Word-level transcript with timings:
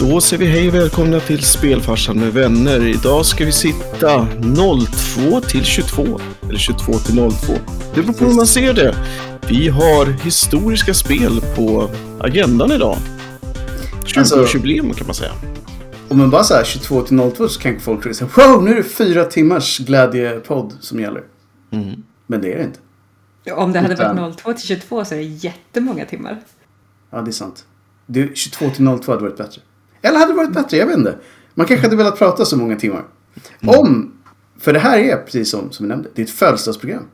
Då 0.00 0.20
säger 0.20 0.44
vi 0.44 0.50
hej 0.50 0.68
och 0.68 0.74
välkomna 0.74 1.20
till 1.20 1.44
Spelfarsan 1.44 2.20
med 2.20 2.32
vänner. 2.32 2.86
Idag 2.86 3.26
ska 3.26 3.44
vi 3.44 3.52
sitta 3.52 4.26
02 5.30 5.40
till 5.40 5.64
22. 5.64 6.20
Eller 6.48 6.58
22 6.58 6.92
till 6.92 7.14
02. 7.16 7.52
Det 7.94 8.02
beror 8.02 8.12
på 8.14 8.24
hur 8.24 8.34
man 8.34 8.46
ser 8.46 8.72
det. 8.74 8.94
Vi 9.48 9.68
har 9.68 10.06
historiska 10.06 10.94
spel 10.94 11.40
på 11.56 11.90
agendan 12.20 12.72
idag. 12.72 12.96
20-årsjubileum 14.04 14.86
Alltså- 14.88 14.98
kan 14.98 15.06
man 15.06 15.14
säga. 15.14 15.32
Om 16.08 16.18
man 16.18 16.30
bara 16.30 16.44
säger 16.44 16.64
22 16.64 17.02
till 17.02 17.16
02 17.36 17.48
så 17.48 17.60
kanske 17.60 17.80
folk 17.80 18.02
tror 18.02 18.12
att 18.12 18.38
wow, 18.38 18.62
nu 18.64 18.70
är 18.70 18.76
det 18.76 18.82
fyra 18.82 19.24
timmars 19.24 19.78
glädjepodd 19.78 20.72
som 20.80 21.00
gäller. 21.00 21.22
Mm. 21.70 22.02
Men 22.26 22.40
det 22.40 22.52
är 22.52 22.58
det 22.58 22.64
inte. 22.64 22.80
Om 23.54 23.72
det 23.72 23.78
hade 23.78 23.94
Utan- 23.94 24.16
varit 24.16 24.38
02 24.38 24.52
till 24.52 24.66
22 24.66 25.04
så 25.04 25.14
är 25.14 25.18
det 25.18 25.24
jättemånga 25.24 26.04
timmar. 26.04 26.38
Ja, 27.10 27.20
det 27.20 27.30
är 27.30 27.32
sant. 27.32 27.64
Det, 28.06 28.36
22 28.36 28.70
till 28.70 28.84
02 28.84 29.12
hade 29.12 29.22
varit 29.22 29.36
bättre. 29.36 29.60
Eller 30.02 30.18
hade 30.18 30.32
det 30.32 30.36
varit 30.36 30.52
bättre, 30.52 30.76
jag 30.76 30.86
vet 30.86 30.96
inte. 30.96 31.16
Man 31.54 31.66
kanske 31.66 31.86
hade 31.86 31.96
velat 31.96 32.18
prata 32.18 32.44
så 32.44 32.56
många 32.56 32.76
timmar. 32.76 33.04
Om, 33.66 34.12
för 34.58 34.72
det 34.72 34.78
här 34.78 34.98
är 34.98 35.16
precis 35.16 35.50
som, 35.50 35.72
som 35.72 35.86
vi 35.86 35.88
nämnde, 35.88 36.08
det 36.14 36.22
är 36.22 36.26
ett 36.26 36.30
födelsedagsprogram. 36.30 37.04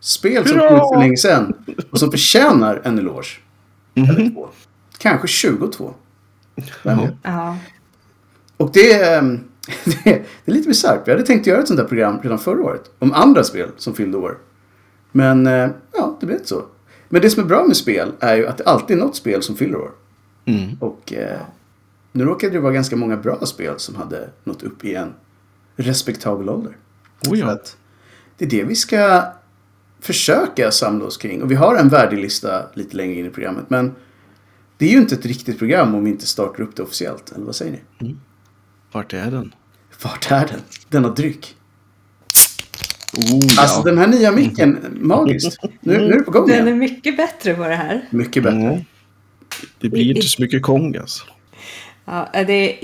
Spel 0.00 0.48
som 0.48 0.58
kom 0.58 0.76
ut 0.76 0.82
för 0.92 0.98
länge 0.98 1.16
sedan 1.16 1.54
och 1.90 1.98
som 1.98 2.10
förtjänar 2.10 2.80
en 2.84 2.98
eloge. 2.98 3.40
Eller 3.94 4.30
två. 4.30 4.48
Kanske 4.98 5.28
22. 5.28 5.94
Vem 6.82 6.98
vet? 6.98 7.14
Ja. 7.22 7.56
Och 8.56 8.70
det 8.72 8.92
är, 8.92 9.18
ehm, 9.18 9.40
det 9.84 10.10
är, 10.10 10.22
det 10.44 10.52
är 10.52 10.54
lite 10.54 10.68
bisarrt. 10.68 11.08
Vi 11.08 11.12
hade 11.12 11.26
tänkt 11.26 11.46
göra 11.46 11.60
ett 11.60 11.68
sånt 11.68 11.80
här 11.80 11.86
program 11.86 12.18
redan 12.22 12.38
förra 12.38 12.62
året. 12.62 12.90
Om 12.98 13.12
andra 13.12 13.44
spel 13.44 13.68
som 13.76 13.94
fyllde 13.94 14.18
år. 14.18 14.38
Men 15.12 15.46
eh, 15.46 15.68
ja, 15.92 16.16
det 16.20 16.26
blev 16.26 16.38
inte 16.38 16.48
så. 16.48 16.64
Men 17.08 17.22
det 17.22 17.30
som 17.30 17.42
är 17.42 17.46
bra 17.46 17.64
med 17.64 17.76
spel 17.76 18.12
är 18.20 18.36
ju 18.36 18.46
att 18.46 18.58
det 18.58 18.64
alltid 18.64 18.96
är 18.96 19.00
något 19.00 19.16
spel 19.16 19.42
som 19.42 19.56
fyller 19.56 19.78
år. 19.78 19.90
Mm. 20.44 20.76
Och 20.80 21.12
eh, 21.12 21.40
nu 22.12 22.24
råkade 22.24 22.52
det 22.52 22.60
vara 22.60 22.72
ganska 22.72 22.96
många 22.96 23.16
bra 23.16 23.46
spel 23.46 23.74
som 23.78 23.94
hade 23.94 24.30
nått 24.44 24.62
upp 24.62 24.84
i 24.84 24.94
en 24.94 25.12
respektabel 25.76 26.48
ålder. 26.48 26.76
Oh 27.28 27.38
ja. 27.38 27.58
Det 28.36 28.44
är 28.44 28.48
det 28.48 28.64
vi 28.64 28.74
ska 28.74 29.22
försöka 30.00 30.70
samla 30.70 31.04
oss 31.04 31.16
kring. 31.16 31.42
Och 31.42 31.50
vi 31.50 31.54
har 31.54 31.76
en 31.76 31.88
värdelista 31.88 32.66
lite 32.74 32.96
längre 32.96 33.14
in 33.18 33.26
i 33.26 33.30
programmet. 33.30 33.64
Men 33.70 33.94
det 34.78 34.86
är 34.86 34.90
ju 34.90 34.98
inte 34.98 35.14
ett 35.14 35.26
riktigt 35.26 35.58
program 35.58 35.94
om 35.94 36.04
vi 36.04 36.10
inte 36.10 36.26
startar 36.26 36.62
upp 36.62 36.76
det 36.76 36.82
officiellt. 36.82 37.32
Eller 37.32 37.44
vad 37.44 37.56
säger 37.56 37.80
ni? 37.98 38.16
Vart 38.92 39.12
är 39.12 39.30
den? 39.30 39.54
Vart 40.02 40.30
är 40.30 40.46
den? 40.46 40.60
Denna 40.88 41.08
dryck. 41.08 41.56
Oh, 43.16 43.40
ja. 43.56 43.62
Alltså 43.62 43.82
den 43.82 43.98
här 43.98 44.06
nya 44.06 44.32
micken, 44.32 44.78
magiskt. 45.00 45.58
Nu, 45.62 45.98
nu 45.98 46.12
är 46.12 46.18
det 46.18 46.22
på 46.22 46.30
gång 46.30 46.46
Den 46.46 46.60
är 46.60 46.66
igen. 46.66 46.78
mycket 46.78 47.16
bättre 47.16 47.54
på 47.54 47.62
det 47.62 47.74
här. 47.74 48.08
Mycket 48.10 48.42
bättre. 48.42 48.58
Mm. 48.58 48.80
Det 49.80 49.88
blir 49.88 50.16
inte 50.16 50.26
så 50.28 50.42
mycket 50.42 50.62
kongas. 50.62 51.24
Ja, 52.10 52.44
det, 52.44 52.76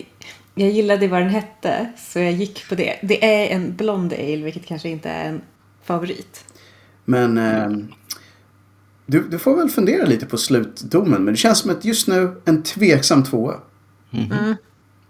jag 0.55 0.71
gillade 0.71 1.09
vad 1.09 1.21
den 1.21 1.31
hette, 1.31 1.93
så 1.97 2.19
jag 2.19 2.33
gick 2.33 2.69
på 2.69 2.75
det. 2.75 2.99
Det 3.03 3.25
är 3.25 3.57
en 3.57 3.77
blond 3.77 4.13
ale, 4.13 4.37
vilket 4.37 4.67
kanske 4.67 4.89
inte 4.89 5.09
är 5.11 5.29
en 5.29 5.41
favorit. 5.85 6.45
Men 7.05 7.39
ehm, 7.39 7.89
du, 9.07 9.29
du 9.29 9.39
får 9.39 9.57
väl 9.57 9.69
fundera 9.69 10.07
lite 10.07 10.27
på 10.27 10.37
slutdomen. 10.37 11.25
Men 11.25 11.35
det 11.35 11.37
känns 11.39 11.59
som 11.59 11.71
att 11.71 11.85
just 11.85 12.09
nu 12.09 12.41
en 12.45 12.63
tveksam 12.63 13.25
tvåa. 13.25 13.55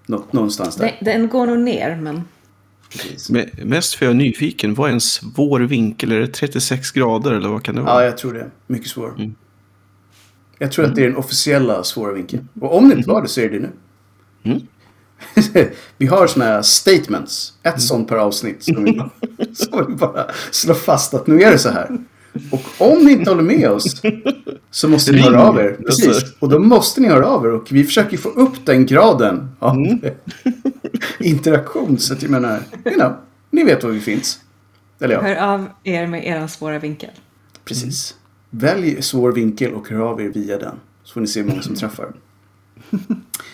Nå, 0.06 0.24
någonstans 0.30 0.76
där. 0.76 0.96
Den, 1.00 1.20
den 1.20 1.28
går 1.28 1.46
nog 1.46 1.58
ner, 1.58 1.96
men 1.96 2.22
Precis. 2.90 3.30
Mest 3.64 3.94
för 3.94 4.06
jag 4.06 4.10
är 4.10 4.16
nyfiken. 4.16 4.74
Vad 4.74 4.88
är 4.90 4.94
en 4.94 5.00
svår 5.00 5.60
vinkel? 5.60 6.12
Är 6.12 6.20
det 6.20 6.26
36 6.26 6.90
grader 6.90 7.32
eller 7.32 7.48
vad 7.48 7.62
kan 7.62 7.74
det 7.74 7.80
Ja, 7.80 7.84
vara? 7.84 8.04
jag 8.04 8.18
tror 8.18 8.34
det. 8.34 8.50
Mycket 8.66 8.88
svår. 8.88 9.14
Mm. 9.18 9.34
Jag 10.58 10.72
tror 10.72 10.84
att 10.84 10.94
det 10.94 11.02
är 11.02 11.06
den 11.08 11.16
officiella 11.16 11.84
svåra 11.84 12.12
vinkeln. 12.12 12.48
Och 12.60 12.76
om 12.76 12.88
det 12.88 12.96
inte 12.96 13.08
var 13.08 13.22
det 13.22 13.28
så 13.28 13.40
är 13.40 13.50
det 13.50 13.58
nu. 13.58 13.70
Mm. 14.46 14.62
vi 15.98 16.06
har 16.06 16.40
här 16.40 16.62
statements. 16.62 17.52
Ett 17.62 17.82
sånt 17.82 18.08
per 18.08 18.16
avsnitt. 18.16 18.64
Som 18.64 18.84
vi, 18.84 19.02
som 19.54 19.86
vi 19.86 19.94
bara 19.94 20.26
slår 20.50 20.74
fast 20.74 21.14
att 21.14 21.26
nu 21.26 21.42
är 21.42 21.50
det 21.50 21.58
så 21.58 21.68
här. 21.68 21.98
Och 22.50 22.62
om 22.78 23.04
ni 23.04 23.12
inte 23.12 23.30
håller 23.30 23.42
med 23.42 23.70
oss 23.70 24.02
så 24.70 24.88
måste 24.88 25.12
ni 25.12 25.18
Ring. 25.18 25.24
höra 25.24 25.48
av 25.48 25.58
er. 25.58 25.76
Alltså. 25.86 26.08
Precis. 26.08 26.34
Och 26.38 26.48
då 26.48 26.58
måste 26.58 27.00
ni 27.00 27.08
höra 27.08 27.26
av 27.26 27.44
er. 27.44 27.50
Och 27.50 27.72
vi 27.72 27.84
försöker 27.84 28.16
få 28.16 28.28
upp 28.28 28.66
den 28.66 28.86
graden 28.86 29.48
av 29.58 29.76
interaktion. 31.20 31.98
Så 31.98 32.12
att 32.12 32.22
jag 32.22 32.30
menar, 32.30 32.60
you 32.84 32.94
know, 32.94 33.16
ni 33.50 33.64
vet 33.64 33.84
var 33.84 33.90
vi 33.90 34.00
finns. 34.00 34.40
Eller 35.00 35.14
ja. 35.14 35.22
hör 35.22 35.36
av 35.36 35.66
er 35.84 36.06
med 36.06 36.26
er 36.26 36.46
svåra 36.46 36.78
vinkel. 36.78 37.10
Precis. 37.64 38.14
Välj 38.50 39.02
svår 39.02 39.32
vinkel 39.32 39.74
och 39.74 39.88
hör 39.88 39.98
av 39.98 40.20
er 40.20 40.28
via 40.28 40.58
den. 40.58 40.76
Så 41.04 41.12
får 41.12 41.20
ni 41.20 41.26
se 41.26 41.42
hur 41.42 41.48
många 41.48 41.62
som 41.62 41.74
träffar. 41.74 42.12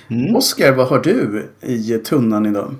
Mm. 0.08 0.36
Oskar, 0.36 0.72
vad 0.72 0.88
har 0.88 0.98
du 0.98 1.48
i 1.60 1.98
tunnan 1.98 2.46
idag? 2.46 2.74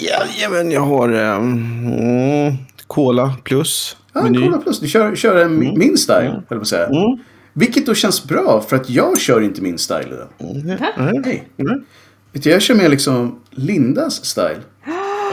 Jajamän, 0.00 0.70
jag 0.70 0.80
har 0.80 1.12
um, 1.12 2.56
Cola 2.86 3.34
plus. 3.44 3.96
Ja, 4.12 4.22
meny. 4.22 4.46
Cola 4.46 4.58
Plus. 4.58 4.80
Du 4.80 4.88
kör, 4.88 5.14
kör 5.14 5.36
en 5.36 5.58
min 5.58 5.96
style, 5.96 6.18
höll 6.18 6.42
jag 6.48 6.58
på 6.58 6.60
att 6.60 6.68
säga. 6.68 6.86
Mm. 6.86 7.18
Vilket 7.52 7.86
då 7.86 7.94
känns 7.94 8.24
bra, 8.24 8.64
för 8.68 8.76
att 8.76 8.90
jag 8.90 9.20
kör 9.20 9.40
inte 9.40 9.62
min 9.62 9.78
style 9.78 10.06
idag. 10.06 10.28
Mm. 10.38 11.22
Nej. 11.24 11.48
Mm. 11.56 11.84
Vet 12.32 12.42
du, 12.42 12.50
jag 12.50 12.62
kör 12.62 12.74
mer 12.74 12.88
liksom 12.88 13.40
Lindas 13.50 14.24
style. 14.24 14.60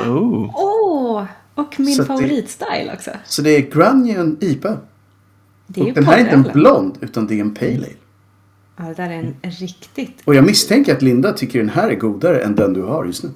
Oh. 0.06 0.52
Åh! 0.56 1.24
och 1.56 1.80
min 1.80 1.96
Så 1.96 2.06
favoritstil 2.06 2.92
också. 2.94 3.12
Så 3.26 3.42
det 3.42 3.50
är 3.50 3.62
Grunion 3.62 4.38
IPA. 4.42 4.78
Det 5.68 5.90
är 5.90 5.94
den 5.94 6.06
här 6.06 6.18
är 6.18 6.20
inte 6.20 6.32
en 6.32 6.44
blond, 6.54 6.98
utan 7.02 7.28
det 7.28 7.36
är 7.36 7.42
en 7.42 7.54
Pale 7.54 7.76
Ale. 7.76 7.88
Ja, 8.78 8.84
det 8.84 8.94
där 8.94 9.10
är 9.10 9.34
en 9.42 9.52
riktigt... 9.52 10.22
Och 10.26 10.36
jag 10.36 10.46
misstänker 10.46 10.96
att 10.96 11.02
Linda 11.02 11.34
tycker 11.34 11.60
den 11.60 11.70
här 11.70 11.90
är 11.90 11.96
godare 11.96 12.42
än 12.42 12.56
den 12.56 12.74
du 12.74 12.82
har 12.82 13.06
just 13.06 13.24
nu. 13.24 13.30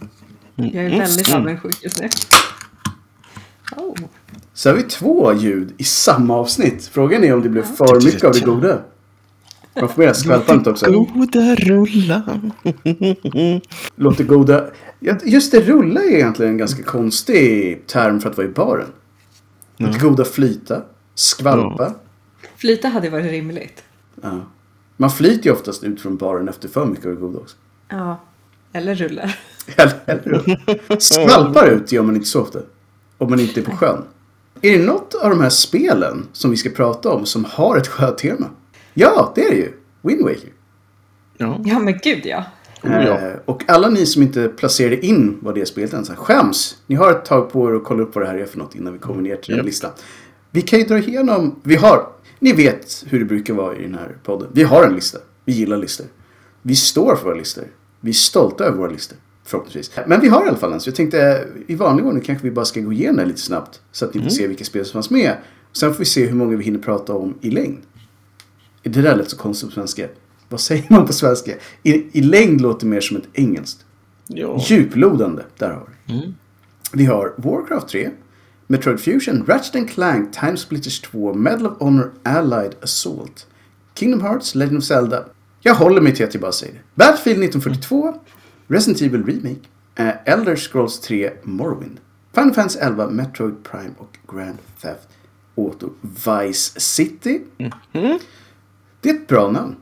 Jag 0.55 0.65
är 0.75 0.85
Mm. 0.87 0.99
väldigt 0.99 1.27
Mm. 1.29 1.41
avundsjuk 1.41 1.83
just 1.83 2.01
nu. 2.01 2.09
Oh. 3.77 3.95
Så 4.53 4.69
har 4.69 4.75
vi 4.75 4.83
två 4.83 5.33
ljud 5.33 5.73
i 5.77 5.83
samma 5.83 6.35
avsnitt. 6.35 6.87
Frågan 6.93 7.23
är 7.23 7.33
om 7.33 7.41
det 7.41 7.49
blev 7.49 7.63
för 7.63 8.05
mycket 8.05 8.23
av 8.23 8.33
det 8.33 8.39
goda. 8.45 8.79
Man 9.79 9.89
får 9.89 10.01
med 10.03 10.15
skvalpant 10.15 10.67
också. 10.67 10.91
Goda 10.91 11.55
rulla. 11.55 12.39
Låter 13.95 14.23
goda. 14.23 14.65
Ja, 14.99 15.15
Just 15.25 15.51
det, 15.51 15.61
rulla 15.61 16.01
är 16.03 16.15
egentligen 16.15 16.51
en 16.51 16.57
ganska 16.57 16.83
konstig 16.83 17.87
term 17.87 18.19
för 18.19 18.29
att 18.29 18.37
vara 18.37 18.47
i 18.47 18.49
baren. 18.49 18.87
Låter 19.77 19.99
goda 19.99 20.25
flyta. 20.25 20.81
Skvalpa. 21.15 21.93
Flyta 22.57 22.87
hade 22.87 23.09
varit 23.09 23.31
rimligt. 23.31 23.83
Ja. 24.21 24.41
Man 24.97 25.09
flyter 25.11 25.45
ju 25.45 25.51
oftast 25.51 25.83
ut 25.83 26.01
från 26.01 26.17
baren 26.17 26.49
efter 26.49 26.69
för 26.69 26.85
mycket 26.85 27.19
goda 27.19 27.39
också. 27.39 27.55
Ja. 27.89 28.19
Eller 28.73 28.95
rullar. 28.95 29.39
Eller, 29.75 29.93
eller 30.05 30.43
hur? 30.45 30.99
Skvalpar 30.99 31.67
ut 31.67 31.91
gör 31.91 32.03
man 32.03 32.15
inte 32.15 32.27
så 32.27 32.41
ofta. 32.41 32.59
Om 33.17 33.29
man 33.29 33.39
inte 33.39 33.59
är 33.59 33.63
på 33.63 33.71
sjön. 33.71 34.03
Är 34.61 34.77
det 34.77 34.85
något 34.85 35.15
av 35.15 35.29
de 35.29 35.41
här 35.41 35.49
spelen 35.49 36.27
som 36.33 36.51
vi 36.51 36.57
ska 36.57 36.69
prata 36.69 37.09
om 37.09 37.25
som 37.25 37.45
har 37.45 37.77
ett 37.77 37.87
sjötema? 37.87 38.45
Ja, 38.93 39.31
det 39.35 39.41
är 39.45 39.49
det 39.51 39.57
ju. 39.57 39.71
Wind 40.01 40.21
Waker. 40.23 40.49
Ja. 41.37 41.61
Ja, 41.65 41.79
men 41.79 41.99
gud 42.03 42.25
ja. 42.25 42.43
Oh, 42.83 42.91
ja. 43.05 43.19
Eh, 43.19 43.33
och 43.45 43.63
alla 43.67 43.89
ni 43.89 44.05
som 44.05 44.21
inte 44.21 44.47
placerade 44.47 45.05
in 45.05 45.37
vad 45.41 45.55
det 45.55 45.65
spelet 45.65 45.93
ens 45.93 46.09
är, 46.09 46.15
skäms. 46.15 46.77
Ni 46.87 46.95
har 46.95 47.11
ett 47.11 47.25
tag 47.25 47.51
på 47.51 47.69
er 47.69 47.73
att 47.75 47.83
kolla 47.83 48.03
upp 48.03 48.15
vad 48.15 48.23
det 48.23 48.27
här 48.27 48.37
är 48.37 48.45
för 48.45 48.57
något 48.57 48.75
innan 48.75 48.93
vi 48.93 48.99
kommer 48.99 49.21
ner 49.21 49.35
till 49.35 49.49
den 49.49 49.57
Japp. 49.57 49.65
listan. 49.65 49.91
Vi 50.51 50.61
kan 50.61 50.79
ju 50.79 50.85
dra 50.85 50.97
igenom, 50.97 51.55
vi 51.63 51.75
har, 51.75 52.07
ni 52.39 52.53
vet 52.53 53.05
hur 53.07 53.19
det 53.19 53.25
brukar 53.25 53.53
vara 53.53 53.75
i 53.77 53.81
den 53.81 53.93
här 53.95 54.17
podden. 54.23 54.47
Vi 54.53 54.63
har 54.63 54.83
en 54.83 54.95
lista, 54.95 55.17
vi 55.45 55.53
gillar 55.53 55.77
listor. 55.77 56.05
Vi 56.61 56.75
står 56.75 57.15
för 57.15 57.23
våra 57.23 57.35
listor. 57.35 57.63
Vi 57.99 58.09
är 58.09 58.13
stolta 58.13 58.63
över 58.63 58.77
våra 58.77 58.91
listor. 58.91 59.17
Förhoppningsvis. 59.43 59.91
Men 60.07 60.21
vi 60.21 60.27
har 60.27 60.45
i 60.45 60.47
alla 60.47 60.57
fall 60.57 60.73
en, 60.73 60.79
så 60.79 60.89
jag 60.89 60.95
tänkte 60.95 61.47
i 61.67 61.75
vanlig 61.75 62.05
ordning 62.05 62.23
kanske 62.23 62.43
vi 62.43 62.51
bara 62.51 62.65
ska 62.65 62.79
gå 62.81 62.93
igenom 62.93 63.15
det 63.17 63.25
lite 63.25 63.41
snabbt. 63.41 63.81
Så 63.91 64.05
att 64.05 64.13
ni 64.13 64.21
får 64.21 64.29
se 64.29 64.47
vilka 64.47 64.63
spel 64.65 64.85
som 64.85 64.93
fanns 64.93 65.09
med. 65.09 65.37
Sen 65.73 65.93
får 65.93 65.99
vi 65.99 66.05
se 66.05 66.25
hur 66.25 66.35
många 66.35 66.57
vi 66.57 66.63
hinner 66.63 66.79
prata 66.79 67.13
om 67.13 67.33
i 67.41 67.49
längd. 67.49 67.77
Det 68.83 69.01
där 69.01 69.15
lät 69.15 69.29
så 69.29 69.37
konstigt 69.37 69.69
på 69.69 69.73
svenska. 69.73 70.07
Vad 70.49 70.59
säger 70.59 70.85
man 70.89 71.07
på 71.07 71.13
svenska? 71.13 71.51
I, 71.83 72.17
i 72.17 72.21
längd 72.21 72.61
låter 72.61 72.85
mer 72.87 73.01
som 73.01 73.17
ett 73.17 73.27
engelskt. 73.33 73.85
ja. 74.27 74.61
Djuplodande, 74.67 75.43
där 75.57 75.69
har 75.69 75.89
vi. 76.05 76.13
Mm. 76.13 76.33
Vi 76.93 77.05
har 77.05 77.33
Warcraft 77.37 77.87
3, 77.87 78.09
Metroid 78.67 78.97
Fusion, 78.99 79.43
Ratchet 79.47 79.75
and 79.75 79.89
Clank, 79.89 80.33
Time 80.33 80.57
Splitters 80.57 80.99
2, 81.01 81.33
Medal 81.33 81.67
of 81.67 81.81
Honor 81.81 82.11
Allied 82.23 82.75
Assault, 82.81 83.47
Kingdom 83.95 84.21
Hearts, 84.21 84.55
Legend 84.55 84.77
of 84.77 84.83
Zelda. 84.83 85.25
Jag 85.61 85.75
håller 85.75 86.01
mig 86.01 86.15
till 86.15 86.25
att 86.25 86.33
jag 86.33 86.41
bara 86.41 86.51
säger 86.51 86.73
det. 86.73 86.79
Battlefield 86.95 87.43
1942, 87.43 88.13
Resident 88.67 89.01
Evil 89.01 89.23
Remake, 89.25 89.59
eh, 89.95 90.33
Elder 90.33 90.55
Scrolls 90.55 90.99
3 90.99 91.31
Morrowind, 91.43 91.99
Final 92.35 92.53
Fantasy 92.53 92.79
11, 92.79 93.07
Metroid 93.09 93.63
Prime 93.63 93.91
och 93.97 94.17
Grand 94.35 94.57
Theft 94.81 95.07
Auto 95.57 95.89
Vice 96.01 96.79
City. 96.79 97.41
Mm. 97.93 98.19
Det 99.01 99.09
är 99.09 99.13
ett 99.13 99.27
bra 99.27 99.51
namn. 99.51 99.75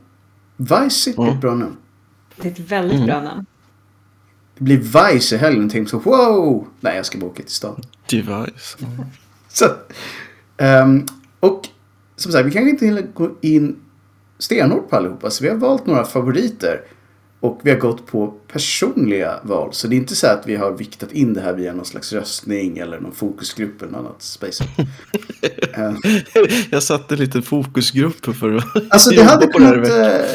Vice 0.56 0.90
City 0.90 1.22
är 1.22 1.28
ett 1.32 1.40
bra 1.40 1.54
namn. 1.54 1.76
Det 2.36 2.48
är 2.48 2.52
ett 2.52 2.58
väldigt 2.72 2.94
Mm. 2.96 3.06
bra 3.06 3.20
namn. 3.20 3.46
Det 4.58 4.64
blir 4.64 4.76
Vice 4.76 5.34
i 5.34 5.38
helgen 5.38 5.64
och 5.64 5.70
tänker 5.70 5.90
så 5.90 5.98
wow! 5.98 6.66
Nej, 6.80 6.96
jag 6.96 7.06
ska 7.06 7.18
bara 7.18 7.26
åka 7.26 7.42
till 7.42 7.52
stan. 7.52 7.82
Device. 8.10 8.76
Så, 9.48 9.64
ehm, 10.56 11.06
och 11.40 11.68
som 12.16 12.32
sagt, 12.32 12.46
vi 12.46 12.50
kanske 12.50 12.70
inte 12.70 12.86
hinner 12.86 13.02
gå 13.14 13.30
in 13.40 13.76
stenhårt 14.38 14.90
på 14.90 14.96
allihopa. 14.96 15.30
Så 15.30 15.44
vi 15.44 15.50
har 15.50 15.56
valt 15.56 15.86
några 15.86 16.04
favoriter. 16.04 16.80
Och 17.40 17.60
vi 17.62 17.70
har 17.70 17.78
gått 17.78 18.06
på 18.06 18.26
personliga 18.52 19.40
val. 19.42 19.68
Så 19.72 19.88
det 19.88 19.94
är 19.94 19.98
inte 19.98 20.16
så 20.16 20.26
att 20.26 20.42
vi 20.46 20.56
har 20.56 20.72
viktat 20.72 21.12
in 21.12 21.34
det 21.34 21.40
här 21.40 21.52
via 21.52 21.72
någon 21.72 21.84
slags 21.84 22.12
röstning 22.12 22.78
eller 22.78 23.00
någon 23.00 23.12
fokusgrupp 23.12 23.82
eller 23.82 23.92
något 23.92 24.00
annat. 24.00 24.22
Space. 24.22 24.64
Eh, 25.74 25.94
Jag 26.70 26.82
satte 26.82 27.16
lite 27.16 27.42
fokusgrupp 27.42 28.36
för 28.36 28.56
att 28.56 28.64
Alltså 28.90 29.10
det 29.10 29.22
hade 29.22 29.46
på 29.46 29.58
det 29.58 29.64
här 29.64 29.74
kunnat... 29.74 29.90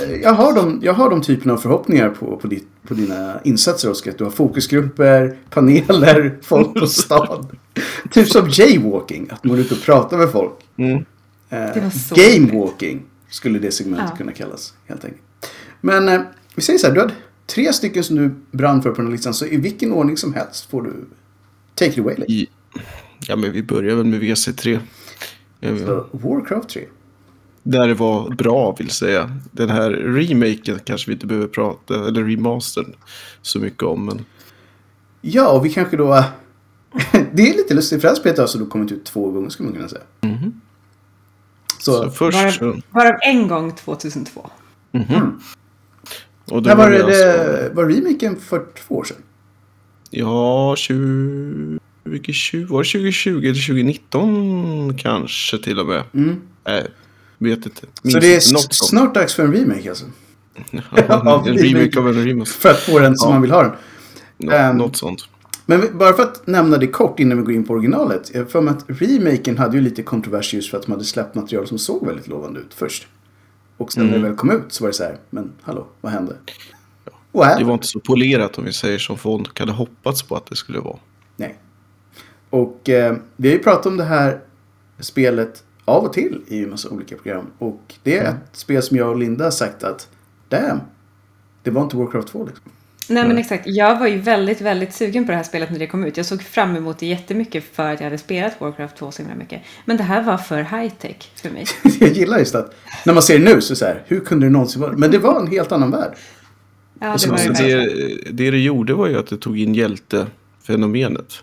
eh, 0.10 0.16
jag, 0.22 0.34
har 0.34 0.54
de, 0.56 0.80
jag 0.84 0.94
har 0.94 1.10
de 1.10 1.22
typerna 1.22 1.54
av 1.54 1.58
förhoppningar 1.58 2.10
på, 2.10 2.38
på, 2.38 2.48
ditt, 2.48 2.68
på 2.88 2.94
dina 2.94 3.40
insatser 3.44 3.92
Oskar. 3.92 4.12
Att 4.12 4.18
du 4.18 4.24
har 4.24 4.32
fokusgrupper, 4.32 5.38
paneler, 5.50 6.38
folk 6.42 6.74
på 6.80 6.88
stan. 6.88 7.48
typ 8.12 8.28
som 8.28 8.50
jaywalking. 8.50 9.28
Att 9.32 9.44
man 9.44 9.58
är 9.58 9.62
ute 9.62 9.74
och 9.74 9.82
pratar 9.82 10.18
med 10.18 10.32
folk. 10.32 10.54
Mm. 10.78 10.96
Eh, 10.98 11.04
Det 11.50 11.80
var 11.84 11.90
så 11.90 12.16
Gamewalking 12.16 13.02
skulle 13.30 13.60
det 13.60 13.72
segmentet 13.72 14.08
Ja. 14.10 14.16
kunna 14.18 14.32
kallas. 14.32 14.74
Helt 14.88 15.06
enkelt. 15.06 15.22
Men 15.82 16.10
eh, 16.10 16.22
vi 16.56 16.62
säger 16.62 16.80
så 16.80 16.88
här. 16.88 16.94
Du 16.94 17.00
hade 17.00 17.14
tre 17.46 17.74
stycken 17.74 18.04
som 18.04 18.16
du 18.16 18.36
brann 18.58 18.82
för 18.82 18.90
på 18.90 18.96
den 18.96 19.06
här 19.06 19.12
listan. 19.12 19.34
Så 19.34 19.46
i 19.46 19.58
vilken 19.58 19.92
ordning 19.92 20.18
som 20.18 20.34
helst 20.34 20.70
får 20.70 20.82
du 20.82 20.94
take 21.76 21.92
it 21.92 22.00
away. 22.00 22.16
Like. 22.28 22.52
Ja, 23.28 23.36
men 23.36 23.52
vi 23.52 23.64
börjar 23.64 23.96
väl 23.96 24.06
med 24.06 24.22
VC3. 24.22 24.80
Eh, 25.62 25.78
Så 25.78 26.06
Warcraft 26.12 26.70
3. 26.70 26.86
Där 27.64 27.88
det 27.88 27.94
var 27.94 28.30
bra 28.30 28.76
vill 28.80 28.90
säga. 28.90 29.38
Den 29.52 29.70
här 29.70 29.92
remaken 29.92 30.80
kanske 30.86 31.10
vi 31.10 31.14
inte 31.14 31.26
behöver 31.28 31.48
prata, 31.48 32.08
eller 32.08 32.24
remastern, 32.24 32.94
så 33.42 33.60
mycket 33.60 33.84
om. 33.84 34.06
Men 34.06 34.26
Ja, 35.22 35.52
och 35.52 35.66
vi 35.66 35.70
kanske 35.74 35.98
då... 35.98 36.24
det 37.34 37.50
är 37.50 37.54
lite 37.58 37.74
lustigt 37.74 38.02
för 38.02 38.08
det 38.08 38.12
här 38.12 38.16
spelet 38.20 38.38
har 38.38 38.44
alltså 38.44 38.58
då 38.58 38.66
kommit 38.66 38.92
ut 38.92 39.06
två 39.06 39.32
gånger 39.32 39.50
skulle 39.50 39.70
man 39.70 39.76
kunna 39.76 39.90
säga. 39.90 40.04
Mhm. 40.22 40.62
Så, 41.80 41.92
så 41.94 42.10
först. 42.12 42.62
Varav, 42.62 42.82
varav 42.92 43.16
en 43.22 43.48
gång 43.48 43.76
2002. 43.76 44.50
Och 46.52 46.64
när 46.64 46.76
var 46.76 46.90
det 46.92 46.98
det, 46.98 47.04
alltså- 47.04 47.76
var 47.76 47.86
remaken 47.90 48.36
för 48.36 48.66
två 48.88 48.96
år 48.96 49.04
sedan? 49.04 49.18
Ja, 50.10 50.76
20... 50.78 51.80
Vilket 52.04 52.36
20, 52.36 52.66
var 52.74 52.84
det 52.84 52.90
2020 52.90 53.30
eller 53.30 53.68
2019 53.68 54.98
kanske 54.98 55.58
till 55.58 55.80
och 55.80 55.86
med? 55.86 56.04
Mm. 56.14 56.36
Nej, 56.68 56.88
vet 57.38 57.66
inte. 57.66 57.82
Så 57.82 57.88
Minns 58.04 58.20
det 58.20 58.36
är 58.36 58.40
snart 58.72 59.14
dags 59.14 59.34
för 59.36 59.44
en 59.44 59.54
remake 59.54 59.90
alltså. 59.90 60.06
Ja, 61.08 61.44
en 61.48 61.58
remake. 61.58 62.00
av 62.00 62.08
en 62.08 62.26
remake. 62.26 62.50
För 62.52 62.70
att 62.70 62.80
få 62.80 63.00
den 63.00 63.18
som 63.18 63.28
Ja. 63.30 63.34
man 63.34 63.42
vill 63.42 63.52
ha 63.52 63.64
den. 63.64 63.72
Nå, 64.38 64.52
Ehm. 64.52 64.78
Något 64.78 64.98
sånt. 64.98 65.28
Men 65.66 65.98
bara 65.98 66.14
för 66.14 66.24
att 66.24 66.48
nämna 66.48 66.78
det 66.78 66.88
kort 66.88 67.20
innan 67.20 67.38
vi 67.38 67.44
går 67.44 67.54
in 67.54 67.64
på 67.64 67.74
originalet. 67.74 68.32
Jag 68.34 68.52
för 68.52 68.62
mig 68.62 68.74
att 68.74 68.86
remaken 68.88 69.58
hade 69.58 69.78
ju 69.78 69.84
lite 69.84 70.04
kontrovers 70.04 70.54
just 70.54 70.70
för 70.72 70.78
att 70.78 70.86
de 70.86 70.92
hade 70.92 71.04
släppt 71.04 71.36
material 71.36 71.68
som 71.68 71.78
såg 71.80 72.08
väldigt 72.08 72.28
lovande 72.28 72.60
ut 72.60 72.74
först. 72.76 73.08
Och 73.82 73.94
sen 73.94 74.04
när 74.04 74.10
Mm. 74.10 74.22
det 74.22 74.28
väl 74.28 74.38
kom 74.38 74.52
ut 74.52 74.64
så 74.74 74.84
var 74.84 74.90
det 74.90 74.94
så 74.94 75.04
här, 75.04 75.18
men 75.30 75.52
hallå, 75.62 75.88
vad 76.02 76.12
hände? 76.12 76.36
Här, 77.34 77.60
Det 77.60 77.66
var 77.66 77.74
inte 77.74 77.88
så 77.88 78.00
polerat 78.00 78.58
om 78.58 78.66
vi 78.66 78.74
säger 78.74 78.98
som 79.00 79.18
folk 79.18 79.60
hade 79.60 79.72
hoppats 79.72 80.24
på 80.24 80.36
att 80.36 80.46
det 80.46 80.56
skulle 80.56 80.80
vara. 80.80 80.98
nej. 81.36 81.58
Och 82.50 82.90
eh, 82.90 83.16
vi 83.36 83.50
har 83.50 83.56
ju 83.58 83.64
pratat 83.64 83.86
om 83.86 83.98
det 83.98 84.04
här 84.04 84.40
spelet 85.00 85.64
av 85.86 86.04
och 86.04 86.14
till 86.14 86.42
i 86.48 86.64
en 86.64 86.70
massa 86.70 86.90
olika 86.90 87.16
program. 87.16 87.46
Och 87.58 87.96
det 88.04 88.18
är 88.18 88.26
ett 88.30 88.36
spel 88.52 88.82
som 88.84 88.98
jag 88.98 89.10
och 89.10 89.18
Linda 89.18 89.44
har 89.44 89.52
sagt 89.52 89.84
att, 89.84 90.10
damn, 90.50 90.80
det 91.64 91.72
var 91.72 91.82
inte 91.82 91.98
Warcraft 91.98 92.28
2 92.28 92.46
liksom. 92.46 92.72
Nej 93.10 93.28
men 93.28 93.38
exakt, 93.38 93.68
jag 93.68 94.00
var 94.00 94.08
ju 94.08 94.18
väldigt, 94.18 94.62
väldigt 94.62 94.94
sugen 94.94 95.26
på 95.26 95.32
det 95.32 95.36
här 95.38 95.44
spelet 95.44 95.72
när 95.72 95.80
det 95.80 95.88
kom 95.88 96.04
ut. 96.06 96.18
Jag 96.18 96.26
såg 96.26 96.42
fram 96.44 96.76
emot 96.76 97.00
det 97.00 97.06
jättemycket 97.06 97.64
för 97.74 97.94
att 97.94 98.00
jag 98.00 98.06
hade 98.06 98.18
spelat 98.18 98.62
Warcraft 98.62 98.96
2 98.98 99.12
så 99.12 99.22
himla 99.22 99.36
mycket. 99.36 99.62
Men 99.86 99.98
det 99.98 100.04
här 100.04 100.24
var 100.24 100.38
för 100.38 100.58
high 100.58 100.94
tech 100.94 101.30
för 101.36 101.50
mig. 101.50 101.66
jag 102.00 102.10
gillar 102.10 102.38
just 102.40 102.56
att 102.56 102.76
när 103.06 103.14
man 103.14 103.24
ser 103.24 103.40
det 103.40 103.46
nu 103.56 103.62
så 103.62 103.72
är 103.72 103.76
det 103.76 103.76
så 103.76 103.86
här, 103.86 104.04
hur 104.08 104.20
kunde 104.20 104.46
det 104.46 104.50
någonsin 104.50 104.82
vara? 104.82 104.92
Men 104.98 105.12
det 105.12 105.18
var 105.18 105.40
en 105.40 105.48
helt 105.48 105.72
annan 105.72 105.92
värld. 105.92 106.16
Ja, 107.00 107.14
Och 107.14 107.20
det 107.20 107.30
var 107.30 107.38
det 107.38 107.76
det, 107.76 108.32
det 108.32 108.52
det 108.52 108.60
gjorde 108.60 108.94
var 108.94 109.08
ju 109.08 109.20
att 109.20 109.28
det 109.28 109.38
tog 109.38 109.60
in 109.60 109.74
hjältefenomenet. 109.76 111.34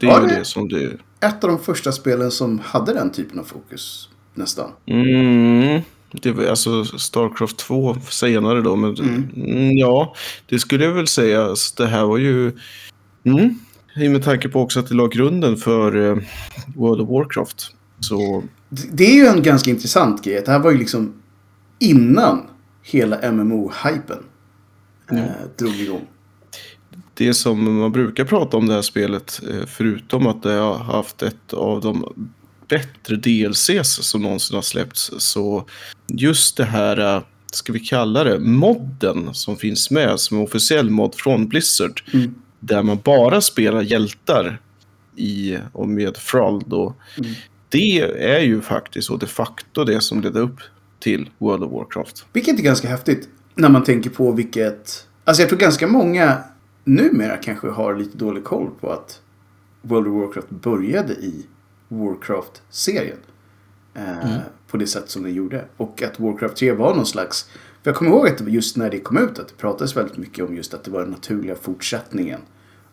Det 0.00 0.06
är 0.06 0.10
Ja, 0.10 0.22
ju 0.22 0.26
det- 0.28 0.34
det 0.38 0.44
som 0.44 0.68
det... 0.68 0.90
Ett 1.20 1.44
av 1.44 1.50
de 1.50 1.58
första 1.58 1.92
spelen 1.92 2.30
som 2.30 2.58
hade 2.58 2.94
den 2.94 3.10
typen 3.12 3.38
av 3.38 3.44
fokus. 3.44 4.08
Nästan. 4.34 4.70
Mm, 4.86 5.80
det 6.12 6.32
var 6.32 6.44
alltså 6.44 6.84
Starcraft 6.84 7.56
2 7.56 7.96
senare 8.10 8.60
då. 8.60 8.76
Men 8.76 8.96
mm. 8.96 9.78
ja, 9.78 10.14
det 10.46 10.58
skulle 10.58 10.84
jag 10.84 10.92
väl 10.92 11.06
säga. 11.06 11.44
Alltså, 11.44 11.82
Det 11.82 11.90
här 11.90 12.04
var 12.04 12.18
ju... 12.18 12.52
Mm, 13.24 13.58
med 13.94 14.24
tanke 14.24 14.48
på 14.48 14.60
också 14.60 14.80
att 14.80 14.88
det 14.88 14.94
la 14.94 15.06
grunden 15.06 15.56
för 15.56 16.10
eh, 16.10 16.18
World 16.76 17.00
of 17.00 17.08
Warcraft. 17.08 17.74
Så 18.00 18.42
Det 18.68 19.04
är 19.04 19.14
ju 19.14 19.26
en 19.26 19.42
ganska 19.42 19.70
intressant 19.70 20.24
grej. 20.24 20.42
Det 20.44 20.52
här 20.52 20.58
var 20.58 20.70
ju 20.70 20.78
liksom 20.78 21.12
innan 21.78 22.46
hela 22.82 23.16
MMO-hypen 23.32 24.22
eh, 25.12 25.22
drog 25.58 25.74
igång. 25.74 26.06
det 27.14 27.34
som 27.34 27.78
man 27.78 27.92
brukar 27.92 28.24
prata 28.24 28.56
om 28.56 28.66
det 28.66 28.74
här 28.74 28.82
spelet, 28.82 29.40
eh, 29.50 29.66
förutom 29.66 30.26
att 30.26 30.42
det 30.42 30.52
har 30.52 30.78
haft 30.78 31.22
ett 31.22 31.52
av 31.52 31.80
de 31.80 32.26
bättre 32.68 33.16
DLCs 33.16 33.88
som 33.88 34.22
någonsin 34.22 34.54
har 34.54 34.62
släppts, 34.62 35.10
så 35.18 35.64
just 36.18 36.56
det 36.56 36.64
här, 36.64 37.16
eh, 37.16 37.22
ska 37.52 37.72
vi 37.72 37.80
kalla 37.80 38.24
det, 38.24 38.38
modden 38.38 39.34
som 39.34 39.56
finns 39.56 39.90
med 39.90 40.20
som 40.20 40.40
officiell 40.40 40.90
mod 40.90 41.14
från 41.14 41.48
Blizzard, 41.48 42.02
Mm. 42.12 42.34
där 42.60 42.82
man 42.82 42.98
bara 43.04 43.40
spelar 43.40 43.82
hjältar 43.82 44.60
i 45.16 45.58
och 45.72 45.88
med 45.88 46.14
Thrall 46.14 46.62
då. 46.66 46.94
Mm. 47.18 47.30
Det 47.68 48.00
är 48.34 48.40
ju 48.40 48.60
faktiskt 48.60 49.10
och 49.10 49.18
de 49.18 49.26
facto 49.26 49.84
det 49.84 50.00
som 50.00 50.20
ledde 50.20 50.40
upp 50.40 50.56
till 50.98 51.30
World 51.38 51.62
of 51.64 51.72
Warcraft. 51.72 52.24
Vilket 52.32 52.58
är 52.58 52.62
ganska 52.62 52.88
häftigt 52.88 53.28
när 53.54 53.68
man 53.68 53.84
tänker 53.84 54.10
på 54.10 54.32
vilket... 54.32 55.06
Alltså 55.24 55.42
jag 55.42 55.48
tror 55.48 55.58
ganska 55.58 55.86
många 55.86 56.38
numera 56.84 57.36
kanske 57.36 57.68
har 57.68 57.96
lite 57.96 58.16
dålig 58.18 58.44
koll 58.44 58.70
på 58.80 58.90
att 58.90 59.20
World 59.82 60.06
of 60.06 60.14
Warcraft 60.14 60.50
började 60.50 61.12
i 61.12 61.46
Warcraft-serien. 61.88 63.16
Eh, 63.94 64.36
på 64.70 64.76
det 64.76 64.86
sätt 64.86 65.10
som 65.10 65.22
den 65.22 65.34
gjorde. 65.34 65.64
Och 65.76 66.02
att 66.02 66.20
Warcraft 66.20 66.56
3 66.56 66.72
var 66.72 66.94
någon 66.94 67.06
slags... 67.06 67.50
För 67.82 67.90
jag 67.90 67.94
kommer 67.94 68.10
ihåg 68.10 68.28
att 68.28 68.38
det 68.38 68.44
var 68.44 68.50
just 68.50 68.76
när 68.76 68.90
det 68.90 69.00
kom 69.00 69.18
ut 69.18 69.38
att 69.38 69.48
det 69.48 69.56
pratades 69.56 69.96
väldigt 69.96 70.16
mycket 70.16 70.44
om 70.44 70.56
just 70.56 70.74
att 70.74 70.84
det 70.84 70.90
var 70.90 71.00
den 71.00 71.10
naturliga 71.10 71.54
fortsättningen. 71.54 72.40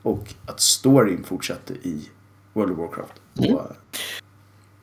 Och 0.01 0.33
att 0.45 0.59
storyn 0.59 1.23
fortsatte 1.23 1.73
i 1.73 2.09
World 2.53 2.71
of 2.71 2.77
Warcraft. 2.77 3.13
Och, 3.37 3.45
mm. 3.45 3.59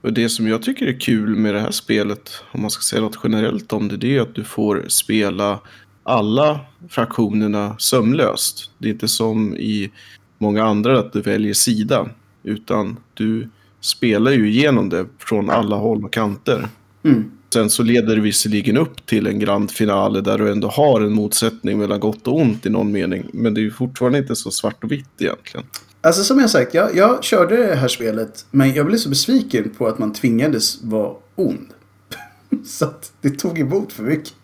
Och 0.00 0.12
det 0.12 0.28
som 0.28 0.48
jag 0.48 0.62
tycker 0.62 0.86
är 0.86 1.00
kul 1.00 1.36
med 1.36 1.54
det 1.54 1.60
här 1.60 1.70
spelet, 1.70 2.30
om 2.52 2.60
man 2.60 2.70
ska 2.70 2.82
säga 2.82 3.02
något 3.02 3.18
generellt 3.22 3.72
om 3.72 3.88
det, 3.88 3.96
det 3.96 4.16
är 4.16 4.20
att 4.20 4.34
du 4.34 4.44
får 4.44 4.84
spela 4.88 5.60
alla 6.02 6.60
fraktionerna 6.88 7.76
sömlöst. 7.78 8.70
Det 8.78 8.88
är 8.88 8.92
inte 8.92 9.08
som 9.08 9.56
i 9.56 9.90
många 10.38 10.64
andra 10.64 10.98
att 10.98 11.12
du 11.12 11.20
väljer 11.20 11.54
sida, 11.54 12.08
utan 12.42 12.96
du 13.14 13.48
spelar 13.80 14.30
ju 14.30 14.48
igenom 14.48 14.88
det 14.88 15.06
från 15.18 15.50
alla 15.50 15.76
håll 15.76 16.04
och 16.04 16.12
kanter 16.12 16.68
mm. 17.04 17.30
Sen 17.54 17.70
så 17.70 17.82
leder 17.82 18.16
det 18.16 18.20
visserligen 18.20 18.76
upp 18.76 19.06
till 19.06 19.26
en 19.26 19.38
grand 19.38 19.70
finale 19.70 20.20
där 20.20 20.38
du 20.38 20.52
ändå 20.52 20.68
har 20.68 21.00
en 21.00 21.12
motsättning 21.12 21.78
mellan 21.78 22.00
gott 22.00 22.26
och 22.26 22.36
ont 22.36 22.66
i 22.66 22.70
någon 22.70 22.92
mening. 22.92 23.26
Men 23.32 23.54
det 23.54 23.60
är 23.60 23.62
ju 23.62 23.70
fortfarande 23.70 24.18
inte 24.18 24.36
så 24.36 24.50
svart 24.50 24.84
och 24.84 24.92
vitt 24.92 25.08
egentligen. 25.18 25.66
Alltså 26.00 26.24
som 26.24 26.38
jag 26.38 26.50
sagt, 26.50 26.74
jag, 26.74 26.96
jag 26.96 27.24
körde 27.24 27.56
det 27.56 27.74
här 27.74 27.88
spelet 27.88 28.46
men 28.50 28.74
jag 28.74 28.86
blev 28.86 28.98
så 28.98 29.08
besviken 29.08 29.70
på 29.78 29.86
att 29.86 29.98
man 29.98 30.12
tvingades 30.12 30.82
vara 30.82 31.12
ond. 31.34 31.68
så 32.64 32.84
att 32.84 33.12
det 33.20 33.30
tog 33.30 33.58
emot 33.58 33.92
för 33.92 34.02
mycket. 34.02 34.34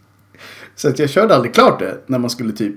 Så 0.77 0.89
att 0.89 0.99
jag 0.99 1.11
körde 1.11 1.35
aldrig 1.35 1.55
klart 1.55 1.79
det 1.79 1.99
när 2.07 2.19
man 2.19 2.31
skulle 2.31 2.53
typ 2.53 2.75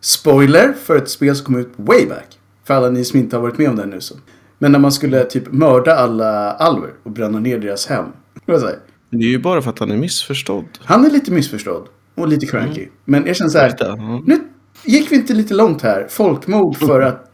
Spoiler 0.00 0.72
för 0.72 0.96
ett 0.96 1.10
spel 1.10 1.36
som 1.36 1.46
kom 1.46 1.56
ut 1.56 1.72
way 1.76 2.06
back. 2.06 2.38
För 2.64 2.74
alla 2.74 2.90
ni 2.90 3.04
som 3.04 3.18
inte 3.18 3.36
har 3.36 3.42
varit 3.42 3.58
med 3.58 3.68
om 3.68 3.76
det 3.76 3.86
nu 3.86 4.00
så. 4.00 4.14
Men 4.58 4.72
när 4.72 4.78
man 4.78 4.92
skulle 4.92 5.24
typ 5.24 5.52
mörda 5.52 5.94
alla 5.94 6.52
alver 6.52 6.90
och 7.02 7.10
bränna 7.10 7.40
ner 7.40 7.58
deras 7.58 7.86
hem. 7.86 8.04
Det 8.46 8.52
var 8.52 8.58
så 8.58 8.66
här, 8.66 8.78
Det 9.18 9.24
är 9.24 9.30
ju 9.30 9.38
bara 9.38 9.62
för 9.62 9.70
att 9.70 9.78
han 9.78 9.90
är 9.90 9.96
missförstådd. 9.96 10.64
Han 10.84 11.04
är 11.04 11.10
lite 11.10 11.30
missförstådd. 11.32 11.88
Och 12.14 12.28
lite 12.28 12.46
cranky. 12.46 12.88
Men 13.04 13.26
jag 13.26 13.36
känner 13.36 13.50
så 13.50 13.58
här. 13.58 13.74
Ja. 13.78 14.22
Nu 14.26 14.48
gick 14.84 15.12
vi 15.12 15.16
inte 15.16 15.34
lite 15.34 15.54
långt 15.54 15.82
här. 15.82 16.06
Folkmord 16.10 16.76
för 16.76 17.00
att 17.00 17.32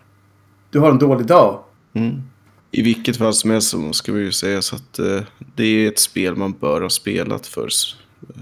du 0.71 0.79
har 0.79 0.91
en 0.91 0.99
dålig 0.99 1.27
dag. 1.27 1.65
Mm. 1.95 2.23
I 2.71 2.83
vilket 2.83 3.17
fall 3.17 3.35
som 3.35 3.51
helst 3.51 3.71
så 3.71 3.93
ska 3.93 4.13
vi 4.13 4.21
ju 4.23 4.33
säga 4.33 4.63
så 4.63 4.77
att 4.77 4.99
eh, 4.99 5.21
det 5.57 5.65
är 5.65 5.89
ett 5.89 5.99
spel 5.99 6.37
man 6.37 6.53
bör 6.53 6.81
ha 6.81 6.89
spelat 6.89 7.47
för 7.47 7.69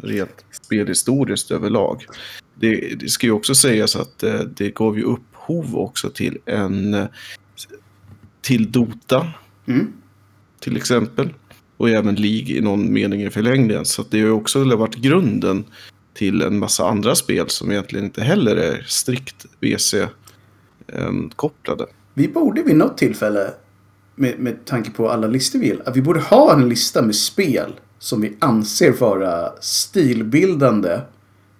rent 0.03 0.45
spelhistoriskt 0.51 1.51
överlag. 1.51 2.07
Det, 2.55 3.01
det 3.01 3.09
ska 3.09 3.27
ju 3.27 3.33
också 3.33 3.55
sägas 3.55 3.97
att 3.97 4.23
eh, 4.23 4.41
det 4.41 4.75
gav 4.75 4.99
ju 4.99 5.05
upphov 5.05 5.77
också 5.77 6.11
till 6.11 6.39
en 6.47 6.95
eh, 6.95 7.07
till 8.41 8.73
Dota 8.73 9.27
Mm. 9.69 9.93
till 10.61 10.77
exempel. 10.77 11.35
Och 11.79 11.91
även 11.91 12.15
League 12.15 12.57
i 12.57 12.61
någon 12.61 12.93
mening 12.93 13.23
i 13.23 13.31
förlängningen. 13.31 13.85
Så 13.85 14.05
det 14.11 14.21
har 14.21 14.27
ju 14.27 14.33
också 14.33 14.65
varit 14.77 14.95
grunden 14.97 15.65
till 16.15 16.43
en 16.43 16.59
massa 16.59 16.89
andra 16.89 17.15
spel 17.15 17.49
som 17.49 17.71
egentligen 17.71 18.05
inte 18.05 18.23
heller 18.23 18.57
är 18.57 18.85
strikt 18.87 19.47
VC-kopplade. 19.61 20.17
Vi 22.15 22.29
borde 22.29 22.63
vid 22.63 22.77
något 22.77 22.99
tillfälle, 22.99 23.51
med, 24.15 24.39
med 24.39 24.65
tanke 24.65 24.91
på 24.91 25.11
alla 25.11 25.27
listor 25.27 25.59
vi 25.59 25.67
gillar, 25.67 25.89
att 25.89 25.97
vi 25.97 26.03
borde 26.03 26.21
ha 26.21 26.53
en 26.53 26.69
lista 26.69 27.03
med 27.03 27.15
spel 27.15 27.73
som 27.99 28.21
vi 28.21 28.37
anser 28.39 28.93
vara 28.93 29.53
stilbildande 29.61 31.01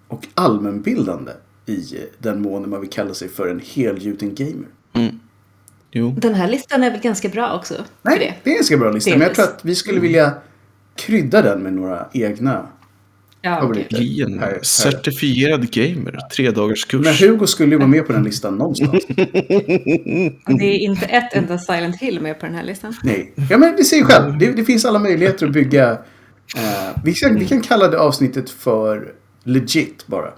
och 0.07 0.27
allmänbildande 0.35 1.31
i 1.65 1.97
den 2.17 2.41
mån 2.41 2.69
man 2.69 2.81
vill 2.81 2.89
kalla 2.89 3.13
sig 3.13 3.29
för 3.29 3.47
en 3.47 3.61
helgjuten 3.63 4.35
gamer. 4.35 4.67
Jo. 5.91 6.15
Den 6.21 6.33
här 6.33 6.47
listan 6.47 6.83
är 6.83 6.91
väl 6.91 6.99
ganska 7.01 7.29
bra 7.29 7.55
också? 7.55 7.73
Nej, 8.01 8.19
det. 8.19 8.33
det 8.43 8.49
är 8.49 8.53
en 8.53 8.57
ganska 8.57 8.77
bra 8.77 8.91
lista. 8.91 9.09
Men 9.11 9.19
jag 9.19 9.27
Delvis. 9.29 9.37
tror 9.37 9.45
att 9.55 9.65
vi 9.65 9.75
skulle 9.75 9.99
vilja 9.99 10.33
krydda 10.95 11.41
den 11.41 11.63
med 11.63 11.73
några 11.73 12.07
egna 12.13 12.67
Ja, 13.41 13.59
favoriter. 13.59 14.23
En 14.25 14.39
Här- 14.39 14.47
här. 14.47 14.59
certifierad 14.63 15.71
gamer. 15.71 16.19
Tre 16.35 16.51
dagars 16.51 16.93
Men 16.93 17.03
kurs. 17.03 17.21
Hugo 17.21 17.47
skulle 17.47 17.71
ju 17.71 17.77
vara 17.77 17.87
med 17.87 18.07
på 18.07 18.13
den 18.13 18.23
listan 18.23 18.55
någonstans. 18.55 19.05
Det 20.59 20.65
är 20.65 20.77
inte 20.79 21.05
ett 21.05 21.33
enda 21.33 21.57
Silent 21.57 21.95
Hill 21.95 22.19
med 22.21 22.39
på 22.39 22.45
den 22.45 22.55
här 22.55 22.63
listan. 22.63 22.93
Nej, 23.03 23.33
ja 23.49 23.57
men 23.57 23.75
det 23.75 23.83
ser 23.83 23.97
ju 23.97 24.03
själv. 24.03 24.37
Det, 24.37 24.51
det 24.51 24.65
finns 24.65 24.85
alla 24.85 24.99
möjligheter 24.99 25.45
att 25.45 25.51
bygga. 25.51 25.91
Eh, 25.91 27.01
vi, 27.03 27.13
kan, 27.13 27.35
vi 27.39 27.45
kan 27.47 27.61
kalla 27.61 27.87
det 27.87 27.99
avsnittet 27.99 28.49
för 28.49 29.13
legit 29.43 30.07
bara. 30.07 30.33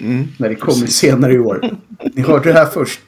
Mm. 0.00 0.24
När 0.38 0.48
det 0.48 0.54
kommer 0.54 0.86
senare 0.86 1.32
i 1.32 1.38
år. 1.38 1.70
Ni 2.14 2.22
hörde 2.22 2.52
det 2.52 2.58
här 2.58 2.66
först. 2.66 3.00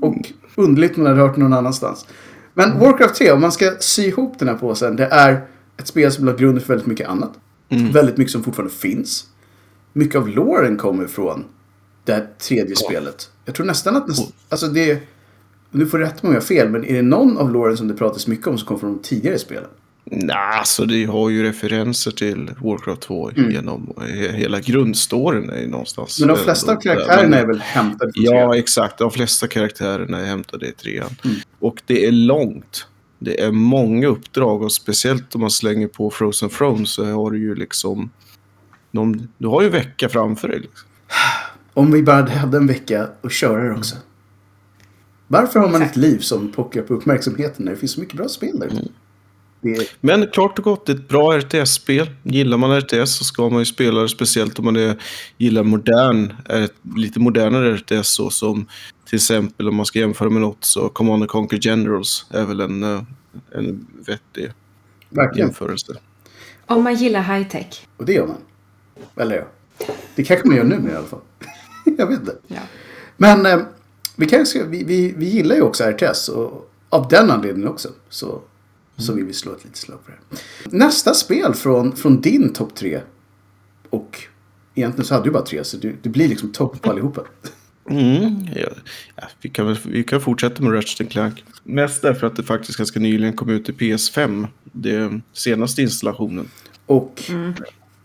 Och 0.00 0.16
underligt 0.56 0.96
ni 0.96 1.06
hade 1.06 1.20
hört 1.20 1.36
någon 1.36 1.52
annanstans. 1.52 2.06
Men 2.54 2.78
Warcraft 2.78 3.14
3, 3.14 3.30
om 3.32 3.40
man 3.40 3.52
ska 3.52 3.70
sy 3.80 4.02
ihop 4.02 4.38
den 4.38 4.48
här 4.48 4.54
påsen. 4.54 4.96
Det 4.96 5.06
är 5.06 5.46
ett 5.76 5.86
spel 5.86 6.12
som 6.12 6.24
la 6.24 6.32
grunden 6.32 6.60
för 6.60 6.68
väldigt 6.68 6.86
mycket 6.86 7.08
annat. 7.08 7.32
Väldigt 7.92 8.16
mycket 8.16 8.32
som 8.32 8.42
fortfarande 8.42 8.74
finns. 8.74 9.26
Mycket 9.92 10.16
av 10.16 10.28
loren 10.28 10.76
kommer 10.76 11.06
från 11.06 11.44
det 12.04 12.12
här 12.12 12.28
tredje 12.38 12.76
spelet. 12.76 13.30
Jag 13.44 13.54
tror 13.54 13.66
nästan 13.66 13.96
att... 13.96 14.08
Näst, 14.08 14.34
alltså 14.48 14.66
det... 14.66 15.02
Nu 15.70 15.86
får 15.86 15.98
du 15.98 16.04
rätt 16.04 16.22
mig 16.22 16.28
om 16.28 16.34
jag 16.34 16.40
har 16.40 16.46
fel, 16.46 16.70
men 16.70 16.84
är 16.84 16.94
det 16.94 17.02
någon 17.02 17.38
av 17.38 17.52
loren 17.52 17.76
som 17.76 17.88
det 17.88 17.94
pratas 17.94 18.26
mycket 18.26 18.46
om 18.46 18.58
som 18.58 18.66
kommer 18.66 18.80
från 18.80 18.92
de 18.92 19.02
tidigare 19.02 19.38
spelen? 19.38 19.68
Nej, 20.04 20.60
så 20.64 20.84
det 20.84 21.04
har 21.04 21.30
ju 21.30 21.42
referenser 21.42 22.10
till 22.10 22.50
Warcraft 22.60 23.00
2 23.00 23.30
genom 23.36 23.92
he- 23.96 24.32
hela 24.32 24.60
grundstoryn 24.60 25.50
är 25.50 25.66
någonstans. 25.66 26.18
Mm. 26.20 26.26
Men 26.28 26.36
de 26.36 26.40
eh, 26.40 26.44
flesta 26.44 26.72
av 26.72 26.80
karaktärerna 26.80 27.36
är 27.36 27.46
väl 27.46 27.60
hämtade 27.60 28.12
från 28.14 28.24
Ja, 28.24 28.30
trean? 28.30 28.52
exakt. 28.52 28.98
De 28.98 29.10
flesta 29.10 29.46
karaktärerna 29.48 30.18
är 30.20 30.24
hämtade 30.24 30.68
i 30.68 30.72
trean. 30.72 31.10
Mm. 31.24 31.36
Och 31.58 31.82
det 31.86 32.06
är 32.06 32.12
långt. 32.12 32.86
Det 33.18 33.40
är 33.42 33.50
många 33.52 34.06
uppdrag 34.06 34.62
och 34.62 34.72
speciellt 34.72 35.34
om 35.34 35.40
man 35.40 35.50
slänger 35.50 35.86
på 35.88 36.10
Frozen 36.10 36.48
Throne 36.48 36.86
så 36.86 37.04
har 37.04 37.30
du 37.30 37.38
ju 37.38 37.54
liksom... 37.54 38.10
Någon, 38.90 39.28
du 39.38 39.48
har 39.48 39.60
ju 39.60 39.66
en 39.66 39.72
vecka 39.72 40.08
framför 40.08 40.48
dig. 40.48 40.60
Liksom. 40.60 40.88
Om 41.74 41.92
vi 41.92 42.02
bara 42.02 42.28
hade 42.30 42.56
en 42.56 42.66
vecka 42.66 43.08
att 43.22 43.32
köra 43.32 43.62
det 43.64 43.72
också. 43.78 43.96
Varför 45.26 45.60
har 45.60 45.68
man 45.68 45.82
ett 45.82 45.96
liv 45.96 46.18
som 46.18 46.52
pockar 46.52 46.82
på 46.82 46.94
uppmärksamheten 46.94 47.64
när 47.64 47.72
det 47.72 47.78
finns 47.78 47.92
så 47.92 48.00
mycket 48.00 48.16
bra 48.16 48.28
spel 48.28 48.58
där 48.58 48.66
ute? 48.66 48.88
Det 49.64 49.96
Men 50.00 50.26
klart 50.26 50.58
och 50.58 50.64
gott, 50.64 50.86
det 50.86 50.92
är 50.92 50.96
ett 50.96 51.08
bra 51.08 51.38
RTS-spel. 51.38 52.10
Gillar 52.22 52.56
man 52.56 52.80
RTS 52.80 53.16
så 53.16 53.24
ska 53.24 53.48
man 53.48 53.58
ju 53.58 53.64
spela 53.64 54.00
det, 54.00 54.08
speciellt 54.08 54.58
om 54.58 54.64
man 54.64 54.76
är, 54.76 54.96
gillar 55.38 55.62
modern, 55.62 56.32
är 56.44 56.62
ett, 56.62 56.74
lite 56.96 57.20
modernare 57.20 57.76
RTS 57.76 58.08
så 58.08 58.30
som 58.30 58.66
till 59.08 59.16
exempel 59.16 59.68
om 59.68 59.76
man 59.76 59.86
ska 59.86 59.98
jämföra 59.98 60.30
med 60.30 60.40
något 60.40 60.64
så 60.64 60.88
Command 60.88 61.22
and 61.22 61.30
Conquer 61.30 61.58
Generals 61.58 62.26
är 62.30 62.44
väl 62.44 62.60
en, 62.60 62.82
eh, 62.82 63.02
en 63.50 63.86
vettig 64.06 64.52
verkligen. 65.08 65.48
jämförelse. 65.48 65.92
Om 66.66 66.82
man 66.82 66.94
gillar 66.94 67.22
high-tech. 67.22 67.86
Och 67.96 68.04
det 68.04 68.12
gör 68.12 68.26
man. 68.26 68.36
Eller 69.16 69.36
ja. 69.36 69.44
Det 70.14 70.24
kanske 70.24 70.48
man 70.48 70.56
gör 70.56 70.64
nu 70.64 70.90
i 70.90 70.94
alla 70.94 71.06
fall. 71.06 71.20
jag 71.98 72.06
vet 72.06 72.20
inte. 72.20 72.36
Ja. 72.46 72.60
Men 73.16 73.46
eh, 73.46 73.58
vi, 74.16 74.26
kanske, 74.26 74.64
vi, 74.64 74.84
vi, 74.84 75.14
vi 75.16 75.26
gillar 75.26 75.56
ju 75.56 75.62
också 75.62 75.84
RTS. 75.84 76.28
Och 76.28 76.70
av 76.88 77.08
den 77.08 77.30
anledningen 77.30 77.68
också. 77.68 77.88
Så, 78.08 78.42
så 78.96 79.12
vill 79.14 79.24
vi 79.24 79.32
slå 79.32 79.52
ett 79.52 79.64
litet 79.64 79.76
slag 79.78 79.98
för 80.04 80.12
det. 80.12 80.76
Nästa 80.76 81.14
spel 81.14 81.54
från, 81.54 81.96
från 81.96 82.20
din 82.20 82.52
topp 82.52 82.74
tre. 82.74 83.00
Och 83.90 84.22
egentligen 84.74 85.06
så 85.06 85.14
hade 85.14 85.26
du 85.26 85.30
bara 85.30 85.42
tre. 85.44 85.64
Så 85.64 85.76
du, 85.76 85.96
du 86.02 86.08
blir 86.10 86.28
liksom 86.28 86.52
topp 86.52 86.82
på 86.82 86.90
allihopa. 86.90 87.20
Mm, 87.90 88.48
ja, 88.56 88.68
ja, 89.16 89.22
vi, 89.40 89.48
kan, 89.48 89.66
väl- 89.66 89.78
vi 89.84 90.04
kan 90.04 90.20
fortsätta 90.20 90.62
med 90.62 90.72
Ratchet 90.74 91.10
Clank. 91.10 91.44
Mest 91.64 92.02
därför 92.02 92.26
att 92.26 92.36
det 92.36 92.42
faktiskt 92.42 92.78
ganska 92.78 93.00
nyligen 93.00 93.36
kom 93.36 93.48
ut 93.50 93.68
i 93.68 93.72
PS5. 93.72 94.46
Det 94.72 95.20
senaste 95.32 95.82
installationen. 95.82 96.48
Och 96.86 97.22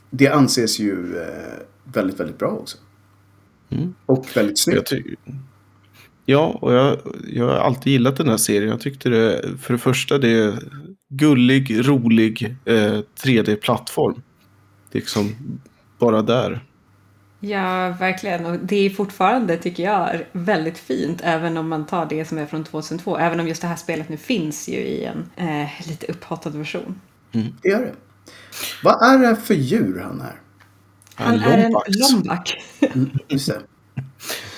det 0.09 0.27
anses 0.27 0.79
ju 0.79 1.17
eh, 1.17 1.25
väldigt, 1.83 2.19
väldigt 2.19 2.37
bra 2.37 2.49
också. 2.49 2.77
Mm. 3.69 3.93
Och 4.05 4.25
väldigt 4.35 4.67
Jag 4.67 4.87
snyggt. 4.87 5.19
Ja, 6.29 6.57
och 6.61 6.73
jag, 6.73 6.97
jag 7.33 7.45
har 7.45 7.55
alltid 7.55 7.93
gillat 7.93 8.17
den 8.17 8.29
här 8.29 8.37
serien. 8.37 8.69
Jag 8.69 8.81
tyckte 8.81 9.09
det, 9.09 9.41
för 9.61 9.73
det 9.73 9.79
första, 9.79 10.17
det 10.17 10.29
är 10.29 10.59
gullig, 11.09 11.87
rolig 11.87 12.55
eh, 12.65 12.99
3D-plattform. 13.23 14.21
Det 14.91 14.97
är 14.97 14.99
liksom 15.01 15.35
bara 15.99 16.21
där. 16.21 16.65
Ja, 17.39 17.95
verkligen. 17.99 18.45
Och 18.45 18.57
det 18.59 18.75
är 18.75 18.89
fortfarande, 18.89 19.57
tycker 19.57 19.83
jag, 19.83 20.25
väldigt 20.31 20.77
fint. 20.77 21.21
Även 21.23 21.57
om 21.57 21.69
man 21.69 21.85
tar 21.85 22.05
det 22.05 22.25
som 22.25 22.37
är 22.37 22.45
från 22.45 22.63
2002. 22.63 23.17
Även 23.17 23.39
om 23.39 23.47
just 23.47 23.61
det 23.61 23.67
här 23.67 23.75
spelet 23.75 24.09
nu 24.09 24.17
finns 24.17 24.69
ju 24.69 24.75
i 24.77 25.03
en 25.05 25.29
eh, 25.49 25.87
lite 25.87 26.05
upphottad 26.11 26.49
version. 26.49 27.01
Det 27.31 27.69
gör 27.69 27.79
det. 27.79 27.93
Vad 28.83 29.13
är 29.13 29.17
det 29.29 29.35
för 29.35 29.53
djur 29.53 29.99
han 30.03 30.21
är? 30.21 30.41
Han 31.15 31.33
En 31.33 31.41
är 31.41 31.57
en 31.57 31.71
lombax. 31.71 32.11
lomback. 32.11 32.61
Just 33.27 33.47
det. 33.47 33.55
En 33.55 33.63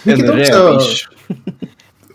Vilket 0.04 0.30
också-. 0.76 1.10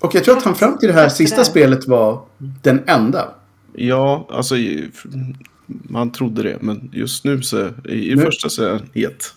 Och 0.06 0.14
jag 0.14 0.24
tror 0.24 0.36
att 0.36 0.42
han 0.42 0.54
fram 0.54 0.78
till 0.78 0.88
det 0.88 0.94
här 0.94 1.08
sista 1.08 1.44
spelet 1.44 1.86
var 1.86 2.22
den 2.38 2.82
enda. 2.86 3.28
Ja, 3.72 4.28
alltså 4.30 4.54
man 5.66 6.12
trodde 6.12 6.42
det. 6.42 6.58
Men 6.60 6.90
just 6.92 7.24
nu 7.24 7.42
så, 7.42 7.68
i, 7.84 8.12
i 8.12 8.16
första 8.16 8.48
så 8.48 8.64
är 8.64 8.68
den 8.68 8.90
het. 8.94 9.34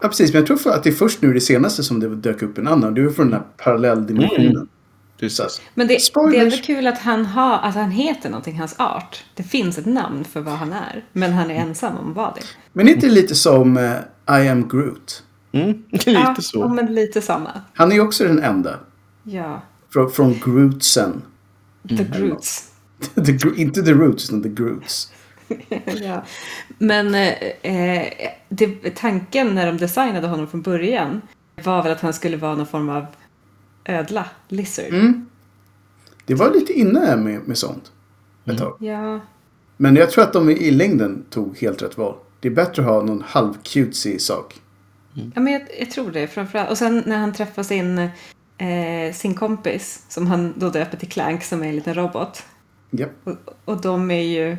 Ja, 0.00 0.08
precis. 0.08 0.32
Men 0.32 0.40
jag 0.40 0.46
tror 0.46 0.56
för 0.56 0.70
att 0.70 0.84
det 0.84 0.90
är 0.90 0.94
först 0.94 1.22
nu 1.22 1.32
det 1.32 1.40
senaste 1.40 1.82
som 1.82 2.00
det 2.00 2.16
dök 2.16 2.42
upp 2.42 2.58
en 2.58 2.68
annan. 2.68 2.94
Det 2.94 3.02
var 3.02 3.10
från 3.10 3.30
den 3.30 3.34
här 3.34 3.46
parallelldimensionen. 3.56 4.50
Mm. 4.50 4.68
Precis. 5.20 5.60
Men 5.74 5.86
det, 5.86 5.98
det 6.30 6.36
är 6.38 6.42
ändå 6.42 6.56
kul 6.56 6.86
att 6.86 6.98
han, 6.98 7.26
har, 7.26 7.58
att 7.58 7.74
han 7.74 7.90
heter 7.90 8.30
någonting, 8.30 8.58
hans 8.58 8.74
art. 8.78 9.24
Det 9.34 9.42
finns 9.42 9.78
ett 9.78 9.86
namn 9.86 10.24
för 10.24 10.40
vad 10.40 10.54
han 10.54 10.72
är. 10.72 11.04
Men 11.12 11.32
han 11.32 11.50
är 11.50 11.54
ensam 11.54 11.96
om 11.96 12.14
vad 12.14 12.34
det 12.34 12.40
är. 12.40 12.46
Men 12.72 12.88
inte 12.88 13.08
lite 13.08 13.34
som 13.34 13.76
eh, 13.76 14.42
I 14.42 14.48
am 14.48 14.68
Groot. 14.68 15.22
Mm, 15.52 15.82
lite 15.90 16.10
ja, 16.10 16.36
så. 16.40 16.68
men 16.68 16.94
lite 16.94 17.20
samma. 17.20 17.50
Han 17.74 17.90
är 17.90 17.96
ju 17.96 18.00
också 18.00 18.24
den 18.24 18.42
enda. 18.42 18.78
Ja, 19.22 19.62
Från, 19.94 20.10
från 20.10 20.40
Grootsen. 20.44 21.22
The 21.88 22.04
Groots. 22.04 22.72
the, 23.14 23.38
inte 23.56 23.82
The 23.82 23.92
Roots, 23.92 24.28
utan 24.28 24.42
The 24.42 24.48
Groots. 24.48 25.12
ja. 26.02 26.24
Men 26.78 27.14
eh, 27.14 27.32
eh, 27.62 28.08
det, 28.48 28.94
tanken 28.94 29.54
när 29.54 29.66
de 29.66 29.78
designade 29.78 30.26
honom 30.26 30.46
från 30.46 30.62
början 30.62 31.20
var 31.64 31.82
väl 31.82 31.92
att 31.92 32.00
han 32.00 32.12
skulle 32.14 32.36
vara 32.36 32.54
någon 32.54 32.66
form 32.66 32.88
av 32.88 33.06
ödla, 33.84 34.26
lizard. 34.48 34.88
Mm. 34.88 35.26
Det 36.26 36.34
var 36.34 36.50
lite 36.54 36.72
inne 36.72 37.16
med, 37.16 37.48
med 37.48 37.58
sånt. 37.58 37.92
Ett 38.44 38.58
tag. 38.58 38.76
Ja, 38.80 39.20
Men 39.76 39.96
jag 39.96 40.10
tror 40.10 40.24
att 40.24 40.32
de 40.32 40.50
i 40.50 40.70
längden 40.70 41.24
tog 41.30 41.58
helt 41.58 41.82
rätt 41.82 41.98
val. 41.98 42.14
Det 42.40 42.48
är 42.48 42.52
bättre 42.52 42.82
att 42.82 42.88
ha 42.88 43.02
någon 43.02 43.22
halv-cutesy 43.22 44.18
sak. 44.18 44.60
ja 45.34 45.40
men 45.40 45.52
jag, 45.52 45.62
jag 45.80 45.90
tror 45.90 46.10
det 46.10 46.26
framförallt. 46.26 46.70
Och 46.70 46.78
sen 46.78 47.02
när 47.06 47.18
han 47.18 47.32
träffar 47.32 47.62
sin, 47.62 48.08
eh, 48.58 49.14
sin 49.14 49.34
kompis 49.34 50.04
som 50.08 50.26
han 50.26 50.54
då 50.56 50.70
döper 50.70 50.96
till 50.96 51.08
Clank 51.08 51.44
som 51.44 51.62
är 51.62 51.68
en 51.68 51.76
liten 51.76 51.94
robot. 51.94 52.42
Japp. 52.90 53.10
Och, 53.24 53.36
och 53.64 53.80
de 53.80 54.10
är 54.10 54.22
ju... 54.22 54.56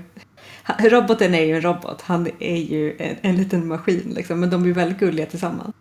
han- 0.63 0.89
Roboten 0.89 1.33
är 1.33 1.43
ju 1.45 1.55
en 1.55 1.61
robot, 1.61 2.01
han 2.01 2.27
är 2.39 2.57
ju 2.57 2.95
en, 2.97 3.15
en 3.21 3.35
liten 3.35 3.67
maskin 3.67 4.11
liksom. 4.15 4.39
Men 4.39 4.49
de 4.49 4.61
är 4.63 4.67
ju 4.67 4.73
väldigt 4.73 4.99
gulliga 4.99 5.25
tillsammans. 5.25 5.75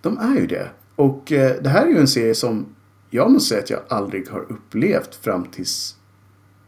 De 0.00 0.18
är 0.18 0.34
ju 0.40 0.46
det. 0.46 0.68
Och 0.96 1.32
eh, 1.32 1.62
det 1.62 1.68
här 1.68 1.86
är 1.86 1.90
ju 1.90 1.98
en 1.98 2.08
serie 2.08 2.34
som 2.34 2.66
jag 3.10 3.30
måste 3.30 3.48
säga 3.48 3.62
att 3.62 3.70
jag 3.70 3.80
aldrig 3.88 4.28
har 4.30 4.40
upplevt 4.52 5.14
fram 5.14 5.44
tills 5.46 5.96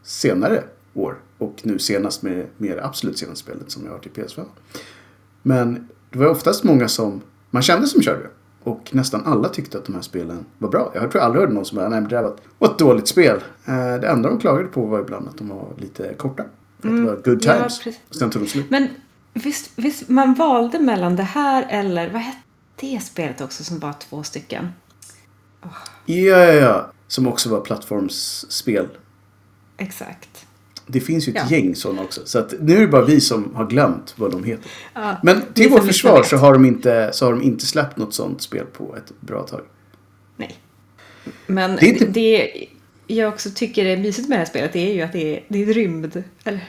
senare 0.03 0.65
år. 0.95 1.19
Och 1.39 1.55
nu 1.63 1.79
senast 1.79 2.23
med, 2.23 2.47
med 2.57 2.77
det 2.77 2.85
absolut 2.85 3.19
senaste 3.19 3.45
spelet 3.45 3.71
som 3.71 3.85
jag 3.85 3.93
har 3.93 3.99
till 3.99 4.11
PS5. 4.13 4.45
Men 5.43 5.89
det 6.11 6.19
var 6.19 6.27
oftast 6.27 6.65
många 6.65 6.89
som 6.89 7.21
man 7.51 7.63
kände 7.63 7.87
som 7.87 8.03
körde 8.03 8.23
det. 8.23 8.31
Och 8.63 8.91
nästan 8.93 9.27
alla 9.27 9.49
tyckte 9.49 9.79
att 9.79 9.85
de 9.85 9.95
här 9.95 10.03
spelen 10.03 10.45
var 10.59 10.69
bra. 10.69 10.93
Jag 10.95 11.11
tror 11.11 11.23
aldrig 11.23 11.41
hörde 11.41 11.55
någon 11.55 11.65
som 11.65 11.77
bara, 11.77 11.89
nej 11.89 12.01
men 12.01 12.11
det 12.11 12.17
där 12.17 12.33
var 12.59 12.69
ett, 12.69 12.79
dåligt 12.79 13.09
spel. 13.09 13.37
Eh, 13.65 13.95
det 14.01 14.09
enda 14.09 14.29
de 14.29 14.39
klagade 14.39 14.69
på 14.69 14.87
var 14.87 15.01
ibland 15.01 15.29
att 15.29 15.39
de 15.39 15.49
var 15.49 15.69
lite 15.79 16.15
korta. 16.15 16.45
För 16.81 16.89
att 16.89 16.97
det 16.97 17.03
var 17.03 17.17
good 17.17 17.45
ja, 17.45 17.55
times. 17.55 17.87
och 18.09 18.15
sen 18.15 18.31
tog 18.31 18.43
de 18.43 18.49
slut. 18.49 18.71
Men 18.71 18.89
visst, 19.33 19.71
visst, 19.77 20.09
man 20.09 20.35
valde 20.35 20.79
mellan 20.79 21.17
det 21.17 21.23
här 21.23 21.67
eller 21.69 22.11
vad 22.11 22.23
hette 22.23 22.39
det 22.81 23.01
spelet 23.03 23.41
också 23.41 23.65
som 23.65 23.79
var 23.79 23.93
två 23.93 24.23
stycken? 24.23 24.69
Ja, 26.07 26.27
ja, 26.37 26.53
ja. 26.53 26.93
Som 27.09 27.27
också 27.27 27.51
var 27.51 27.61
plattformsspel. 27.61 28.89
Exakt. 29.77 30.47
Det 30.93 31.01
finns 31.01 31.29
ju 31.29 31.31
ett 31.33 31.43
Ja. 31.51 31.57
gäng 31.57 31.75
sådana 31.75 32.03
också. 32.03 32.21
Så 32.25 32.39
att 32.39 32.55
nu 32.61 32.77
är 32.77 32.81
det 32.81 32.87
bara 32.87 33.05
vi 33.05 33.21
som 33.21 33.55
har 33.55 33.67
glömt 33.67 34.15
vad 34.17 34.31
de 34.33 34.45
heter. 34.45 34.71
Ja, 34.95 35.17
Men 35.23 35.43
till 35.55 35.69
vårt 35.71 35.85
försvar 35.87 36.23
så 36.23 36.37
har, 36.37 36.53
de 36.53 36.65
inte, 36.65 37.11
så 37.13 37.25
har 37.27 37.33
de 37.33 37.43
inte 37.43 37.67
släppt 37.67 37.97
något 37.97 38.15
sånt 38.15 38.43
spel 38.43 38.67
på 38.73 38.97
ett 38.97 39.13
bra 39.21 39.43
tag. 39.43 39.61
Nej. 40.37 40.57
Men 41.47 41.77
Det 41.77 41.83
är 41.87 41.89
inte- 41.93 42.07
det, 42.07 42.51
jag 43.07 43.29
också 43.29 43.51
tycker 43.55 43.85
är 43.85 43.97
mysigt 43.97 44.29
med 44.29 44.37
det 44.37 44.41
här 44.41 44.47
spelet 44.47 44.73
det 44.73 44.91
är 44.91 44.95
ju 44.95 45.01
att 45.03 45.13
det 45.13 45.37
är, 45.37 45.45
det 45.49 45.59
är 45.63 45.71
ett 45.71 45.77
rymd... 45.77 46.23
Eller, 46.45 46.61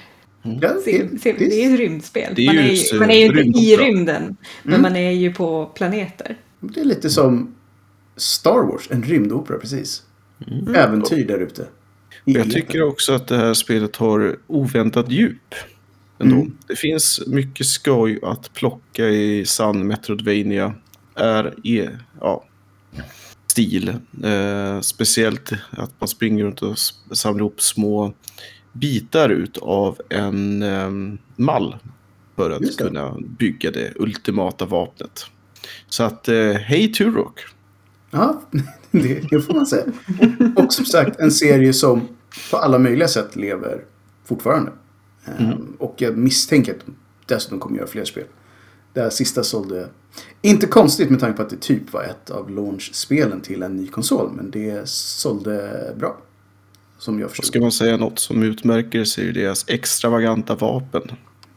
Ja, 0.62 0.70
se, 0.86 1.08
se, 1.22 1.34
det 1.34 1.64
är 1.64 1.74
ett 1.74 1.80
rymdspel. 1.80 2.34
Det 2.36 2.42
är 2.42 2.46
man, 2.46 2.56
ju 2.56 2.62
är 2.62 2.94
ju, 2.94 3.00
man 3.00 3.10
är 3.10 3.16
ju 3.18 3.42
inte 3.44 3.60
i 3.60 3.78
rymden, 3.78 4.36
men 4.64 4.82
man 4.82 4.96
är 4.96 5.12
ju 5.12 5.34
på 5.34 5.66
planeter. 5.76 6.38
det 6.60 6.80
är 6.80 6.86
lite 6.86 7.10
som 7.10 7.56
Star 8.16 8.64
Wars, 8.72 8.88
en 8.92 9.04
rymdopera 9.04 9.58
precis. 9.58 10.04
Äventyr 10.76 11.28
där 11.28 11.40
ute. 11.40 11.68
Jag 12.26 12.52
tycker 12.52 12.84
också 12.84 13.14
att 13.14 13.28
det 13.28 13.38
här 13.38 13.54
spelet 13.54 13.96
har 13.96 14.38
oväntat 14.48 15.12
djup. 15.12 15.56
Mm. 16.20 16.58
Det 16.68 16.76
finns 16.76 17.22
mycket 17.28 17.66
skoj 17.66 18.20
att 18.24 18.54
plocka 18.54 19.08
i 19.08 19.46
sann 19.46 19.88
Metroidvania 19.88 20.74
är 21.16 21.68
i 21.68 21.88
ja, 22.20 22.44
stil. 23.48 23.90
Eh, 24.24 24.80
speciellt 24.82 25.52
att 25.70 25.92
man 26.00 26.08
springer 26.08 26.44
runt 26.44 26.62
och 26.62 26.78
samlar 27.12 27.40
ihop 27.40 27.62
små 27.62 28.14
bitar 28.72 29.30
ut 29.30 29.58
av 29.58 30.02
en 30.10 30.64
eh, 30.64 31.18
mall 31.36 31.76
för 32.36 32.52
att 32.52 32.78
kunna 32.78 33.18
bygga 33.20 33.72
det 33.72 33.94
ultimata 33.96 34.66
vapnet. 34.66 35.26
Så 35.90 36.04
att, 36.04 36.28
eh, 36.28 36.54
hej 36.54 36.94
Turok! 36.94 37.40
Ja, 38.12 38.42
det, 38.92 39.42
får 39.46 39.54
man 39.54 39.66
säga. 39.66 39.84
Och 40.56 40.74
som 40.74 40.86
sagt, 40.86 41.20
en 41.20 41.32
serie 41.32 41.74
som 41.74 42.08
på 42.52 42.58
alla 42.58 42.80
möjliga 42.80 43.08
sätt 43.08 43.36
lever 43.36 43.84
fortfarande. 44.26 44.72
Ehm, 45.26 45.76
Och 45.80 45.96
jag 45.98 46.18
misstänker 46.18 46.72
att 46.74 46.86
de 46.86 46.96
dessutom 47.26 47.60
kommer 47.60 47.78
göra 47.78 47.88
fler 47.88 48.06
spel. 48.06 48.24
Det 48.94 49.02
här 49.02 49.10
sista 49.10 49.44
sålde... 49.44 49.90
Inte 50.42 50.68
konstigt 50.68 51.10
med 51.10 51.20
tanke 51.20 51.38
på 51.38 51.44
att 51.44 51.50
det 51.50 51.62
typ 51.62 51.94
var 51.94 52.04
ett 52.04 52.30
av 52.30 52.50
launch-spelen 52.50 53.42
till 53.42 53.64
en 53.64 53.76
ny 53.76 53.88
konsol. 53.88 54.32
Men 54.36 54.52
det 54.52 54.90
sålde 54.90 55.94
bra. 56.00 56.18
Som 56.98 57.20
jag 57.20 57.30
Ska 57.32 57.42
förstod. 57.42 57.62
man 57.62 57.72
säga 57.72 57.98
något 57.98 58.20
som 58.20 58.44
utmärker 58.44 59.04
sig 59.04 59.30
är 59.30 59.34
deras 59.34 59.66
extravaganta 59.68 60.56
vapen. 60.56 61.02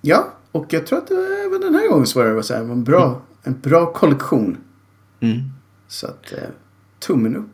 Ja, 0.01 0.33
och 0.53 0.67
jag 0.73 0.87
tror 0.87 0.99
att 0.99 1.11
var, 1.11 1.47
även 1.47 1.61
den 1.61 1.75
här 1.75 1.89
gången 1.89 2.07
så 2.07 2.19
var 2.19 2.27
det 2.35 2.43
så 2.43 2.55
här, 2.55 2.61
en, 2.61 2.85
bra, 2.85 3.23
en 3.43 3.61
bra 3.61 3.93
kollektion. 3.93 4.57
Mm. 5.21 5.39
Så 5.89 6.07
att, 6.07 6.33
eh, 6.33 6.39
tummen 6.99 7.37
upp. 7.37 7.51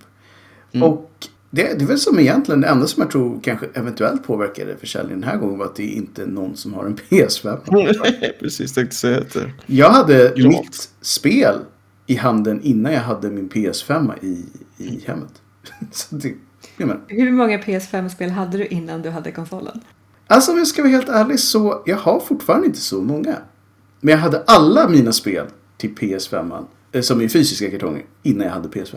Mm. 0.72 0.88
Och 0.88 1.10
det, 1.50 1.62
det 1.78 1.84
är 1.84 1.86
väl 1.88 1.98
som 1.98 2.18
egentligen 2.18 2.60
det 2.60 2.66
enda 2.68 2.86
som 2.86 3.02
jag 3.02 3.10
tror 3.10 3.40
kanske 3.42 3.66
eventuellt 3.74 4.24
påverkade 4.26 4.76
försäljningen 4.76 5.20
den 5.20 5.30
här 5.30 5.36
gången 5.36 5.58
var 5.58 5.66
att 5.66 5.76
det 5.76 5.86
inte 5.86 6.22
är 6.22 6.26
någon 6.26 6.56
som 6.56 6.74
har 6.74 6.84
en 6.84 6.96
PS5. 7.08 7.58
Precis, 8.40 8.74
tänkte 8.74 8.96
säga 8.96 9.20
det... 9.32 9.52
Jag 9.66 9.90
hade 9.90 10.32
Ja. 10.36 10.48
mitt 10.48 10.88
spel 11.00 11.54
i 12.06 12.14
handen 12.14 12.60
innan 12.62 12.92
jag 12.92 13.00
hade 13.00 13.30
min 13.30 13.48
PS5 13.48 14.12
i, 14.22 14.44
i 14.76 15.04
hemmet. 15.06 15.42
Så 15.90 16.14
det. 16.14 16.34
Hur 17.08 17.30
många 17.30 17.58
PS5-spel 17.58 18.30
hade 18.30 18.58
du 18.58 18.66
innan 18.66 19.02
du 19.02 19.10
hade 19.10 19.32
konsolen? 19.32 19.80
Alltså 20.26 20.52
om 20.52 20.58
jag 20.58 20.66
ska 20.66 20.82
vara 20.82 20.90
helt 20.92 21.08
ärlig 21.08 21.40
så 21.40 21.82
jag 21.86 21.96
har 21.96 22.20
fortfarande 22.20 22.66
inte 22.66 22.78
så 22.80 23.00
många. 23.02 23.36
Men 24.00 24.12
jag 24.12 24.18
hade 24.18 24.42
alla 24.46 24.88
mina 24.88 25.12
spel 25.12 25.46
till 25.76 25.94
PS5 25.94 26.52
eh, 26.52 26.60
som 27.00 27.20
i 27.20 27.28
fysiska 27.28 27.70
kartonger 27.70 28.04
innan 28.22 28.46
jag 28.46 28.54
hade 28.54 28.68
PS5. 28.68 28.96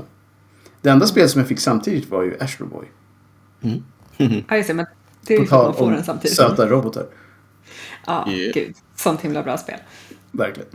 Det 0.82 0.90
enda 0.90 1.08
spel 1.08 1.30
som 1.30 1.40
jag 1.40 1.48
fick 1.48 1.60
samtidigt 1.60 2.10
var 2.10 2.24
ju 2.24 2.38
Astro 2.40 2.66
Boy. 2.68 2.86
Ja, 4.48 4.58
just 4.58 4.68
det, 4.68 4.74
men 4.74 4.86
det 5.28 5.36
är 5.36 5.40
ju 5.40 5.46
tal 5.48 5.66
man 5.66 5.74
får 5.76 5.92
den 5.92 6.04
samtidigt. 6.04 6.38
söta 6.38 6.68
robotar. 6.70 7.06
Ja, 8.06 8.30
Yeah. 8.32 8.54
gud. 8.54 8.76
Sånt 8.96 9.22
himla 9.22 9.44
bra 9.44 9.58
spel. 9.58 9.80
Verkligen. 10.32 10.70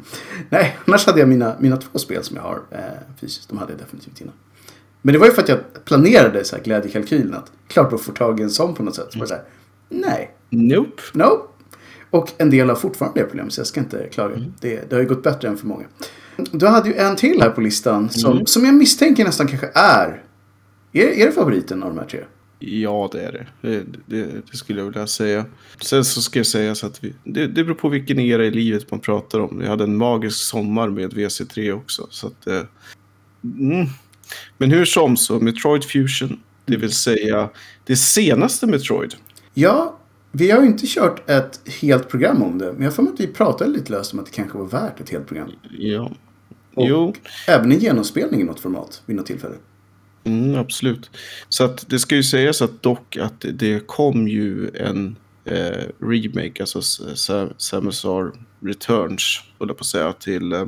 Nej, 0.51 0.77
annars 0.87 1.07
hade 1.07 1.21
jag 1.21 1.29
mina, 1.29 1.57
mina 1.61 1.77
två 1.77 1.99
spel 1.99 2.25
som 2.25 2.37
jag 2.37 2.43
har 2.43 2.63
eh, 2.71 2.79
fysiskt. 3.21 3.49
De 3.49 3.59
hade 3.59 3.73
jag 3.73 3.81
definitivt 3.81 4.21
innan. 4.21 4.35
Men 5.03 5.13
det 5.13 5.19
var 5.19 5.27
ju 5.27 5.33
för 5.33 5.43
att 5.43 5.49
jag 5.49 5.59
planerade 5.85 6.45
så 6.45 6.57
här 6.57 6.63
glädjekalkylen 6.63 7.35
att 7.35 7.53
klart 7.69 7.93
att 7.93 8.01
få 8.01 8.13
tag 8.13 8.41
i 8.41 8.43
en 8.43 8.51
sån 8.51 8.75
på 8.75 8.83
något 8.83 8.95
sätt. 8.95 9.07
Så 9.13 9.19
var 9.19 9.25
det 9.27 9.29
så 9.29 9.35
här, 9.35 9.45
nej, 9.89 10.35
Nope. 10.51 11.03
nope. 11.13 11.49
Och 12.11 12.33
en 12.39 12.51
del 12.51 12.69
har 12.69 12.77
fortfarande 12.77 13.21
det 13.21 13.27
problemet 13.27 13.53
så 13.53 13.61
jag 13.61 13.67
ska 13.67 13.81
inte 13.81 14.09
klaga. 14.13 14.37
Det, 14.61 14.91
det 14.91 14.97
har 14.97 15.03
ju 15.03 15.09
gått 15.09 15.23
bättre 15.23 15.49
än 15.49 15.57
för 15.57 15.67
många. 15.67 15.85
Du 16.53 16.67
hade 16.67 16.89
ju 16.89 16.95
en 16.95 17.17
till 17.17 17.41
här 17.43 17.51
på 17.51 17.61
listan 17.61 18.11
som, 18.11 18.47
som 18.47 18.65
jag 18.65 18.75
misstänker 18.75 19.25
nästan 19.25 19.47
kanske 19.47 19.71
är. 19.75 20.23
Är, 20.93 21.07
är 21.07 21.27
det 21.27 21.33
favoriten 21.33 21.83
av 21.83 21.89
de 21.89 21.99
här 21.99 22.07
tre? 22.07 22.21
Ja, 22.59 23.09
det 23.13 23.21
är 23.21 23.33
det. 23.33 23.47
Det, 23.61 23.85
det. 24.07 24.27
det 24.51 24.57
skulle 24.57 24.81
jag 24.81 24.87
vilja 24.87 25.07
säga. 25.07 25.45
Sen 25.83 26.05
så 26.05 26.23
ska 26.23 26.39
jag 26.39 26.47
säga 26.47 26.75
så 26.75 26.87
att 26.87 27.05
vi, 27.05 27.15
det, 27.25 27.47
det 27.47 27.65
beror 27.65 27.75
på 27.75 27.89
vilken 27.89 28.19
era 28.19 28.45
i 28.45 28.51
livet 28.51 28.91
man 28.91 29.01
pratar 29.01 29.41
om. 29.41 29.61
Jag 29.61 29.69
hade 29.69 29.85
en 29.85 29.97
magisk 29.97 30.39
sommar 30.39 30.89
med 30.89 31.13
VC3 31.13 31.73
också. 31.73 32.07
Så 32.11 32.27
att, 32.27 32.47
eh, 32.47 32.63
mm. 33.43 33.87
Men 34.59 34.71
hur 34.71 34.85
som 34.85 35.17
så, 35.17 35.41
Metroid 35.41 35.85
Fusion, 35.85 36.41
det 36.67 36.77
vill 36.77 36.93
säga 36.93 37.51
det 37.85 37.97
senaste 37.97 38.67
Metroid. 38.67 39.15
Ja, 39.55 39.99
vi 40.33 40.51
har 40.51 40.61
ju 40.61 40.67
inte 40.67 40.87
kört 40.87 41.31
ett 41.31 41.61
helt 41.81 42.09
program 42.09 42.43
om 42.43 42.59
det. 42.59 42.73
Men 42.73 42.83
jag 42.83 42.95
får 42.95 43.03
att 43.03 43.21
vi 43.21 43.27
pratade 43.27 43.71
lite 43.71 43.93
löst 43.93 44.13
om 44.13 44.19
att 44.19 44.27
det 44.27 44.33
kanske 44.33 44.59
var 44.59 44.67
värt 44.67 45.01
ett 45.01 45.11
helt 45.11 45.27
program. 45.27 45.51
Ja. 45.79 46.11
Och 46.79 46.89
Jo, 46.89 47.15
även 47.49 47.73
en 47.73 47.79
genomspelning 47.79 48.41
i 48.41 48.45
något 48.45 48.61
format 48.61 49.03
vid 49.07 49.17
något 49.17 49.27
tillfälle. 49.27 49.55
Mm, 50.25 50.55
absolut. 50.55 51.11
Så 51.49 51.65
att 51.65 51.89
det 51.89 51.99
ska 51.99 52.15
ju 52.17 52.23
sägas 52.23 52.63
att 52.63 52.83
dock 52.83 53.17
att 53.17 53.45
det 53.53 53.87
kom 53.87 54.29
ju 54.29 54.71
en 54.75 55.17
eh, 55.45 55.85
remake, 56.01 56.55
alltså 56.61 56.83
Sa- 57.15 57.49
Samus 57.57 58.05
Returns, 58.61 59.41
jag 59.59 59.69
på 59.75 59.81
att 59.81 59.87
säga, 59.87 60.13
till... 60.13 60.53
Eh, 60.53 60.67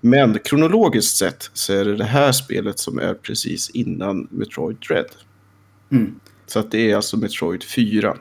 men 0.00 0.38
kronologiskt 0.38 1.16
sett 1.16 1.50
så 1.52 1.72
är 1.72 1.84
det 1.84 1.96
det 1.96 2.04
här 2.04 2.32
spelet 2.32 2.78
som 2.78 2.98
är 2.98 3.14
precis 3.14 3.70
innan 3.70 4.28
Metroid 4.30 4.76
Dread. 4.88 5.06
Mm. 5.90 6.14
Så 6.46 6.58
att 6.58 6.70
det 6.70 6.90
är 6.90 6.96
alltså 6.96 7.16
Metroid 7.16 7.64
4. 7.64 8.16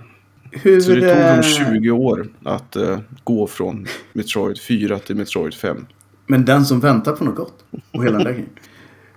Hur, 0.51 0.81
Så 0.81 0.91
det 0.91 0.99
tog 0.99 1.09
eh, 1.09 1.33
dem 1.33 1.43
20 1.43 1.91
år 1.91 2.27
att 2.43 2.75
eh, 2.75 2.99
gå 3.23 3.47
från 3.47 3.87
Metroid 4.13 4.59
4 4.61 4.99
till 4.99 5.15
Metroid 5.15 5.53
5. 5.53 5.85
Men 6.27 6.45
den 6.45 6.65
som 6.65 6.79
väntar 6.79 7.11
på 7.11 7.23
något 7.23 7.35
gott. 7.35 7.63
Och 7.93 8.03
hela 8.05 8.23
den. 8.23 8.45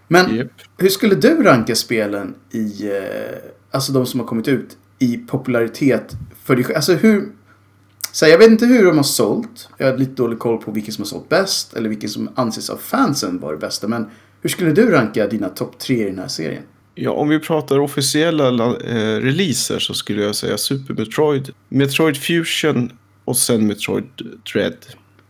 Men 0.09 0.31
Yep. 0.31 0.51
hur 0.79 0.89
skulle 0.89 1.15
du 1.15 1.43
ranka 1.43 1.75
spelen 1.75 2.35
i, 2.51 2.89
eh, 2.89 3.39
alltså 3.71 3.93
de 3.93 4.07
som 4.07 4.21
har 4.21 4.27
kommit 4.27 4.49
ut, 4.49 4.77
i 4.99 5.17
popularitet 5.17 6.13
för 6.45 6.57
dig 6.57 6.65
själv? 6.65 6.77
Alltså 6.77 6.93
hur, 6.93 7.29
så 8.13 8.25
här, 8.25 8.33
jag 8.33 8.39
vet 8.39 8.51
inte 8.51 8.67
hur 8.67 8.85
de 8.85 8.97
har 8.97 9.03
sålt. 9.05 9.69
Jag 9.79 9.91
har 9.91 9.99
lite 9.99 10.13
dålig 10.13 10.39
koll 10.39 10.59
på 10.59 10.71
vilken 10.71 10.95
som 10.95 11.03
har 11.03 11.07
sålt 11.07 11.29
bäst. 11.29 11.75
Eller 11.75 11.89
vilken 11.89 12.09
som 12.11 12.29
anses 12.35 12.71
av 12.71 12.77
fansen 12.77 13.39
vara 13.41 13.53
det 13.53 13.59
bästa. 13.59 13.89
Men 13.89 14.07
hur 14.43 14.51
skulle 14.51 14.73
du 14.73 14.91
ranka 14.91 15.27
dina 15.27 15.49
topp 15.49 15.79
tre 15.79 16.03
i 16.03 16.05
den 16.11 16.19
här 16.19 16.29
serien? 16.29 16.63
Ja, 16.95 17.11
om 17.11 17.29
vi 17.29 17.39
pratar 17.41 17.79
officiella 17.79 18.51
la- 18.51 18.77
eh, 18.81 19.21
releaser 19.21 19.79
så 19.79 19.95
skulle 19.95 20.23
jag 20.23 20.35
säga 20.35 20.59
Super 20.59 20.95
Metroid, 20.95 21.51
Metroid 21.69 22.17
Fusion 22.17 22.93
och 23.25 23.37
sen 23.37 23.67
Metroid 23.67 24.05
Dread. 24.53 24.77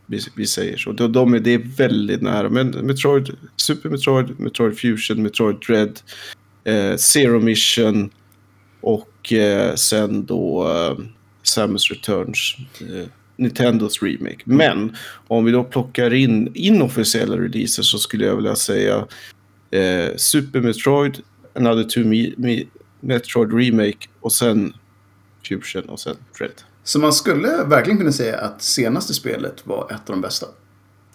Vi, 0.06 0.20
vi 0.36 0.46
säger 0.46 0.76
så. 0.76 0.92
De, 0.92 1.12
de 1.12 1.34
är, 1.34 1.40
det 1.40 1.54
är 1.54 1.76
väldigt 1.76 2.22
nära. 2.22 2.48
Men 2.48 2.70
Metroid, 2.70 3.36
Super 3.56 3.88
Metroid, 3.90 4.40
Metroid 4.40 4.78
Fusion, 4.78 5.22
Metroid 5.22 5.56
Dread, 5.66 6.00
eh, 6.64 6.96
Zero 6.96 7.40
Mission 7.40 8.10
och 8.80 9.32
eh, 9.32 9.74
sen 9.74 10.26
då 10.26 10.68
eh, 10.68 11.06
Samus 11.42 11.90
Returns. 11.90 12.56
Eh, 12.80 13.08
Nintendos 13.36 14.02
remake. 14.02 14.40
Men 14.44 14.96
om 15.28 15.44
vi 15.44 15.52
då 15.52 15.64
plockar 15.64 16.14
in 16.14 16.52
inofficiella 16.54 17.36
releaser 17.36 17.82
så 17.82 17.98
skulle 17.98 18.26
jag 18.26 18.36
vilja 18.36 18.56
säga 18.56 19.06
eh, 19.70 20.16
Super 20.16 20.60
Metroid, 20.60 21.22
Another 21.54 21.84
Two 21.84 22.04
Me, 22.04 22.30
Me, 22.36 22.64
Metroid 23.00 23.52
Remake 23.52 24.08
och 24.20 24.32
sen 24.32 24.74
Fusion 25.48 25.82
och 25.82 26.00
sen 26.00 26.16
Dread. 26.38 26.62
Så 26.85 26.99
man 26.99 27.12
skulle 27.12 27.49
verkligen 27.64 27.99
kunna 27.99 28.12
säga 28.12 28.38
att 28.38 28.62
senaste 28.62 29.14
spelet 29.14 29.66
var 29.66 29.85
ett 29.90 30.11
av 30.11 30.16
de 30.16 30.20
bästa. 30.20 30.47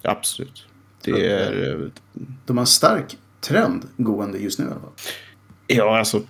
Absolut. 0.01 0.65
Det 1.03 1.11
är... 1.31 1.69
eh, 1.81 1.87
De 2.45 2.57
har 2.57 2.61
en 2.63 2.67
stark 2.67 3.17
trend 3.41 3.85
gående 3.97 4.37
just 4.39 4.59
nu 4.59 4.65
i 4.65 4.67
alla 4.67 4.79
fall. 4.79 4.89
Ja, 5.67 5.99
alltså. 5.99 6.21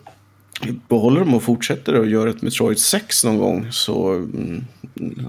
Behåller 0.88 1.20
de 1.20 1.34
och 1.34 1.44
fortsätter 1.44 1.96
och 1.96 2.08
gör 2.08 2.28
ett 2.28 2.42
Metroid 2.42 2.80
6 2.80 3.24
någon 3.24 3.38
gång 3.38 3.68
så... 3.72 4.12
mm, 4.14 4.64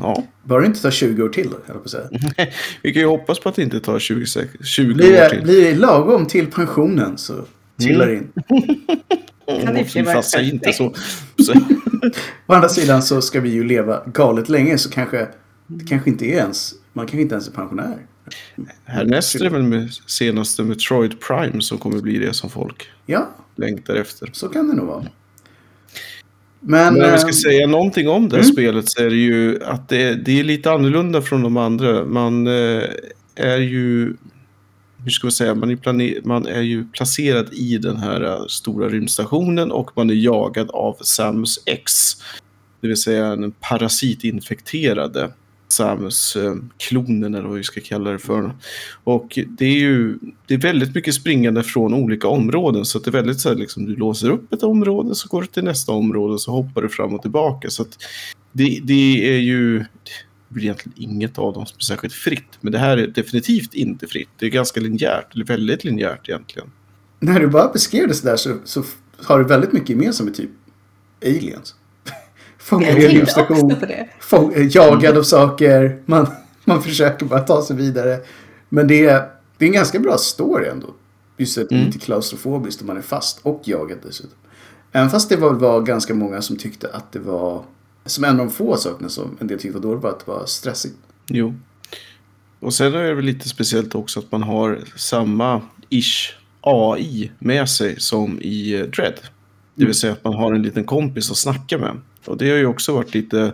Ja. 0.03 0.25
Bara 0.43 0.61
det 0.61 0.67
inte 0.67 0.83
tar 0.83 0.91
20 0.91 1.23
år 1.23 1.29
till, 1.29 1.49
höll 1.67 1.77
på 1.77 1.83
att 1.85 1.91
säga. 1.91 2.09
Vi 2.83 2.93
kan 2.93 3.03
ju 3.03 3.09
hoppas 3.09 3.41
på 3.41 3.49
att 3.49 3.55
det 3.55 3.63
inte 3.63 3.81
tar 3.81 3.99
20, 3.99 4.25
sek- 4.25 4.65
20 4.65 4.95
Blir 4.95 5.25
år 5.25 5.29
till. 5.29 5.43
blir 5.43 5.63
det 5.65 5.75
lagom 5.75 6.27
till 6.27 6.47
pensionen 6.47 7.19
så 7.19 7.45
trillar 7.81 8.07
det 8.07 8.15
in. 8.15 8.33
Säg 10.23 10.47
ett 10.47 10.53
inte 10.53 10.73
så. 10.73 10.95
så. 11.43 11.53
Å 12.47 12.55
andra 12.55 12.69
sidan 12.69 13.03
så 13.03 13.23
ska 13.23 13.41
vi 13.41 13.51
ju 13.51 13.65
leva 13.65 14.03
galet 14.07 14.49
länge 14.49 14.79
så 14.79 14.91
kanske 14.91 15.29
det 15.67 15.85
kanske 15.85 16.11
inte 16.11 16.25
är 16.27 16.37
ens, 16.37 16.75
man 16.93 17.07
kanske 17.07 17.23
inte 17.23 17.35
ens 17.35 17.49
är 17.49 17.53
pensionär. 17.53 18.07
Härnäst 18.85 19.35
är 19.35 19.39
det 19.39 19.49
väl 19.49 19.63
med 19.63 19.93
senaste 20.07 20.63
Metroid 20.63 21.21
Prime 21.21 21.63
som 21.63 21.79
kommer 21.79 22.01
bli 22.01 22.19
det 22.19 22.35
som 22.35 22.51
folk 22.51 22.89
Ja, 23.07 23.31
längtar 23.57 23.95
efter. 23.95 24.31
så 24.33 24.49
kan 24.49 24.69
det 24.69 24.75
nog 24.75 24.87
vara. 24.87 25.05
Men, 26.61 26.95
Men 26.95 27.05
om 27.05 27.13
vi 27.13 27.19
ska 27.19 27.29
eh, 27.29 27.33
säga 27.33 27.67
någonting 27.67 28.09
om 28.09 28.29
det 28.29 28.37
här 28.37 28.43
mm. 28.43 28.53
spelet 28.53 28.85
så 28.89 29.03
är 29.03 29.11
det 29.11 29.17
ju 29.17 29.65
att 29.65 29.89
det, 29.89 30.15
det 30.15 30.41
är 30.41 30.45
lite 30.45 30.73
annorlunda 30.73 31.23
från 31.23 31.43
de 31.43 31.57
andra. 31.57 32.05
Man 32.05 32.47
eh, 32.47 32.83
är 33.35 33.59
ju, 33.59 34.15
hur 35.05 35.11
ska 35.11 35.27
man 35.27 35.33
säga, 35.33 35.55
man 35.55 35.71
är, 35.71 36.27
man 36.27 36.47
är 36.47 36.61
ju 36.61 36.85
placerad 36.89 37.53
i 37.53 37.79
den 37.79 37.97
här 37.97 38.21
äh, 38.23 38.47
stora 38.49 38.89
rymdstationen 38.89 39.73
och 39.73 39.91
man 39.97 40.11
är 40.11 40.15
jagad 40.15 40.71
av 40.71 40.97
Samus 41.01 41.63
X. 41.67 41.93
Det 42.81 42.89
vill 42.89 42.97
säga 42.97 43.37
den 43.37 43.53
parasitinfekterade 43.53 45.31
Samus-klonen 45.69 47.35
äh, 47.35 47.39
eller 47.39 47.49
vad 47.49 47.59
vi 47.59 47.65
ska 47.65 47.81
kalla 47.81 48.11
det 48.11 48.19
för. 48.19 48.55
Och 49.05 49.39
det 49.49 49.65
är 49.65 49.79
ju 49.79 50.19
det 50.47 50.55
är 50.55 50.59
väldigt 50.59 50.95
mycket 50.95 51.15
springande 51.15 51.63
från 51.63 51.95
olika 51.95 52.29
områden 52.29 52.85
så 52.85 52.99
att 52.99 53.05
det 53.05 53.11
är 53.11 53.13
väldigt 53.13 53.41
så 53.41 53.49
här 53.49 53.57
liksom 53.57 53.87
du 53.87 53.97
låser 53.97 54.31
upp 54.31 54.53
ett 54.53 54.63
område 54.63 55.15
så 55.15 55.29
går 55.29 55.41
du 55.41 55.47
till 55.47 55.65
nästa 55.65 55.93
område 55.93 56.39
så 56.39 56.51
hoppar 56.51 56.83
du 56.83 56.89
fram 56.89 57.15
och 57.15 57.23
tillbaka 57.23 57.71
så 57.71 57.83
att 57.83 57.99
det, 58.53 58.81
det 58.83 59.35
är 59.35 59.39
ju 59.39 59.85
blir 60.55 60.65
egentligen 60.65 60.95
inget 60.97 61.39
av 61.39 61.53
dem 61.53 61.67
som 61.67 61.77
är 61.79 61.83
särskilt 61.83 62.15
fritt 62.15 62.59
men 62.61 62.73
det 62.73 62.79
här 62.79 62.97
är 62.97 63.07
definitivt 63.07 63.75
inte 63.75 64.07
fritt. 64.07 64.29
Det 64.39 64.47
är 64.47 64.51
ganska 64.51 64.81
linjärt, 64.81 65.35
eller 65.35 65.45
väldigt 65.45 65.85
linjärt 65.85 66.29
egentligen. 66.29 66.71
När 67.21 67.41
du 67.41 67.47
bara 67.47 67.73
beskrev 67.73 68.09
det 68.09 68.15
sådär 68.15 68.37
så, 68.37 68.57
så 68.65 68.83
har 69.17 69.39
du 69.39 69.45
väldigt 69.45 69.73
mycket 69.73 69.91
gemensamt 69.91 70.27
med 70.29 70.37
typ 70.37 70.51
aliens. 71.25 71.75
Fångad 72.59 72.89
Jag 72.89 73.11
tänkte 73.11 73.41
också 73.43 73.69
på 73.81 73.87
det. 73.87 74.09
Fång, 74.21 74.53
eh, 74.55 74.77
jagad 74.77 75.19
av 75.19 75.23
saker. 75.23 76.03
Man, 76.07 76.27
man 76.65 76.83
försöker 76.83 77.27
bara 77.27 77.41
ta 77.41 77.63
sig 77.65 77.77
vidare. 77.77 78.21
Men 78.69 78.87
det 78.87 79.07
är, 79.07 79.29
det 79.59 79.65
är 79.65 79.67
en 79.67 79.73
ganska 79.73 79.99
bra 79.99 80.19
story 80.19 80.69
ändå. 80.69 80.95
Just 81.37 81.59
att 81.59 81.69
det 81.69 81.75
är 81.75 81.77
Mm. 81.77 81.87
lite 81.87 81.99
klaustrofobiskt 81.99 82.81
och 82.81 82.87
man 82.87 82.97
är 82.97 83.03
fast 83.03 83.41
och 83.43 83.63
jagad 83.65 83.99
dessutom. 84.07 84.37
Även 84.93 85.11
fast 85.11 85.29
det 85.29 85.37
var, 85.37 85.53
var 85.53 85.81
ganska 85.81 86.15
många 86.15 86.43
som 86.43 86.57
tyckte 86.57 86.89
att 86.93 87.13
det 87.13 87.19
var, 87.19 87.65
som 88.11 88.25
en 88.25 88.31
av 88.31 88.47
de 88.47 88.51
få 88.51 88.77
sakerna 88.77 89.09
som 89.09 89.37
en 89.41 89.47
del 89.47 89.59
tyckte 89.59 89.79
var 89.79 89.83
dåligt 89.83 90.03
var 90.03 90.11
att 90.11 90.27
det 90.27 90.31
var 90.33 90.47
stressigt. 90.47 90.97
Jo. 91.27 91.55
Och 92.61 92.75
sen 92.75 92.95
är 92.95 93.03
det 93.03 93.15
väl 93.15 93.25
lite 93.25 93.49
speciellt 93.49 93.95
också 93.95 94.21
att 94.21 94.33
man 94.33 94.43
har 94.43 94.79
samma 94.97 95.63
ish 95.89 96.33
AI 96.61 97.31
med 97.39 97.69
sig 97.69 98.01
som 98.01 98.39
i 98.43 98.75
eh, 98.75 98.87
Dread. 98.87 99.15
Det 99.75 99.85
vill 99.85 99.95
säga 99.95 100.13
att 100.13 100.25
man 100.25 100.35
har 100.35 100.53
en 100.55 100.63
liten 100.63 100.85
kompis 100.85 101.31
att 101.31 101.37
snacka 101.37 101.79
med. 101.79 101.97
Och 102.25 102.37
det 102.37 102.51
har 102.51 102.57
ju 102.57 102.67
också 102.67 102.95
varit 102.95 103.15
lite... 103.15 103.53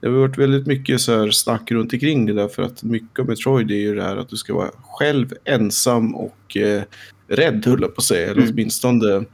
Det 0.00 0.08
har 0.08 0.14
varit 0.14 0.38
väldigt 0.38 0.66
mycket 0.66 1.00
så 1.00 1.18
här 1.18 1.30
snack 1.30 1.70
runt 1.70 1.92
omkring 1.92 2.26
det 2.26 2.32
där 2.32 2.48
för 2.48 2.62
att 2.62 2.82
mycket 2.82 3.18
av 3.18 3.26
Metroid 3.26 3.70
är 3.70 3.74
ju 3.74 3.94
det 3.94 4.02
här 4.02 4.16
att 4.16 4.28
du 4.28 4.36
ska 4.36 4.54
vara 4.54 4.70
själv 4.82 5.34
ensam 5.44 6.14
och 6.14 6.56
eh, 6.56 6.82
rädd 7.28 7.66
höll 7.66 7.80
jag 7.80 7.94
på 7.94 7.98
att 7.98 8.04
säga. 8.04 8.30
Eller 8.30 8.42
Mm. 8.42 8.54
åtminstone 8.54 9.12
mm, 9.12 9.26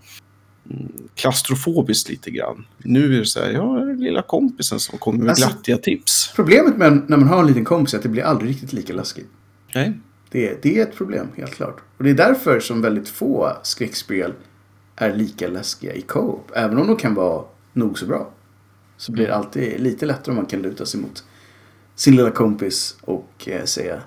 klaustrofobiskt 1.14 2.08
lite 2.08 2.30
grann. 2.30 2.66
Nu 2.78 3.14
är 3.14 3.18
det 3.18 3.26
så 3.26 3.40
här, 3.40 3.50
ja, 3.50 3.62
den 3.74 4.00
lilla 4.00 4.22
kompisen 4.22 4.80
som 4.80 4.98
kommer 4.98 5.18
med 5.18 5.28
Alltså- 5.30 5.46
glattiga 5.48 5.78
tips. 5.78 6.32
Problemet 6.36 6.76
med 6.76 7.02
när 7.06 7.16
man 7.16 7.28
har 7.28 7.40
en 7.40 7.46
liten 7.46 7.64
kompis 7.64 7.94
är 7.94 7.98
att 7.98 8.02
det 8.02 8.08
blir 8.08 8.22
aldrig 8.22 8.50
riktigt 8.50 8.72
lika 8.72 8.92
läskigt. 8.92 9.28
Nej. 9.74 9.92
Det, 10.30 10.48
är- 10.48 10.58
det 10.62 10.78
är 10.78 10.82
ett 10.82 10.96
problem, 10.96 11.26
helt 11.36 11.54
klart. 11.54 11.80
Och 11.98 12.04
det 12.04 12.10
är 12.10 12.14
därför 12.14 12.60
som 12.60 12.82
väldigt 12.82 13.08
få 13.08 13.52
skräckspel 13.62 14.32
är 14.96 15.16
lika 15.16 15.48
läskiga 15.48 15.94
i 15.94 16.00
co-op. 16.02 16.50
Även 16.54 16.78
om 16.78 16.86
de 16.86 16.96
kan 16.96 17.14
vara 17.14 17.44
nog 17.72 17.98
så 17.98 18.06
bra. 18.06 18.30
Så 18.96 19.12
blir 19.12 19.26
det 19.26 19.34
alltid 19.34 19.80
lite 19.80 20.06
lättare 20.06 20.30
om 20.30 20.36
man 20.36 20.46
kan 20.46 20.62
luta 20.62 20.86
sig 20.86 21.00
mot 21.00 21.24
sin 21.94 22.16
lilla 22.16 22.30
kompis 22.30 22.96
och 23.00 23.48
eh, 23.48 23.64
säga 23.64 24.00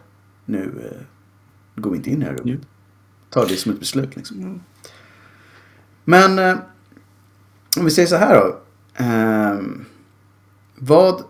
nu 0.46 0.92
eh, 0.92 1.82
går 1.82 1.92
vi 1.92 1.98
inte 1.98 2.10
in 2.10 2.20
det 2.20 2.26
här 2.26 2.34
rummet. 2.34 2.60
Ta 3.30 3.46
det 3.46 3.56
som 3.56 3.72
ett 3.72 3.80
beslut 3.80 4.16
liksom. 4.16 4.38
Mm. 4.40 4.62
Men 6.10 6.40
eh, 6.40 6.58
om 7.78 7.86
vi 7.86 7.92
säger 7.92 8.08
så 8.08 8.16
här 8.16 8.36
då. 8.36 8.60
Ehm, 9.04 9.86
vad... 10.76 11.24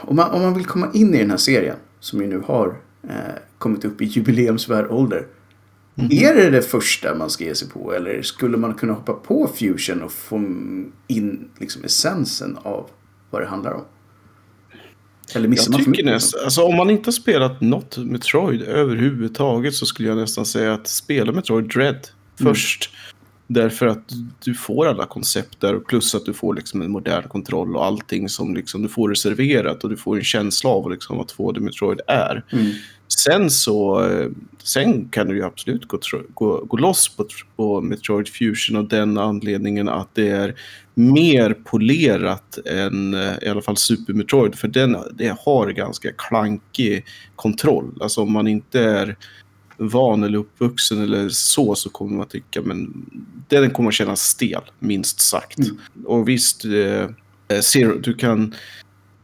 Om 0.00 0.16
man, 0.16 0.30
om 0.30 0.42
man 0.42 0.54
vill 0.54 0.66
komma 0.66 0.90
in 0.94 1.14
i 1.14 1.18
den 1.18 1.30
här 1.30 1.36
serien 1.36 1.76
som 2.00 2.20
ju 2.20 2.26
nu 2.26 2.42
har 2.46 2.76
eh, 3.08 3.14
kommit 3.58 3.84
upp 3.84 4.02
i 4.02 4.04
jubileumsvärd 4.04 4.86
ålder. 4.90 5.26
Är 6.10 6.34
det 6.34 6.50
det 6.50 6.62
första 6.62 7.14
man 7.14 7.30
ska 7.30 7.44
ge 7.44 7.54
sig 7.54 7.68
på 7.68 7.94
eller 7.94 8.22
skulle 8.22 8.56
man 8.56 8.74
kunna 8.74 8.92
hoppa 8.92 9.12
på 9.12 9.50
Fusion 9.54 10.02
och 10.02 10.12
få 10.12 10.36
in 11.06 11.48
liksom 11.58 11.84
essensen 11.84 12.58
av 12.62 12.90
vad 13.30 13.42
det 13.42 13.46
handlar 13.46 13.72
om? 13.72 13.84
Eller 15.34 15.48
missar 15.48 15.64
Jag 15.64 15.72
man 15.72 15.84
för 15.84 15.90
mycket? 15.90 16.06
nästan, 16.06 16.44
alltså 16.44 16.62
om 16.62 16.76
man 16.76 16.90
inte 16.90 17.06
har 17.06 17.12
spelat 17.12 17.60
något 17.60 17.98
Metroid 17.98 18.62
överhuvudtaget 18.62 19.74
så 19.74 19.86
skulle 19.86 20.08
jag 20.08 20.18
nästan 20.18 20.46
säga 20.46 20.74
att 20.74 20.88
spela 20.88 21.32
Metroid 21.32 21.68
Dread 21.68 22.08
Mm. 22.40 22.54
först. 22.54 22.90
Därför 23.46 23.86
att 23.86 24.12
du 24.44 24.54
får 24.54 24.86
alla 24.86 25.06
koncept 25.06 25.60
där 25.60 25.78
plus 25.78 26.14
att 26.14 26.24
du 26.24 26.34
får 26.34 26.54
liksom 26.54 26.82
en 26.82 26.90
modern 26.90 27.28
kontroll 27.28 27.76
och 27.76 27.84
allting 27.84 28.28
som 28.28 28.54
liksom 28.54 28.82
du 28.82 28.88
får 28.88 29.08
reserverat 29.08 29.84
och 29.84 29.90
du 29.90 29.96
får 29.96 30.16
en 30.16 30.24
känsla 30.24 30.70
av 30.70 30.90
liksom 30.90 31.16
vad 31.16 31.26
2D 31.26 31.60
Metroid 31.60 32.00
är. 32.06 32.44
Mm. 32.52 32.72
Sen 33.18 33.50
så, 33.50 34.08
sen 34.62 35.08
kan 35.08 35.28
du 35.28 35.36
ju 35.36 35.44
absolut 35.44 35.88
gå, 35.88 35.98
gå, 36.34 36.64
gå 36.64 36.76
loss 36.76 37.16
på, 37.16 37.26
på 37.56 37.80
Metroid 37.80 38.28
Fusion 38.28 38.76
av 38.76 38.88
den 38.88 39.18
anledningen 39.18 39.88
att 39.88 40.14
det 40.14 40.28
är 40.28 40.54
mer 40.94 41.54
polerat 41.64 42.58
än 42.66 43.14
eh, 43.14 43.32
i 43.42 43.48
alla 43.48 43.62
fall 43.62 43.76
Super 43.76 44.12
Metroid. 44.12 44.54
För 44.54 44.68
den, 44.68 44.96
det 45.14 45.36
har 45.40 45.70
ganska 45.70 46.12
klankig 46.12 47.04
kontroll. 47.36 47.98
Alltså 48.00 48.22
om 48.22 48.32
man 48.32 48.48
inte 48.48 48.80
är 48.80 49.16
van 49.82 50.22
eller 50.22 50.38
uppvuxen 50.38 51.02
eller 51.02 51.28
så 51.28 51.74
så 51.74 51.90
kommer 51.90 52.16
man 52.16 52.26
tycka 52.28 52.62
men 52.62 53.06
den 53.48 53.70
kommer 53.70 53.90
kännas 53.90 54.20
stel, 54.22 54.60
minst 54.78 55.20
sagt. 55.20 55.58
Mm. 55.58 55.76
Och 56.04 56.28
visst, 56.28 56.64
eh, 56.64 57.60
Zero, 57.60 57.98
du 57.98 58.14
kan 58.14 58.54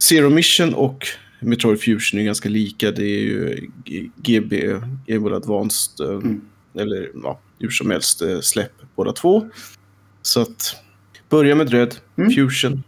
Zero 0.03 0.29
Mission 0.29 0.73
och 0.73 1.07
Metroid 1.39 1.81
Fusion 1.81 2.19
är 2.19 2.23
ganska 2.23 2.49
lika. 2.49 2.91
Det 2.91 3.03
är 3.03 3.19
ju 3.21 3.69
GB, 4.15 4.79
Game 5.07 5.35
Advanced, 5.35 6.07
eh, 6.09 6.15
Mm. 6.15 6.41
eller 6.75 7.11
ja, 7.23 7.39
hur 7.59 7.69
som 7.69 7.91
helst 7.91 8.21
eh, 8.21 8.39
släpp 8.39 8.71
båda 8.95 9.11
två. 9.13 9.49
Så 10.21 10.41
att 10.41 10.75
börja 11.29 11.55
med 11.55 11.67
Dread, 11.67 11.95
Mm. 12.17 12.31
Fusion. 12.31 12.83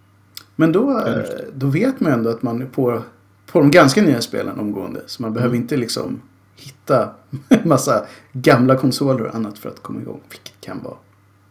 Men 0.55 0.71
då, 0.71 0.99
eh, 1.07 1.23
då 1.55 1.67
vet 1.67 1.99
man 1.99 2.11
ändå 2.11 2.29
att 2.29 2.41
man 2.41 2.61
är 2.61 2.65
på, 2.65 3.03
på 3.51 3.59
de 3.59 3.71
ganska 3.71 4.01
nya 4.01 4.21
spelen 4.21 4.59
omgående. 4.59 5.01
Så 5.07 5.21
man 5.21 5.33
behöver 5.33 5.55
inte 5.55 5.77
liksom 5.77 6.21
hitta 6.59 7.11
en 7.49 7.69
massa 7.69 8.05
gamla 8.33 8.75
konsoler 8.75 9.21
och 9.25 9.35
annat 9.35 9.57
för 9.59 9.69
att 9.69 9.83
komma 9.83 10.01
igång. 10.01 10.21
Vilket 10.29 10.61
kan 10.61 10.83
vara 10.83 10.97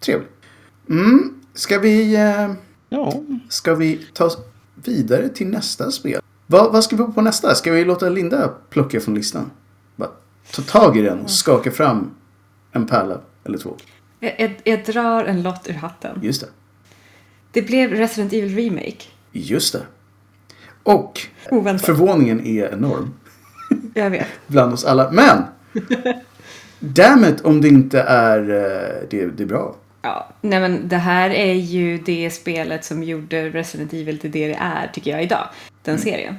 trevligt. 0.00 0.30
Mm. 0.90 1.34
Ska 1.54 1.78
vi... 1.78 2.14
Eh, 2.16 2.52
Ja, 2.90 3.22
Ska 3.48 3.74
vi 3.74 4.06
ta 4.12 4.24
oss 4.24 4.38
vidare 4.74 5.28
till 5.28 5.46
nästa 5.48 5.90
spel? 5.90 6.20
Vad, 6.46 6.72
vad 6.72 6.84
ska 6.84 6.96
vi 6.96 7.02
ha 7.02 7.12
på 7.12 7.20
nästa? 7.20 7.54
Ska 7.54 7.72
vi 7.72 7.84
låta 7.84 8.08
Linda 8.08 8.48
plocka 8.70 9.00
från 9.00 9.14
listan? 9.14 9.50
Bara 9.96 10.10
ta 10.52 10.62
tag 10.62 10.96
i 10.96 11.02
den 11.02 11.20
och 11.20 11.30
skaka 11.30 11.70
fram 11.70 12.10
en 12.72 12.86
pärla 12.86 13.20
eller 13.44 13.58
två. 13.58 13.76
Jag, 14.20 14.40
jag, 14.40 14.60
jag 14.64 14.84
drar 14.84 15.24
en 15.24 15.42
lott 15.42 15.68
ur 15.68 15.72
hatten. 15.74 16.18
Just 16.22 16.40
det. 16.40 16.46
Det 17.52 17.62
blev 17.62 17.90
Resident 17.90 18.32
Evil 18.32 18.56
Remake. 18.56 19.04
Just 19.32 19.72
det. 19.72 19.82
Och 20.82 21.20
Oväntat. 21.50 21.86
förvåningen 21.86 22.46
är 22.46 22.72
enorm 22.72 23.14
Jag 23.98 24.10
vet. 24.10 24.26
bland 24.46 24.72
oss 24.72 24.84
alla. 24.84 25.10
Men! 25.10 25.42
Damn 26.78 27.24
it 27.24 27.40
om 27.40 27.60
det 27.60 27.68
inte 27.68 28.00
är 28.00 28.40
eh, 28.40 29.08
det, 29.10 29.26
det 29.26 29.42
är 29.42 29.46
bra. 29.46 29.76
Ja, 30.02 30.28
nej 30.40 30.60
men 30.60 30.88
det 30.88 30.96
här 30.96 31.30
är 31.30 31.54
ju 31.54 31.98
det 31.98 32.30
spelet 32.30 32.84
som 32.84 33.02
gjorde 33.02 33.50
Resident 33.50 33.92
Evil 33.92 34.18
till 34.18 34.30
det 34.30 34.46
det 34.48 34.58
är, 34.60 34.90
tycker 34.92 35.10
jag, 35.10 35.22
idag. 35.22 35.48
Den 35.82 35.98
serien. 35.98 36.34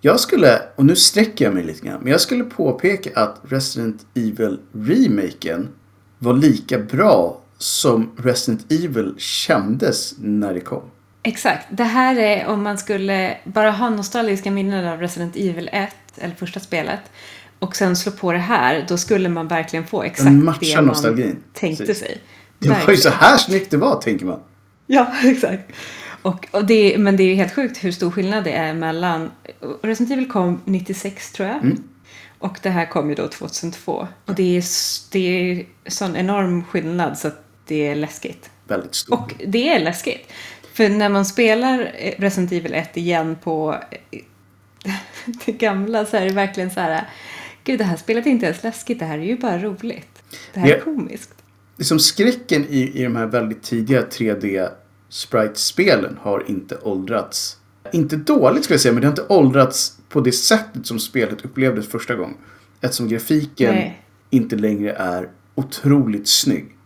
Jag 0.00 0.20
skulle, 0.20 0.62
och 0.76 0.84
nu 0.84 0.96
sträcker 0.96 1.44
jag 1.44 1.54
mig 1.54 1.64
lite 1.64 1.86
grann, 1.86 2.00
men 2.00 2.12
jag 2.12 2.20
skulle 2.20 2.44
påpeka 2.44 3.20
att 3.20 3.40
Resident 3.42 4.06
Evil 4.14 4.58
remaken 4.72 5.68
var 6.18 6.34
lika 6.34 6.78
bra 6.78 7.40
som 7.58 8.10
Resident 8.16 8.72
Evil 8.72 9.14
kändes 9.18 10.14
när 10.18 10.54
det 10.54 10.60
kom. 10.60 10.82
Exakt. 11.28 11.66
Det 11.70 11.84
här 11.84 12.16
är 12.16 12.46
om 12.46 12.62
man 12.62 12.78
skulle 12.78 13.36
bara 13.44 13.70
ha 13.70 13.90
nostalgiska 13.90 14.50
minnen 14.50 14.86
av 14.86 15.00
Resident 15.00 15.36
Evil 15.36 15.70
1, 15.72 15.94
eller 16.16 16.34
första 16.34 16.60
spelet, 16.60 17.00
och 17.58 17.76
sen 17.76 17.96
slå 17.96 18.12
på 18.12 18.32
det 18.32 18.38
här, 18.38 18.84
då 18.88 18.96
skulle 18.98 19.28
man 19.28 19.48
verkligen 19.48 19.86
få 19.86 20.02
exakt 20.02 20.60
det 20.60 20.74
man 20.76 20.84
nostalgin. 20.86 21.36
tänkte 21.52 21.86
Precis. 21.86 22.04
sig. 22.04 22.20
Det 22.58 22.68
var 22.68 22.90
ju 22.90 22.96
så 22.96 23.08
här 23.08 23.36
snyggt 23.36 23.70
det 23.70 23.76
var, 23.76 24.00
tänker 24.00 24.26
man. 24.26 24.40
Ja, 24.86 25.12
exakt. 25.24 25.72
Och, 26.22 26.48
och 26.50 26.64
det, 26.64 26.98
men 26.98 27.16
det 27.16 27.22
är 27.22 27.28
ju 27.28 27.34
helt 27.34 27.54
sjukt 27.54 27.84
hur 27.84 27.92
stor 27.92 28.10
skillnad 28.10 28.44
det 28.44 28.52
är 28.52 28.74
mellan... 28.74 29.30
Resident 29.82 30.12
Evil 30.12 30.28
kom 30.28 30.60
96 30.64 31.32
tror 31.32 31.48
jag. 31.48 31.56
Mm. 31.56 31.82
Och 32.38 32.58
det 32.62 32.70
här 32.70 32.86
kom 32.86 33.08
ju 33.08 33.14
då 33.14 33.28
2002. 33.28 34.08
Och 34.24 34.34
det 34.34 34.56
är, 34.56 34.64
det 35.12 35.18
är 35.18 35.66
sån 35.86 36.16
enorm 36.16 36.64
skillnad 36.64 37.18
så 37.18 37.28
att 37.28 37.44
det 37.66 37.86
är 37.86 37.94
läskigt. 37.94 38.50
Väldigt 38.68 38.94
stor. 38.94 39.14
Och 39.14 39.34
det 39.46 39.68
är 39.68 39.78
läskigt. 39.78 40.32
För 40.78 40.88
när 40.88 41.08
man 41.08 41.24
spelar 41.24 41.92
Resident 42.18 42.52
Evil 42.52 42.74
1 42.74 42.96
igen 42.96 43.36
på 43.42 43.76
eh, 44.10 44.20
det 45.46 45.52
gamla 45.52 46.04
så 46.06 46.16
är 46.16 46.24
det 46.24 46.32
verkligen 46.32 46.70
så 46.70 46.80
här... 46.80 47.04
Gud, 47.64 47.78
det 47.78 47.84
här 47.84 47.96
spelet 47.96 48.26
är 48.26 48.30
inte 48.30 48.46
ens 48.46 48.62
läskigt. 48.62 48.98
Det 48.98 49.04
här 49.04 49.18
är 49.18 49.22
ju 49.22 49.38
bara 49.38 49.58
roligt. 49.58 50.22
Det 50.54 50.60
här 50.60 50.68
är 50.68 50.76
Ja. 50.76 50.84
komiskt. 50.84 51.34
liksom 51.76 51.98
skräcken 51.98 52.66
i, 52.68 53.00
i 53.00 53.02
de 53.04 53.16
här 53.16 53.26
väldigt 53.26 53.62
tidiga 53.62 54.02
3D 54.02 54.68
sprite-spelen 55.08 56.18
har 56.20 56.44
inte 56.50 56.76
åldrats. 56.76 57.56
Inte 57.92 58.16
dåligt 58.16 58.64
ska 58.64 58.74
jag 58.74 58.80
säga, 58.80 58.92
men 58.92 59.00
det 59.00 59.06
har 59.06 59.12
inte 59.12 59.26
åldrats 59.34 59.98
på 60.08 60.20
det 60.20 60.32
sättet 60.32 60.86
som 60.86 60.98
spelet 60.98 61.44
upplevdes 61.44 61.88
första 61.88 62.14
gången. 62.14 62.36
Eftersom 62.80 63.08
grafiken 63.08 63.74
Nej. 63.74 64.02
inte 64.30 64.56
längre 64.56 64.92
är 64.92 65.28
otroligt 65.54 66.28
snygg. 66.28 66.76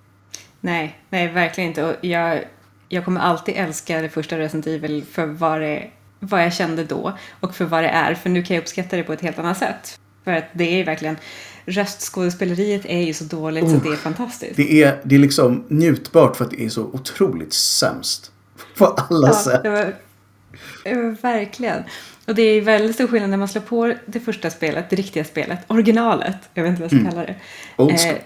Nej, 0.60 0.98
nej, 1.10 1.28
verkligen 1.28 1.68
inte. 1.70 1.84
Och 1.84 1.94
jag, 2.04 2.44
jag 2.92 3.04
kommer 3.04 3.20
alltid 3.20 3.54
älska 3.56 4.02
det 4.02 4.08
första 4.08 4.38
Resident 4.38 4.66
Evil 4.66 5.04
för 5.12 5.26
vad 5.26 5.60
det 5.60 5.90
vad 6.18 6.44
jag 6.44 6.52
kände 6.52 6.84
då 6.84 7.18
och 7.40 7.54
för 7.54 7.64
vad 7.64 7.82
det 7.82 7.88
är. 7.88 8.14
För 8.14 8.30
nu 8.30 8.42
kan 8.42 8.56
jag 8.56 8.62
uppskatta 8.62 8.96
det 8.96 9.02
på 9.02 9.12
ett 9.12 9.20
helt 9.20 9.38
annat 9.38 9.58
sätt. 9.58 9.98
För 10.24 10.32
att 10.32 10.44
det 10.52 10.64
är 10.64 10.76
ju 10.76 10.84
verkligen, 10.84 11.16
röstskådespeleriet 11.66 12.82
är 12.84 12.98
ju 12.98 13.14
så 13.14 13.24
dåligt 13.24 13.70
så 13.70 13.76
Oh. 13.76 13.82
det 13.82 13.88
är 13.92 13.96
fantastiskt. 13.96 14.56
Det 14.56 14.82
är, 14.82 15.00
det 15.04 15.14
är 15.14 15.18
liksom 15.18 15.64
njutbart 15.68 16.36
för 16.36 16.44
att 16.44 16.50
det 16.50 16.64
är 16.64 16.68
så 16.68 16.82
otroligt 16.82 17.52
sämst. 17.52 18.32
På 18.78 18.86
alla 18.86 19.28
Ja, 19.28 19.34
sätt. 19.34 19.62
det 19.62 19.70
var, 19.70 19.94
det 20.84 20.94
var 20.94 21.16
verkligen. 21.22 21.82
Och 22.26 22.34
det 22.34 22.42
är 22.42 22.60
väldigt 22.60 22.94
stor 22.94 23.06
skillnad 23.06 23.30
när 23.30 23.36
man 23.36 23.48
slår 23.48 23.62
på 23.62 23.94
det 24.06 24.20
första 24.20 24.50
spelet, 24.50 24.90
det 24.90 24.96
riktiga 24.96 25.24
spelet, 25.24 25.58
originalet, 25.66 26.36
jag 26.54 26.62
vet 26.62 26.70
inte 26.70 26.82
vad 26.82 26.92
jag 26.92 27.00
ska 27.00 27.10
kalla 27.10 27.26
det. 27.26 27.32
Mm. 27.32 27.40
Old 27.76 28.00
school. 28.00 28.14
Eh, 28.14 28.22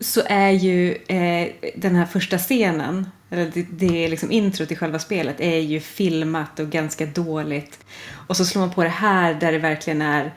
så 0.00 0.22
är 0.26 0.50
ju 0.50 0.92
eh, 0.94 1.48
den 1.76 1.94
här 1.94 2.06
första 2.06 2.38
scenen, 2.38 3.06
eller 3.30 3.50
det, 3.54 3.66
det 3.70 4.04
är 4.04 4.08
liksom 4.08 4.30
intro 4.30 4.66
till 4.66 4.76
själva 4.78 4.98
spelet, 4.98 5.36
är 5.40 5.58
ju 5.58 5.80
filmat 5.80 6.60
och 6.60 6.68
ganska 6.70 7.06
dåligt. 7.06 7.78
Och 8.26 8.36
så 8.36 8.44
slår 8.44 8.60
man 8.60 8.70
på 8.70 8.82
det 8.82 8.88
här 8.88 9.34
där 9.34 9.52
det 9.52 9.58
verkligen 9.58 10.02
är 10.02 10.34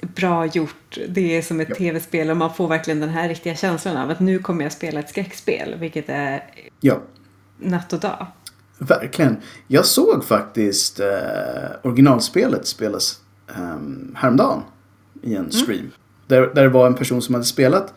bra 0.00 0.46
gjort. 0.46 0.98
Det 1.08 1.36
är 1.36 1.42
som 1.42 1.60
ett 1.60 1.68
Ja. 1.68 1.74
tv-spel 1.74 2.30
och 2.30 2.36
man 2.36 2.54
får 2.54 2.68
verkligen 2.68 3.00
den 3.00 3.08
här 3.08 3.28
riktiga 3.28 3.54
känslan 3.56 3.96
av 3.96 4.10
att 4.10 4.20
nu 4.20 4.38
kommer 4.38 4.62
jag 4.62 4.72
spela 4.72 5.00
ett 5.00 5.08
skräckspel, 5.08 5.74
vilket 5.78 6.08
är 6.08 6.44
Ja, 6.80 7.00
natt 7.58 7.92
och 7.92 8.00
dag. 8.00 8.26
verkligen. 8.78 9.36
Jag 9.66 9.86
såg 9.86 10.24
faktiskt 10.24 11.00
eh, 11.00 11.06
originalspelet 11.82 12.66
spelas 12.66 13.20
eh, 13.48 13.78
häromdagen 14.14 14.62
i 15.22 15.34
en 15.34 15.52
stream. 15.52 15.90
Där, 16.26 16.40
där 16.54 16.62
det 16.62 16.68
var 16.68 16.86
en 16.86 16.94
person 16.94 17.22
som 17.22 17.34
hade 17.34 17.44
spelat 17.46 17.94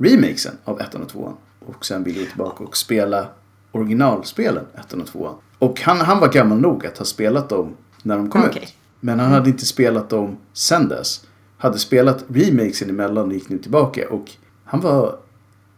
remakesen 0.00 0.52
av 0.64 0.80
ettan 0.80 1.02
och 1.02 1.08
tvåan. 1.08 1.36
Och 1.66 1.86
sen 1.86 2.04
ville 2.04 2.20
gå 2.20 2.26
tillbaka 2.26 2.64
och 2.64 2.76
spela 2.76 3.28
originalspelen 3.72 4.64
ettan 4.74 5.00
och 5.00 5.06
tvåan. 5.06 5.34
Och 5.58 5.80
han, 5.80 6.00
han 6.00 6.20
var 6.20 6.28
gammal 6.28 6.60
nog 6.60 6.86
att 6.86 6.98
ha 6.98 7.04
spelat 7.04 7.48
dem 7.48 7.76
när 8.02 8.16
de 8.16 8.30
kom 8.30 8.44
Okej. 8.44 8.62
ut. 8.62 8.74
Men 9.00 9.20
han 9.20 9.32
hade 9.32 9.50
inte 9.50 9.66
spelat 9.66 10.10
dem 10.10 10.36
sen 10.52 10.88
dess. 10.88 11.26
Hade 11.58 11.78
spelat 11.78 12.24
remakesen 12.28 12.90
emellan 12.90 13.26
och 13.26 13.32
gick 13.32 13.48
nu 13.48 13.58
tillbaka. 13.58 14.08
Och 14.08 14.30
han 14.64 14.80
var 14.80 15.16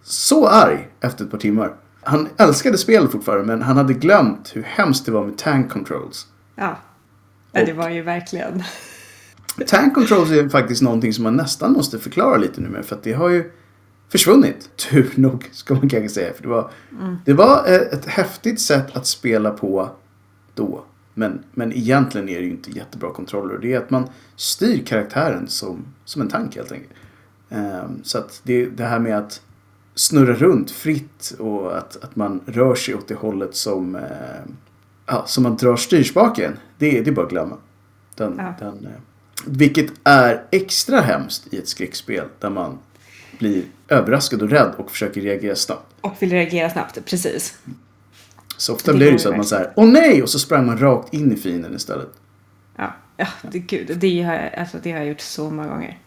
så 0.02 0.46
arg 0.46 0.88
efter 1.00 1.24
ett 1.24 1.30
par 1.30 1.38
timmar. 1.38 1.74
Han 2.02 2.28
älskade 2.36 2.78
spelet 2.78 3.12
fortfarande 3.12 3.46
men 3.46 3.62
han 3.62 3.76
hade 3.76 3.94
glömt 3.94 4.56
hur 4.56 4.62
hemskt 4.62 5.06
det 5.06 5.12
var 5.12 5.24
med 5.26 5.38
tank 5.38 5.72
controls. 5.72 6.26
Ja, 6.56 6.76
ja 7.52 7.64
det 7.64 7.72
var 7.72 7.90
ju 7.90 8.02
verkligen... 8.02 8.62
Tank 9.66 9.94
controls 9.94 10.30
är 10.30 10.48
faktiskt 10.48 10.82
någonting 10.82 11.12
som 11.12 11.24
man 11.24 11.36
nästan 11.36 11.72
måste 11.72 11.98
förklara 11.98 12.36
lite 12.36 12.60
nu 12.60 12.68
med 12.68 12.84
för 12.84 12.96
att 12.96 13.02
det 13.02 13.12
har 13.12 13.28
ju 13.28 13.52
försvunnit. 14.12 14.70
Tur 14.76 15.12
nog 15.14 15.48
ska 15.52 15.74
man 15.74 15.88
kanske 15.88 16.08
säga. 16.08 16.32
För 16.34 16.42
det 16.42 16.48
var, 16.48 16.70
det 17.24 17.32
var 17.32 17.64
eh, 17.66 17.74
ett 17.74 18.06
häftigt 18.06 18.60
sätt 18.60 18.96
att 18.96 19.06
spela 19.06 19.50
på 19.50 19.90
då. 20.54 20.84
Men, 21.14 21.44
men 21.52 21.72
egentligen 21.72 22.28
är 22.28 22.38
det 22.38 22.44
ju 22.44 22.50
inte 22.50 22.70
jättebra 22.70 23.10
kontroller. 23.12 23.58
Det 23.58 23.72
är 23.72 23.78
att 23.78 23.90
man 23.90 24.08
styr 24.36 24.82
karaktären 24.86 25.48
som, 25.48 25.84
som 26.04 26.22
en 26.22 26.28
tank 26.28 26.56
helt 26.56 26.72
enkelt. 26.72 26.92
Ehm, 27.50 28.00
så 28.02 28.18
att 28.18 28.40
det, 28.42 28.66
det 28.66 28.84
här 28.84 28.98
med 28.98 29.18
att 29.18 29.42
snurra 29.94 30.34
runt 30.34 30.70
fritt 30.70 31.34
och 31.38 31.78
att, 31.78 32.04
att 32.04 32.16
man 32.16 32.40
rör 32.46 32.74
sig 32.74 32.94
åt 32.94 33.08
det 33.08 33.14
hållet 33.14 33.54
som, 33.54 33.96
eh, 33.96 34.02
ja, 35.06 35.24
som 35.26 35.42
man 35.42 35.56
drar 35.56 35.76
styrspaken. 35.76 36.52
Det, 36.78 37.00
det 37.00 37.10
är 37.10 37.14
bara 37.14 37.26
att 37.26 37.32
glömma. 37.32 37.56
Den, 38.16 38.34
Ja. 38.38 38.54
den, 38.58 38.86
eh, 38.86 39.00
vilket 39.46 39.92
är 40.04 40.44
extra 40.50 41.00
hemskt 41.00 41.54
i 41.54 41.58
ett 41.58 41.68
skräckspel 41.68 42.24
där 42.38 42.50
man 42.50 42.78
blir 43.42 43.62
överraskad 43.88 44.42
och 44.42 44.50
rädd 44.50 44.74
och 44.76 44.90
försöker 44.90 45.20
reagera 45.20 45.56
snabbt. 45.56 45.94
Och 46.00 46.16
vill 46.18 46.30
reagera 46.30 46.70
snabbt, 46.70 47.04
precis. 47.04 47.58
Så 48.56 48.74
ofta 48.74 48.92
Det 48.92 48.98
blir 48.98 49.06
det 49.06 49.12
ju 49.12 49.18
så 49.18 49.28
att 49.28 49.36
man 49.36 49.44
säger 49.44 49.72
åh 49.76 49.86
nej 49.86 50.22
och 50.22 50.28
så 50.28 50.38
sprang 50.38 50.66
man 50.66 50.78
rakt 50.78 51.14
in 51.14 51.32
i 51.32 51.36
fienden 51.36 51.76
istället. 51.76 52.08
Ja, 52.76 52.94
ja 53.16 53.26
det, 53.42 53.58
gud, 53.58 53.98
det 53.98 54.22
har, 54.22 54.34
jag, 54.34 54.54
alltså, 54.54 54.78
det 54.82 54.92
har 54.92 54.98
jag 54.98 55.08
gjort 55.08 55.20
så 55.20 55.50
många 55.50 55.68
gånger. 55.68 55.98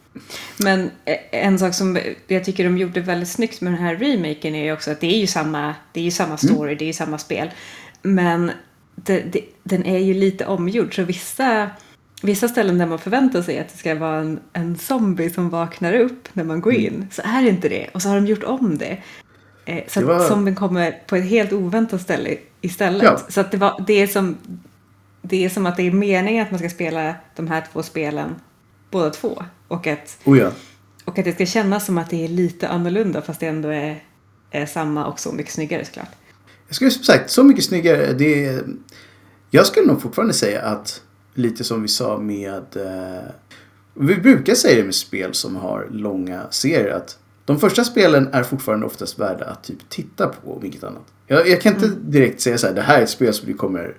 Men 0.58 0.91
eh, 1.06 1.17
en 1.32 1.60
sak 1.60 1.74
som 1.74 2.00
jag 2.28 2.43
tycker 2.43 2.63
de 2.63 2.78
gjorde 2.78 3.02
väldigt 3.02 3.30
snyggt 3.30 3.62
med 3.62 3.74
den 3.74 3.82
här 3.82 3.95
remaken 3.95 4.56
är 4.56 4.63
ju 4.63 4.74
också 4.74 4.91
att 4.91 5.00
det 5.00 5.15
är 5.15 5.19
ju 5.19 5.28
samma, 5.28 5.76
det 5.91 6.00
är 6.00 6.04
ju 6.04 6.12
samma 6.12 6.38
story, 6.38 6.76
det 6.76 6.86
är 6.86 6.88
ju 6.88 6.93
samma 6.93 7.17
spel. 7.17 7.52
Men 8.02 8.52
det, 8.95 9.19
det, 9.19 9.41
den 9.63 9.86
är 9.86 10.00
ju 10.00 10.13
lite 10.13 10.45
omgjord 10.45 10.95
så 10.95 11.04
vissa, 11.04 11.69
vissa 12.26 12.48
ställen 12.48 12.78
där 12.78 12.86
man 12.86 13.00
förväntar 13.00 13.42
sig 13.42 13.60
att 13.60 13.70
det 13.70 13.78
ska 13.78 13.96
vara 13.96 14.18
en, 14.20 14.40
en 14.54 14.78
zombie 14.78 15.30
som 15.30 15.50
vaknar 15.50 15.94
upp 15.94 16.28
när 16.34 16.44
man 16.44 16.62
går 16.62 16.74
in 16.74 17.08
så 17.12 17.22
är 17.26 17.42
det 17.42 17.50
inte 17.50 17.70
det. 17.70 17.88
Och 17.94 18.02
så 18.02 18.10
har 18.10 18.16
de 18.16 18.26
gjort 18.28 18.44
om 18.44 18.78
det. 18.78 18.98
Eh, 19.66 19.84
så 19.88 20.00
Det 20.00 20.06
var- 20.06 20.16
att 20.16 20.28
zombien 20.28 20.56
kommer 20.56 20.92
på 21.08 21.16
ett 21.16 21.26
helt 21.26 21.54
oväntat 21.54 22.02
ställe 22.02 22.38
istället. 22.62 23.04
Ja. 23.04 23.20
Så 23.30 23.42
att 23.42 23.52
det, 23.52 23.58
var, 23.58 23.84
det, 23.88 23.94
är 23.94 24.08
som, 24.08 24.38
det 25.22 25.46
är 25.46 25.50
som 25.50 25.66
att 25.66 25.78
det 25.78 25.84
är 25.84 25.92
meningen 25.92 26.46
att 26.46 26.52
man 26.52 26.60
ska 26.60 26.70
spela 26.70 27.16
de 27.36 27.48
här 27.48 27.64
två 27.74 27.84
spelen 27.84 28.36
båda 28.92 29.10
två. 29.10 29.44
Och 29.68 29.88
att, 29.88 30.18
Oh 30.24 30.38
ja. 30.40 30.52
och 31.06 31.20
att 31.20 31.26
det 31.26 31.34
ska 31.34 31.46
kännas 31.46 31.86
som 31.86 31.98
att 31.98 32.10
det 32.10 32.24
är 32.24 32.28
lite 32.28 32.68
annorlunda 32.70 33.22
fast 33.22 33.40
det 33.40 33.48
ändå 33.48 33.70
är, 33.70 34.04
är 34.52 34.66
samma 34.66 35.06
och 35.06 35.20
så 35.20 35.32
mycket 35.32 35.54
snyggare 35.54 35.86
såklart. 35.86 36.10
Jag 36.68 36.76
skulle 36.76 36.92
som 36.92 37.04
sagt, 37.04 37.30
så 37.30 37.44
mycket 37.44 37.64
snyggare. 37.64 38.14
Det 38.14 38.46
är, 38.46 38.64
jag 39.50 39.66
skulle 39.66 39.88
nog 39.88 40.02
fortfarande 40.02 40.34
säga 40.34 40.62
att 40.62 41.02
lite 41.36 41.63
som 41.63 41.82
vi 41.82 41.88
sa 41.88 42.17
med... 42.17 42.63
Eh, 42.76 43.30
vi 43.93 44.15
brukar 44.15 44.56
säga 44.56 44.76
det 44.78 44.84
med 44.84 44.95
spel 44.95 45.34
som 45.34 45.56
har 45.56 45.88
långa 45.91 46.43
serier 46.50 46.89
att 46.89 47.19
de 47.45 47.60
första 47.60 47.84
spelen 47.84 48.30
är 48.32 48.43
fortfarande 48.43 48.86
oftast 48.86 49.19
värda 49.19 49.45
att 49.45 49.63
typ 49.63 49.89
titta 49.89 50.28
på 50.28 50.54
om 50.54 50.65
inget 50.65 50.84
annat. 50.84 51.04
Jag, 51.28 51.48
jag 51.48 51.62
kan 51.62 51.74
inte 51.74 51.88
direkt 51.88 52.41
säga 52.41 52.58
så 52.58 52.67
här, 52.67 52.74
det 52.74 52.82
här 52.82 53.00
är 53.00 53.04
ett 53.04 53.10
spel 53.10 53.34
som 53.34 53.48
du 53.48 53.54
kommer 53.54 53.95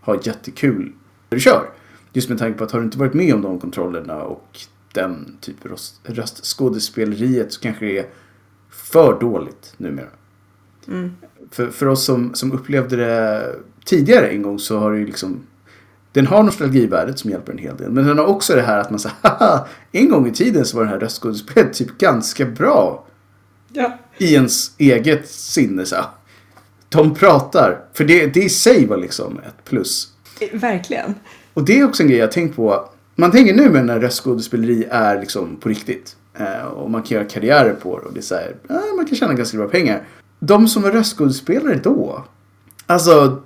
ha 0.00 0.18
jättekul 0.22 0.92
när 1.30 1.36
du 1.36 1.40
kör. 1.40 1.70
Just 2.12 2.28
med 2.28 2.38
tanke 2.38 2.58
på 2.58 2.64
att 2.64 2.72
har 2.72 2.78
du 2.78 2.84
inte 2.84 2.98
varit 2.98 3.14
med 3.14 3.34
om 3.34 3.42
de 3.42 3.60
kontrollerna 3.60 4.22
och 4.22 4.58
den 4.94 5.36
typ 5.40 5.66
röst, 5.66 6.00
röstskådespeleriet 6.04 7.52
så 7.52 7.60
kanske 7.60 7.86
det 7.86 7.98
är 7.98 8.06
för 8.70 9.20
dåligt 9.20 9.74
numera. 9.76 10.08
För, 11.50 11.66
för 11.66 11.86
oss 11.86 12.04
som, 12.04 12.34
som 12.34 12.52
upplevde 12.52 12.96
det 12.96 13.56
tidigare 13.84 14.28
en 14.28 14.42
gång 14.42 14.58
så 14.58 14.78
har 14.78 14.92
det 14.92 14.98
ju 14.98 15.06
liksom 15.06 15.46
den 16.12 16.26
har 16.26 16.42
nostalgivärdet 16.42 17.18
som 17.18 17.30
hjälper 17.30 17.52
en 17.52 17.58
hel 17.58 17.76
del. 17.76 17.90
Men 17.90 18.06
den 18.06 18.18
har 18.18 18.24
också 18.24 18.54
det 18.54 18.62
här 18.62 18.78
att 18.78 18.90
man 18.90 18.98
säger 18.98 19.16
haha, 19.22 19.66
en 19.92 20.08
gång 20.08 20.28
i 20.28 20.32
tiden 20.32 20.64
så 20.64 20.76
var 20.76 20.84
det 20.84 20.90
här 20.90 20.98
röstskådespelet 20.98 21.72
typ 21.72 21.98
ganska 21.98 22.44
bra. 22.44 23.04
Ja. 23.72 23.98
I 24.18 24.34
ens 24.34 24.70
eget 24.78 25.28
sinne 25.28 25.86
så. 25.86 25.96
De 26.88 27.14
pratar. 27.14 27.80
För 27.92 28.04
det, 28.04 28.26
det 28.26 28.42
i 28.42 28.48
sig 28.48 28.86
var 28.86 28.96
liksom 28.96 29.38
ett 29.38 29.64
plus. 29.64 30.08
Verkligen. 30.52 31.14
Och 31.54 31.64
det 31.64 31.78
är 31.78 31.84
också 31.84 32.02
en 32.02 32.08
grej 32.08 32.18
jag 32.18 32.32
tänkt 32.32 32.56
på. 32.56 32.88
Man 33.14 33.30
tänker 33.30 33.54
nu 33.54 33.70
med 33.70 33.86
när 33.86 34.00
röstskådespeleri 34.00 34.86
är 34.90 35.20
liksom 35.20 35.56
på 35.56 35.68
riktigt. 35.68 36.16
Eh, 36.34 36.64
och 36.64 36.90
man 36.90 37.02
kan 37.02 37.14
göra 37.16 37.28
karriärer 37.28 37.74
på 37.74 37.98
det. 37.98 38.04
Och 38.04 38.12
det 38.12 38.20
är 38.20 38.22
så 38.22 38.34
här, 38.34 38.56
eh, 38.68 38.96
man 38.96 39.06
kan 39.06 39.16
tjäna 39.16 39.34
ganska 39.34 39.58
bra 39.58 39.68
pengar. 39.68 40.02
De 40.38 40.68
som 40.68 40.82
var 40.82 40.90
röstskådespelare 40.90 41.80
då. 41.82 42.24
Alltså, 42.86 43.42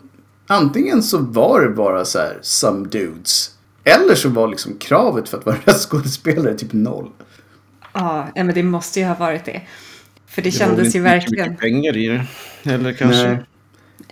antingen 0.46 1.02
så 1.02 1.18
var 1.18 1.60
det 1.60 1.68
bara 1.68 2.04
så 2.04 2.18
här 2.18 2.38
some 2.42 2.88
dudes. 2.88 3.50
Eller 3.84 4.14
så 4.14 4.28
var 4.28 4.48
liksom 4.48 4.78
kravet 4.78 5.28
för 5.28 5.38
att 5.38 5.46
vara 5.46 5.56
röstskådespelare 5.64 6.54
typ 6.54 6.72
noll. 6.72 7.10
Ja, 7.92 8.28
men 8.34 8.54
det 8.54 8.62
måste 8.62 9.00
ju 9.00 9.06
ha 9.06 9.14
varit 9.14 9.44
det. 9.44 9.62
För 10.26 10.42
det, 10.42 10.50
Det 10.50 10.58
var 10.58 10.66
kändes 10.66 10.86
inte 10.86 10.98
ju 10.98 11.04
verkligen... 11.04 11.48
mycket 11.48 11.60
pengar 11.60 11.96
i 11.96 12.08
det. 12.08 12.26
Eller 12.72 12.92
kanske... 12.92 13.28
Nej. 13.28 13.38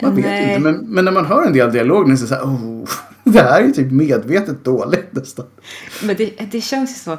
Man 0.03 0.17
vet 0.17 0.25
Nej. 0.25 0.49
inte. 0.49 0.59
Men, 0.61 0.77
men 0.89 1.05
när 1.05 1.13
man 1.13 1.27
hör 1.27 1.47
en 1.47 1.53
del 1.53 1.73
dialog 1.73 2.07
så 2.07 2.11
är 2.11 2.13
det 2.13 2.29
så 2.29 2.35
här, 2.35 2.43
oh, 2.43 2.89
det 3.25 3.41
här 3.43 3.61
är 3.61 3.65
ju 3.67 3.73
typ 3.73 3.93
medvetet 3.93 4.65
dåligt 4.65 5.13
nästan. 5.13 5.47
Men 6.03 6.17
det, 6.17 6.31
det 6.53 6.61
känns 6.61 6.91
ju 6.91 6.95
så. 6.95 7.19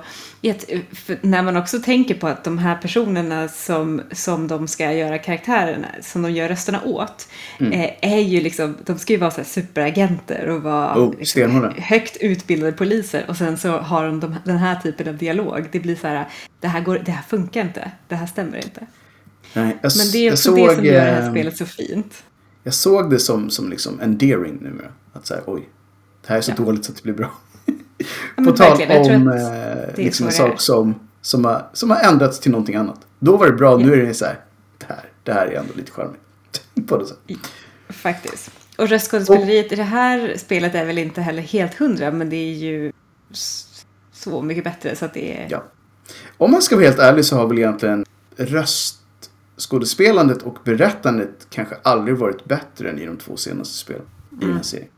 när 1.21 1.43
man 1.43 1.57
också 1.57 1.79
tänker 1.79 2.15
på 2.15 2.27
att 2.27 2.43
de 2.43 2.57
här 2.57 2.75
personerna 2.75 3.47
som, 3.47 4.01
som 4.11 4.47
de 4.47 4.67
ska 4.67 4.91
göra 4.93 5.17
karaktärerna, 5.17 5.88
som 6.01 6.21
de 6.21 6.31
gör 6.31 6.47
rösterna 6.49 6.81
åt, 6.83 7.27
Mm. 7.59 7.71
eh, 7.73 7.89
är 8.01 8.19
ju 8.19 8.41
liksom, 8.41 8.77
de 8.85 8.97
ska 8.97 9.13
ju 9.13 9.19
vara 9.19 9.31
så 9.31 9.38
här 9.38 9.43
superagenter 9.45 10.49
och 10.49 10.61
vara 10.61 10.99
Oh, 10.99 11.13
liksom, 11.19 11.71
högt 11.77 12.17
utbildade 12.17 12.71
poliser. 12.71 13.25
Och 13.27 13.38
sen 13.38 13.57
så 13.57 13.71
har 13.77 14.05
de, 14.05 14.19
de 14.19 14.35
den 14.45 14.57
här 14.57 14.75
typen 14.75 15.07
av 15.07 15.17
dialog. 15.17 15.67
Det 15.71 15.79
blir 15.79 15.95
så 15.95 16.07
här, 16.07 16.25
det 16.59 16.67
här, 16.67 16.81
går, 16.81 17.01
det 17.05 17.11
här 17.11 17.23
funkar 17.23 17.61
inte, 17.61 17.91
det 18.07 18.15
här 18.15 18.25
stämmer 18.27 18.57
inte. 18.57 18.85
Nej, 19.53 19.77
jag, 19.81 19.91
Men 19.97 20.11
det 20.11 20.17
är 20.27 20.31
också 20.31 20.55
det 20.55 20.75
som 20.75 20.85
gör 20.85 20.93
det 20.93 20.99
här 20.99 21.21
eh, 21.21 21.31
spelet 21.31 21.57
så 21.57 21.65
fint. 21.65 22.23
Jag 22.67 22.73
såg 22.73 23.10
det 23.10 23.19
som, 23.19 23.49
som 23.49 23.69
liksom 23.69 24.01
endearing 24.01 24.58
numera. 24.62 24.88
Att 25.13 25.25
säga 25.28 25.41
oj, 25.45 25.69
det 26.21 26.30
här 26.30 26.38
är 26.38 26.41
så 26.41 26.51
Ja. 26.58 26.63
dåligt 26.65 26.86
så 26.86 26.91
att 26.91 26.95
det 26.97 27.04
blir 27.04 27.13
bra. 27.13 27.32
Ja, 28.38 28.43
På 28.43 28.51
tal 28.51 28.82
om 28.82 29.28
eh, 29.28 29.95
liksom 30.06 30.25
en 30.28 30.32
sak 30.34 30.62
som, 30.62 30.95
som, 31.21 31.45
har, 31.45 31.65
som 31.73 31.89
har 31.91 31.97
ändrats 32.12 32.39
till 32.39 32.51
någonting 32.51 32.75
annat. 32.75 32.99
Då 33.19 33.38
var 33.38 33.45
det 33.47 33.54
bra, 33.54 33.78
nu 33.78 33.93
är 33.93 34.06
det 34.06 34.13
så 34.13 34.25
här, 34.25 34.39
det 34.78 34.86
här, 34.89 35.10
det 35.23 35.34
här 35.34 35.47
är 35.47 35.60
ändå 35.60 35.73
lite 35.75 35.91
charmigt. 35.91 36.19
På 36.88 36.97
det 36.97 37.06
sättet. 37.06 37.38
Faktiskt. 37.89 38.51
Och 38.78 38.89
röstskådespeleriet 38.89 39.71
i 39.71 39.75
det 39.75 39.84
här 39.84 40.34
spelet 40.38 40.75
är 40.75 40.86
väl 40.86 40.97
inte 40.97 41.21
heller 41.21 41.41
helt 41.41 41.73
hundra, 41.73 42.12
men 42.12 42.30
det 42.30 42.36
är 42.36 42.54
ju 42.54 42.91
så 44.13 44.41
mycket 44.41 44.63
bättre 44.63 44.95
så 44.95 45.06
att 45.06 45.13
det 45.13 45.38
är... 45.38 45.47
Ja. 45.49 45.63
Om 46.38 46.51
man 46.51 46.62
ska 46.62 46.75
vara 46.75 46.86
helt 46.86 46.99
ärlig 46.99 47.25
så 47.25 47.36
har 47.38 47.47
väl 47.47 47.58
egentligen 47.58 48.06
röstskådespelandet 49.55 50.41
och 50.41 50.57
berättandet 50.63 51.47
kanske 51.49 51.75
aldrig 51.83 52.17
varit 52.17 52.45
bättre 52.45 52.89
än 52.89 52.99
i 52.99 53.05
de 53.05 53.17
två 53.17 53.37
senaste 53.37 53.73
spelen 53.77 54.01
i 54.41 54.45
den 54.45 54.55
här 54.55 54.63
serien. 54.63 54.89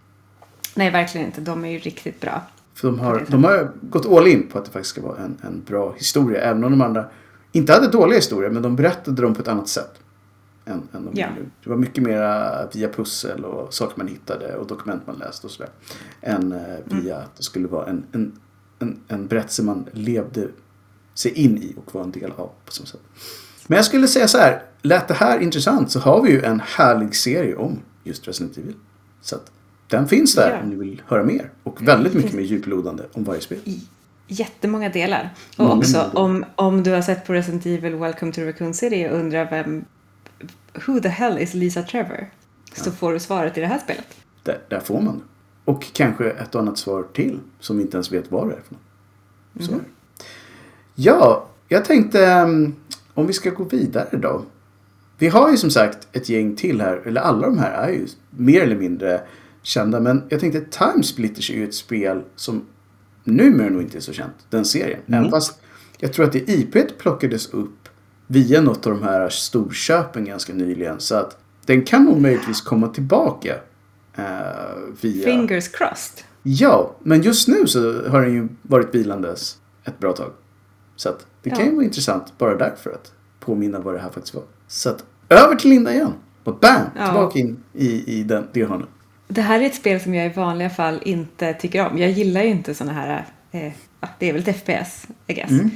Nej, 0.75 0.91
verkligen 0.91 1.27
inte. 1.27 1.41
De 1.41 1.65
är 1.65 1.69
ju 1.69 1.79
riktigt 1.79 2.19
bra. 2.21 2.41
För 2.73 2.87
de 2.87 2.99
har, 2.99 3.25
de 3.27 3.43
har 3.43 3.71
gått 3.81 4.05
all 4.05 4.27
in 4.27 4.47
på 4.47 4.57
att 4.57 4.65
det 4.65 4.71
faktiskt 4.71 4.89
ska 4.89 5.01
vara 5.01 5.17
en, 5.17 5.37
en 5.43 5.63
bra 5.67 5.93
historia. 5.97 6.41
Även 6.41 6.63
om 6.63 6.71
de 6.71 6.81
andra 6.81 7.05
inte 7.51 7.73
hade 7.73 7.87
dåliga 7.87 8.15
historier, 8.17 8.49
men 8.49 8.61
de 8.63 8.75
berättade 8.75 9.21
dem 9.21 9.35
på 9.35 9.41
ett 9.41 9.47
annat 9.47 9.67
sätt. 9.69 9.93
Än, 10.65 10.73
än 10.93 11.05
de 11.05 11.11
Ja. 11.13 11.27
gjorde. 11.29 11.49
Det 11.63 11.69
var 11.69 11.77
mycket 11.77 12.03
mer 12.03 12.67
via 12.73 12.89
pussel 12.89 13.45
och 13.45 13.73
saker 13.73 13.93
man 13.97 14.07
hittade 14.07 14.55
och 14.55 14.67
dokument 14.67 15.07
man 15.07 15.15
läste 15.15 15.47
och 15.47 15.51
sådär. 15.51 15.71
Än 16.21 16.51
eh, 16.51 16.61
via 16.85 17.17
att 17.17 17.35
det 17.37 17.43
skulle 17.43 17.67
vara 17.67 17.85
en, 17.85 18.05
en, 18.11 18.39
en, 18.79 18.99
en 19.07 19.27
berättelse 19.27 19.63
man 19.63 19.85
levde 19.91 20.47
sig 21.13 21.31
in 21.31 21.57
i 21.57 21.75
och 21.77 21.95
var 21.95 22.03
en 22.03 22.11
del 22.11 22.31
av 22.31 22.49
på 22.65 22.71
samma 22.71 22.87
sätt. 22.87 23.01
Men 23.67 23.75
jag 23.75 23.85
skulle 23.85 24.07
säga 24.07 24.27
så 24.27 24.37
här, 24.37 24.61
lät 24.81 25.07
det 25.07 25.13
här 25.13 25.39
intressant 25.39 25.91
så 25.91 25.99
har 25.99 26.21
vi 26.21 26.29
ju 26.31 26.41
en 26.43 26.59
härlig 26.65 27.15
serie 27.15 27.55
om 27.55 27.79
just 28.03 28.27
Resident 28.27 28.57
Evil. 28.57 28.75
Så 29.21 29.35
att 29.35 29.51
den 29.87 30.07
finns 30.07 30.35
där 30.35 30.49
Ja. 30.51 30.63
om 30.63 30.69
ni 30.69 30.75
vill 30.75 31.01
höra 31.07 31.23
mer. 31.23 31.51
Och 31.63 31.87
väldigt 31.87 32.13
mycket 32.13 32.33
mer 32.33 32.43
djuplodande 32.43 33.03
om 33.13 33.23
varje 33.23 33.41
spel. 33.41 33.59
Jättemånga 34.27 34.89
delar. 34.89 35.33
Och 35.57 35.63
Många 35.65 35.75
också 35.75 35.91
delar. 35.97 36.17
om, 36.17 36.45
om 36.55 36.83
du 36.83 36.91
har 36.91 37.01
sett 37.01 37.25
på 37.27 37.33
Resident 37.33 37.65
Evil 37.65 37.95
Welcome 37.95 38.31
to 38.31 38.41
Raccoon 38.41 38.73
City 38.73 39.07
och 39.11 39.17
undrar 39.17 39.49
vem 39.49 39.85
Who 40.87 40.99
the 40.99 41.09
hell 41.09 41.37
is 41.39 41.53
Lisa 41.53 41.83
Trevor? 41.83 42.29
Så 42.73 42.91
får 42.91 43.13
du 43.13 43.19
svaret 43.19 43.57
i 43.57 43.61
det 43.61 43.67
här 43.67 43.79
spelet. 43.79 44.05
Där, 44.43 44.59
där 44.69 44.79
får 44.79 45.01
man 45.01 45.17
det. 45.17 45.23
Och 45.71 45.85
kanske 45.93 46.29
ett 46.29 46.55
och 46.55 46.61
annat 46.61 46.77
svar 46.77 47.05
till 47.13 47.39
som 47.59 47.77
vi 47.77 47.83
inte 47.83 47.97
ens 47.97 48.11
vet 48.11 48.31
vad 48.31 48.47
det 48.47 48.53
är 48.53 48.61
för 48.67 48.73
något. 48.73 49.65
Så 49.65 49.71
det. 49.71 49.79
Ja, 50.95 51.47
jag 51.67 51.85
tänkte 51.85 52.25
um, 52.31 52.75
om 53.17 53.27
vi 53.27 53.33
ska 53.33 53.49
gå 53.49 53.63
vidare 53.63 54.17
då. 54.17 54.45
Vi 55.17 55.27
har 55.27 55.51
ju 55.51 55.57
som 55.57 55.71
sagt 55.71 56.07
ett 56.11 56.29
gäng 56.29 56.55
till 56.55 56.81
här, 56.81 57.01
eller 57.05 57.21
alla 57.21 57.47
de 57.47 57.57
här 57.57 57.87
är 57.87 57.91
ju 57.91 58.07
mer 58.29 58.61
eller 58.61 58.75
mindre 58.75 59.21
kända. 59.61 59.99
Men 59.99 60.23
jag 60.29 60.39
tänkte 60.39 60.61
Time 60.61 61.03
Splitters 61.03 61.51
är 61.51 61.53
ju 61.55 61.63
ett 61.63 61.75
spel 61.75 62.21
som 62.35 62.65
numera 63.23 63.69
nog 63.69 63.81
inte 63.81 63.97
är 63.97 64.01
så 64.01 64.13
känt, 64.13 64.35
den 64.49 64.65
serien. 64.65 64.99
Även 65.07 65.29
fast 65.29 65.59
jag 65.97 66.13
tror 66.13 66.25
att 66.25 66.31
det 66.31 66.49
IP 66.49 66.97
plockades 66.97 67.53
upp 67.53 67.89
via 68.27 68.61
något 68.61 68.87
av 68.87 68.93
de 68.93 69.03
här 69.03 69.29
storköpen 69.29 70.25
ganska 70.25 70.53
nyligen. 70.53 70.99
Så 70.99 71.15
att 71.15 71.37
den 71.65 71.83
kan 71.83 72.03
nog 72.03 72.21
möjligtvis 72.21 72.61
komma 72.61 72.87
tillbaka. 72.87 73.55
eh, 74.15 74.23
via... 75.01 75.23
Fingers 75.23 75.67
crossed. 75.67 76.23
Ja, 76.43 76.95
men 77.03 77.21
just 77.21 77.47
nu 77.47 77.67
så 77.67 78.09
har 78.09 78.21
den 78.21 78.33
ju 78.33 78.47
varit 78.61 78.95
vilandes 78.95 79.57
ett 79.83 79.99
bra 79.99 80.13
tag. 80.13 80.31
Så 80.97 81.09
att 81.09 81.25
det 81.43 81.49
kan 81.49 81.59
Ja. 81.59 81.65
ju 81.65 81.71
vara 81.75 81.85
intressant 81.85 82.33
bara 82.37 82.55
därför 82.55 82.89
att 82.91 83.11
påminna 83.39 83.79
vad 83.79 83.93
det 83.93 83.99
här 83.99 84.09
faktiskt 84.09 84.33
var. 84.35 84.43
Så 84.67 84.89
att 84.89 85.03
över 85.29 85.55
till 85.55 85.69
Linda 85.69 85.93
igen. 85.93 86.13
Och 86.43 86.59
bam! 86.59 86.81
Ja. 86.97 87.05
Tillbaka 87.05 87.39
in 87.39 87.63
i, 87.73 88.19
i 88.19 88.23
den, 88.23 88.47
det 88.53 88.65
hörnet. 88.65 88.89
Det 89.27 89.41
här 89.41 89.59
är 89.59 89.65
ett 89.65 89.75
spel 89.75 89.99
som 90.01 90.13
jag 90.15 90.25
i 90.25 90.29
vanliga 90.29 90.69
fall 90.69 90.99
inte 91.05 91.53
tycker 91.53 91.87
om. 91.87 91.97
Jag 91.97 92.09
gillar 92.11 92.41
ju 92.43 92.49
inte 92.49 92.73
såna 92.73 92.91
här, 92.93 93.25
eh, 93.51 93.71
det 94.19 94.29
är 94.29 94.33
väl 94.33 94.43
ett 94.47 94.57
FPS, 94.57 95.07
I 95.27 95.33
guess. 95.33 95.49
Mm. 95.51 95.69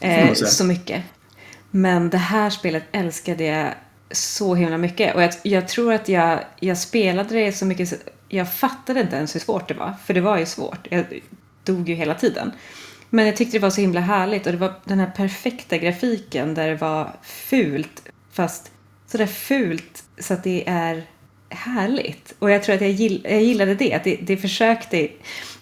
Eh, 0.00 0.32
så 0.34 0.64
mycket. 0.64 1.02
Men 1.70 2.10
det 2.10 2.16
här 2.18 2.50
spelet 2.50 2.82
älskade 2.92 3.44
jag 3.44 3.74
så 4.10 4.54
himla 4.54 4.78
mycket. 4.78 5.14
Och 5.14 5.22
jag, 5.22 5.30
jag 5.42 5.68
tror 5.68 5.92
att 5.92 6.08
jag, 6.08 6.40
jag 6.60 6.78
spelade 6.78 7.34
det 7.34 7.52
så 7.52 7.66
mycket, 7.66 7.88
så- 7.88 7.96
jag 8.28 8.52
fattade 8.54 9.00
inte 9.00 9.16
ens 9.16 9.34
hur 9.34 9.40
svårt 9.40 9.68
det 9.68 9.74
var. 9.74 9.94
För 10.04 10.14
det 10.14 10.20
var 10.20 10.38
ju 10.38 10.46
svårt. 10.46 10.86
Jag 10.90 11.22
dog 11.64 11.88
ju 11.88 11.94
hela 11.94 12.14
tiden. 12.14 12.52
Men 13.10 13.26
jag 13.26 13.36
tyckte 13.36 13.56
det 13.56 13.62
var 13.62 13.70
så 13.70 13.80
himla 13.80 14.00
härligt 14.00 14.46
och 14.46 14.52
det 14.52 14.58
var 14.58 14.74
den 14.84 14.98
här 14.98 15.10
perfekta 15.16 15.78
grafiken 15.78 16.54
där 16.54 16.68
det 16.68 16.76
var 16.76 17.16
fult 17.22 18.02
fast 18.32 18.72
sådär 19.06 19.26
fult 19.26 20.04
så 20.18 20.34
att 20.34 20.44
det 20.44 20.64
är 20.66 21.06
härligt. 21.48 22.34
Och 22.38 22.50
jag 22.50 22.62
tror 22.62 22.74
att 22.74 22.80
jag, 22.80 22.90
gill, 22.90 23.20
jag 23.24 23.42
gillade 23.42 23.74
det, 23.74 23.94
att 23.94 24.04
det, 24.04 24.16
det 24.22 24.36
försökte, 24.36 25.08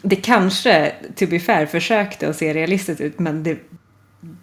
det 0.03 0.17
kanske, 0.17 0.93
to 1.17 1.27
be 1.27 1.41
fair, 1.41 1.67
försökte 1.67 2.29
att 2.29 2.37
se 2.37 2.55
realistiskt 2.55 3.01
ut 3.01 3.19
men 3.19 3.43
det, 3.43 3.59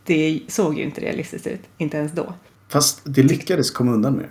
det 0.05 0.39
såg 0.47 0.77
ju 0.77 0.83
inte 0.83 1.01
realistiskt 1.01 1.47
ut, 1.47 1.61
inte 1.77 1.97
ens 1.97 2.11
då. 2.11 2.33
Fast 2.71 3.01
det 3.03 3.23
lyckades 3.23 3.71
komma 3.71 3.91
undan 3.91 4.13
med 4.13 4.25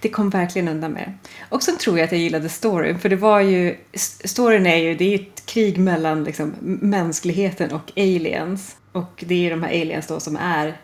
det. 0.00 0.08
Kom 0.08 0.30
verkligen 0.30 0.68
undan 0.68 0.92
med 0.92 1.02
det. 1.02 1.30
Och 1.48 1.62
sen 1.62 1.76
tror 1.76 1.98
jag 1.98 2.04
att 2.04 2.12
jag 2.12 2.20
gillade 2.20 2.48
storyn, 2.48 2.98
för 2.98 3.08
det 3.08 3.16
var 3.16 3.40
ju, 3.40 3.76
storyn 4.24 4.66
är 4.66 4.76
ju, 4.76 4.94
det 4.94 5.04
är 5.04 5.08
ju 5.08 5.14
ett 5.14 5.46
krig 5.46 5.78
mellan 5.78 6.24
liksom, 6.24 6.54
mänskligheten 6.80 7.72
och 7.72 7.92
aliens. 7.96 8.76
Och 8.92 9.24
det 9.26 9.34
är 9.34 9.38
ju 9.38 9.50
de 9.50 9.62
här 9.62 9.68
aliens 9.68 10.06
då 10.06 10.20
som 10.20 10.36
är 10.36 10.76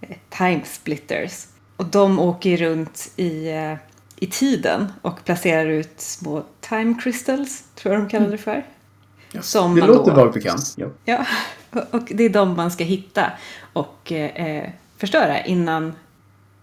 eh, 0.00 0.16
time 0.38 0.60
splitters. 0.64 1.46
Och 1.76 1.86
de 1.86 2.18
åker 2.18 2.56
runt 2.56 3.12
i, 3.16 3.48
eh, 3.48 3.74
i 4.16 4.26
tiden 4.26 4.92
och 5.02 5.24
placerar 5.24 5.66
ut 5.66 6.00
små 6.00 6.44
time 6.60 6.94
crystals, 7.02 7.64
tror 7.74 7.94
jag 7.94 8.02
de 8.02 8.08
kallar 8.08 8.30
det 8.30 8.38
för. 8.38 8.66
Som 9.40 9.74
det 9.74 9.80
man 9.80 9.90
låter 9.90 10.12
vagt 10.12 10.34
bekant. 10.34 10.74
Ja. 10.76 10.86
Ja, 11.04 11.26
och 11.90 12.02
det 12.08 12.24
är 12.24 12.28
de 12.28 12.56
man 12.56 12.70
ska 12.70 12.84
hitta 12.84 13.32
och 13.72 14.12
eh, 14.12 14.70
förstöra 14.98 15.44
innan, 15.44 15.92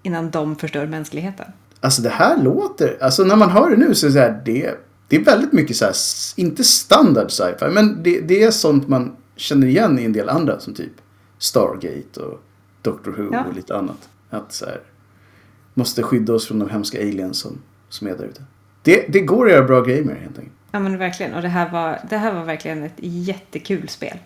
innan 0.03 0.31
de 0.31 0.55
förstör 0.55 0.87
mänskligheten. 0.87 1.45
Alltså 1.79 2.01
det 2.01 2.09
här 2.09 2.37
låter, 2.43 2.97
alltså 3.03 3.23
när 3.23 3.35
man 3.35 3.49
hör 3.49 3.69
det 3.69 3.77
nu 3.77 3.95
så 3.95 4.05
är 4.05 4.09
det 4.09 4.13
så 4.13 4.19
här, 4.19 4.41
det, 4.45 4.75
det 5.07 5.15
är 5.15 5.23
väldigt 5.23 5.53
mycket 5.53 5.75
så 5.77 5.85
här, 5.85 5.93
inte 6.35 6.63
standard 6.63 7.31
sci-fi, 7.31 7.65
men 7.71 8.03
det, 8.03 8.21
det 8.21 8.43
är 8.43 8.51
sånt 8.51 8.87
man 8.87 9.15
känner 9.35 9.67
igen 9.67 9.99
i 9.99 10.03
en 10.05 10.13
del 10.13 10.29
andra 10.29 10.59
som 10.59 10.73
typ 10.73 10.91
Stargate 11.37 12.19
och 12.19 12.41
Doctor 12.81 13.11
Who 13.11 13.29
Ja. 13.33 13.45
och 13.45 13.55
lite 13.55 13.77
annat. 13.77 14.09
Att 14.29 14.53
så 14.53 14.65
här, 14.65 14.81
måste 15.73 16.03
skydda 16.03 16.33
oss 16.33 16.47
från 16.47 16.59
de 16.59 16.69
hemska 16.69 16.99
aliens 17.01 17.39
som, 17.39 17.61
som 17.89 18.07
är 18.07 18.17
där 18.17 18.25
ute. 18.25 18.43
Det, 18.83 19.05
det 19.09 19.19
går 19.19 19.45
att 19.45 19.51
göra 19.51 19.65
bra 19.65 19.81
grejer 19.81 20.03
med 20.03 20.15
helt 20.15 20.37
enkelt. 20.37 20.55
Ja 20.71 20.79
men 20.79 20.97
verkligen. 20.97 21.33
Och 21.33 21.41
det 21.41 21.47
här 21.47 21.71
var, 21.71 21.99
det 22.09 22.17
här 22.17 22.33
var 22.33 22.43
verkligen 22.43 22.83
ett 22.83 22.93
jättekul 22.97 23.89
spel. 23.89 24.17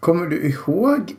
Kommer 0.00 0.26
du 0.26 0.42
ihåg 0.42 1.16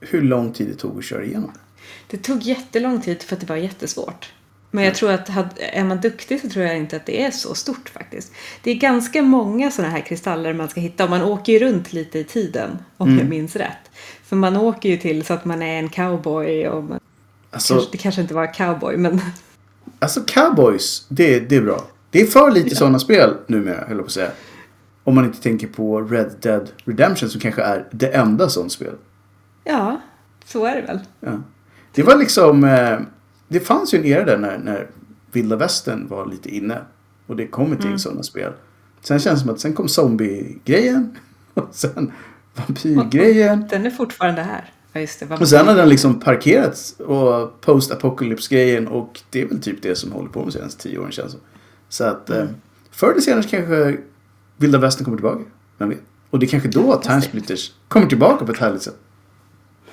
hur 0.00 0.22
lång 0.22 0.52
tid 0.52 0.68
det 0.68 0.74
tog 0.74 0.98
att 0.98 1.04
köra 1.04 1.24
igenom 1.24 1.50
det? 1.54 1.60
Det 2.06 2.16
tog 2.16 2.42
jättelång 2.42 3.00
tid 3.00 3.22
för 3.22 3.36
att 3.36 3.40
det 3.40 3.48
var 3.48 3.56
jättesvårt. 3.56 4.32
Men 4.74 4.84
jag 4.84 4.94
tror 4.94 5.10
att 5.10 5.28
är 5.58 5.84
man 5.84 6.00
duktig 6.00 6.40
så 6.40 6.48
tror 6.48 6.64
jag 6.64 6.76
inte 6.76 6.96
att 6.96 7.06
det 7.06 7.22
är 7.24 7.30
så 7.30 7.54
stort 7.54 7.88
faktiskt. 7.88 8.32
Det 8.62 8.70
är 8.70 8.74
ganska 8.74 9.22
många 9.22 9.70
sådana 9.70 9.92
här 9.92 10.00
kristaller 10.00 10.52
man 10.52 10.68
ska 10.68 10.80
hitta 10.80 11.04
och 11.04 11.10
man 11.10 11.22
åker 11.22 11.52
ju 11.52 11.58
runt 11.58 11.92
lite 11.92 12.18
i 12.18 12.24
tiden 12.24 12.78
om 12.96 13.18
jag 13.18 13.28
minns 13.28 13.56
rätt. 13.56 13.90
För 14.24 14.36
man 14.36 14.56
åker 14.56 14.88
ju 14.88 14.96
till 14.96 15.24
så 15.24 15.34
att 15.34 15.44
man 15.44 15.62
är 15.62 15.78
en 15.78 15.88
cowboy 15.88 16.68
och 16.68 16.84
man, 16.84 17.00
Alltså, 17.50 17.74
kanske, 17.74 17.92
det 17.92 17.98
kanske 17.98 18.20
inte 18.20 18.34
var 18.34 18.54
cowboy 18.54 18.96
men 18.96 19.20
Alltså 19.98 20.20
cowboys, 20.26 21.06
det, 21.08 21.40
det 21.40 21.56
är 21.56 21.62
bra. 21.62 21.84
Det 22.10 22.20
är 22.20 22.26
för 22.26 22.50
lite 22.50 22.76
sådana 22.76 22.98
spel 22.98 23.34
numera, 23.46 23.84
höll 23.86 23.88
jag 23.88 23.98
på 23.98 24.04
att 24.04 24.12
säga. 24.12 24.30
Om 25.04 25.14
man 25.14 25.24
inte 25.24 25.42
tänker 25.42 25.66
på 25.66 26.00
Red 26.00 26.34
Dead 26.40 26.70
Redemption 26.84 27.28
som 27.30 27.40
kanske 27.40 27.62
är 27.62 27.88
det 27.90 28.06
enda 28.08 28.48
sånt 28.48 28.72
spel. 28.72 28.94
ja, 29.64 30.00
så 30.44 30.64
är 30.64 30.76
det 30.76 30.82
väl. 30.82 31.00
Ja. 31.20 31.38
Det 31.94 32.02
var 32.02 32.16
liksom, 32.16 32.64
eh, 32.64 32.98
det 33.48 33.60
fanns 33.60 33.94
ju 33.94 33.98
en 33.98 34.04
era 34.04 34.24
där 34.24 34.38
när, 34.38 34.58
när 34.58 34.86
vilda 35.32 35.56
västern 35.56 36.08
var 36.08 36.26
lite 36.26 36.56
inne. 36.56 36.78
Och 37.26 37.36
det 37.36 37.46
kom 37.46 37.72
ett 37.72 37.84
gäng 37.84 37.98
sådana 37.98 38.22
spel. 38.22 38.52
Sen 39.00 39.18
känns 39.18 39.40
det 39.40 39.44
som 39.44 39.54
att 39.54 39.60
sen 39.60 39.72
kom 39.72 39.88
zombie-grejen. 39.88 41.18
Och 41.54 41.68
sen 41.72 42.12
vampyrgrejen. 42.54 43.64
Den 43.70 43.86
är 43.86 43.90
fortfarande 43.90 44.42
här. 44.42 44.70
Ja 44.92 45.00
just 45.00 45.20
det. 45.20 45.34
Och 45.40 45.48
sen 45.48 45.68
har 45.68 45.74
den 45.74 45.88
liksom 45.88 46.20
parkerats 46.20 46.92
och 47.00 47.60
post-apocalypse-grejen 47.60 48.88
och 48.88 49.20
det 49.30 49.42
är 49.42 49.46
väl 49.48 49.60
typ 49.60 49.82
det 49.82 49.94
som 49.94 50.12
håller 50.12 50.28
på 50.28 50.44
med 50.44 50.52
senaste 50.52 50.82
tio 50.82 50.98
åren 50.98 51.12
känns 51.12 51.32
det. 51.32 51.38
Så 51.88 52.04
att 52.04 52.30
eh, 52.30 52.44
förr 52.90 53.10
eller 53.10 53.20
senare 53.20 53.42
kanske 53.42 53.96
vilda 54.56 54.78
västern 54.78 55.04
kommer 55.04 55.16
tillbaka. 55.16 55.42
Vem 55.78 55.88
vet? 55.88 55.98
Och 56.30 56.38
det 56.38 56.46
är 56.46 56.48
kanske 56.48 56.68
då 56.68 57.00
Time 57.02 57.20
Splitters 57.20 57.72
kommer 57.88 58.06
tillbaka 58.06 58.44
på 58.46 58.52
ett 58.52 58.58
härligt 58.58 58.82
sätt. 58.82 58.98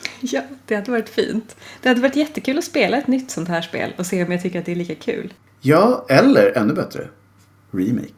Ja, 0.22 0.42
det 0.66 0.76
hade 0.76 0.92
varit 0.92 1.10
fint. 1.10 1.56
Det 1.82 1.90
hade 1.90 2.02
varit 2.02 2.16
jättekul 2.16 2.58
att 2.58 2.64
spela 2.64 2.98
ett 2.98 3.08
nytt 3.08 3.32
sånt 3.32 3.48
här 3.50 3.62
spel 3.62 3.94
och 3.98 4.06
se 4.06 4.24
om 4.26 4.32
jag 4.32 4.42
tycker 4.42 4.60
att 4.60 4.66
det 4.66 4.72
är 4.72 4.76
lika 4.76 4.96
kul. 4.96 5.34
Ja, 5.62 6.06
eller 6.10 6.58
ännu 6.58 6.74
bättre. 6.74 7.08
Remake. 7.72 8.14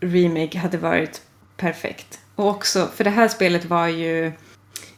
Remake 0.00 0.58
hade 0.58 0.78
varit 0.78 1.22
perfekt. 1.56 2.20
Och 2.34 2.48
också, 2.48 2.88
för 2.94 3.04
det 3.04 3.10
här 3.10 3.28
spelet 3.28 3.64
var 3.64 3.86
ju 3.88 4.32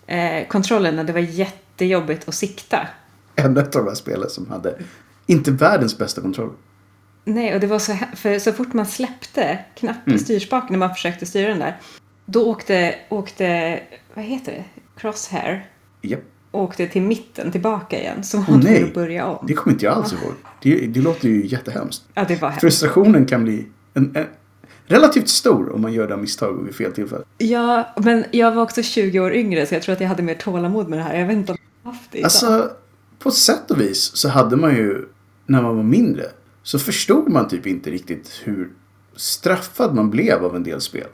eh, 0.07 0.47
kontrollerna, 0.49 1.05
det 1.05 1.13
var 1.13 1.21
jättejobbigt 1.21 2.29
att 2.29 2.35
sikta. 2.35 2.89
Ännu 3.37 3.61
ett 3.61 3.77
av 3.77 3.85
de 3.85 3.89
här 3.89 3.95
spelen 3.95 4.31
som 4.31 4.51
hade 4.51 4.79
inte 5.27 5.51
världens 5.51 5.99
bästa 5.99 6.21
kontroll. 6.21 6.53
Nej, 7.25 7.55
och 7.55 7.61
det 7.61 7.67
var 7.67 7.79
så 7.79 7.97
för 8.17 8.39
så 8.39 8.53
fort 8.53 8.73
man 8.73 8.87
släppte 8.87 9.59
knappen, 9.75 10.03
Mm. 10.13 10.19
styrspaken 10.19 10.69
när 10.73 10.79
man 10.79 10.95
försökte 10.95 11.27
styra 11.27 11.49
den 11.49 11.59
där, 11.59 11.81
då 12.27 12.51
åkte, 12.51 12.95
åkte, 13.09 13.81
vad 14.15 14.25
heter 14.25 14.53
det, 14.53 14.65
crosshair, 15.01 15.67
Japp. 16.03 16.21
åkte 16.51 16.87
till 16.87 17.03
mitten 17.03 17.53
tillbaka 17.53 18.01
igen. 18.01 18.25
Så 18.25 18.39
var 18.39 18.45
tvungen 18.45 18.65
nej. 18.65 18.85
att 18.85 18.95
börja 18.95 19.27
om. 19.27 19.47
Det 19.47 19.55
kommer 19.55 19.75
inte 19.75 19.85
jag 19.85 19.95
alls 19.95 20.13
ihåg. 20.13 20.33
Det, 20.63 20.87
det 20.87 21.01
låter 21.01 21.29
ju 21.29 21.47
jättehemskt. 21.47 22.05
Ja, 22.15 22.25
det 22.29 22.43
var 22.43 22.49
hemskt. 22.49 22.61
Frustrationen 22.61 23.27
kan 23.27 23.45
bli 23.45 23.67
en, 23.95 24.17
en, 24.17 24.27
relativt 24.87 25.29
stor 25.29 25.73
om 25.73 25.83
man 25.83 25.93
gör 25.93 26.09
det 26.09 26.17
misstag 26.17 26.65
vid 26.65 26.75
fel 26.75 26.93
tillfälle. 26.93 27.25
Ja, 27.39 27.95
men 27.97 28.25
jag 28.31 28.53
var 28.53 28.63
också 28.63 28.83
20 28.83 29.21
år 29.21 29.33
yngre 29.33 29.67
så 29.67 29.75
jag 29.75 29.83
tror 29.83 29.93
att 29.93 30.01
jag 30.01 30.09
hade 30.09 30.23
mer 30.23 30.35
tålamod 30.35 30.89
med 30.89 30.99
det 30.99 31.03
här. 31.03 31.19
Jag 31.19 31.27
vet 31.27 31.37
inte 31.37 31.53
om 31.53 31.59
jag 31.83 31.91
har 31.91 31.97
haft 31.97 32.13
det 32.13 32.19
idag. 32.19 32.27
Alltså, 32.27 32.71
på 33.19 33.31
sätt 33.31 33.71
och 33.71 33.81
vis 33.81 34.17
så 34.17 34.29
hade 34.29 34.57
man 34.57 34.77
ju, 34.77 35.05
när 35.47 35.63
man 35.63 35.77
var 35.77 35.83
mindre, 35.83 36.25
så 36.63 36.79
förstod 36.79 37.29
man 37.29 37.49
typ 37.49 37.67
inte 37.67 37.91
riktigt 37.91 38.41
hur 38.45 38.71
straffad 39.17 39.95
man 39.95 40.11
blev 40.11 40.45
av 40.45 40.57
en 40.57 40.63
del 40.63 40.81
spel. 40.81 41.07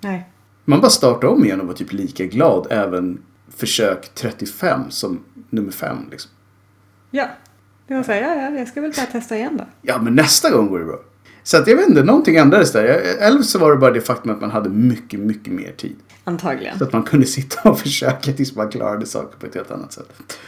Nej. 0.00 0.28
Man 0.64 0.80
bara 0.80 0.90
startade 0.90 1.32
om 1.32 1.44
igen 1.44 1.60
och 1.60 1.66
var 1.66 1.74
typ 1.74 1.92
lika 1.92 2.24
glad 2.24 2.66
även 2.70 3.22
försök 3.56 4.14
35 4.14 4.90
som 4.90 5.24
nummer 5.50 5.72
5 5.72 5.96
liksom. 6.10 6.30
Ja. 7.10 7.28
Det 7.86 7.94
var 7.94 8.02
så 8.02 8.12
här, 8.12 8.20
ja, 8.20 8.34
ja, 8.34 8.58
jag 8.58 8.68
ska 8.68 8.80
väl 8.80 8.92
bara 8.96 9.06
testa 9.06 9.36
igen 9.36 9.56
då. 9.56 9.64
Ja, 9.82 9.98
men 9.98 10.14
nästa 10.14 10.50
gång 10.50 10.68
går 10.68 10.78
det 10.78 10.84
bra. 10.84 10.98
Så 11.42 11.56
att 11.56 11.66
jag 11.66 11.76
vet 11.76 11.88
inte, 11.88 12.02
någonting 12.04 12.36
ändrades 12.36 12.72
där. 12.72 12.84
Eller 13.20 13.42
så 13.42 13.58
var 13.58 13.70
det 13.70 13.76
bara 13.76 13.90
det 13.90 14.00
faktum 14.00 14.32
att 14.32 14.40
man 14.40 14.50
hade 14.50 14.68
mycket, 14.68 15.20
mycket 15.20 15.52
mer 15.52 15.72
tid. 15.76 15.96
Antagligen. 16.24 16.78
Så 16.78 16.84
att 16.84 16.92
man 16.92 17.02
kunde 17.02 17.26
sitta 17.26 17.70
och 17.70 17.80
försöka 17.80 18.32
tills 18.32 18.56
man 18.56 18.70
klarade 18.70 19.06
saker 19.06 19.38
på 19.38 19.46
ett 19.46 19.54
helt 19.54 19.70
annat 19.70 19.92
sätt. 19.92 20.38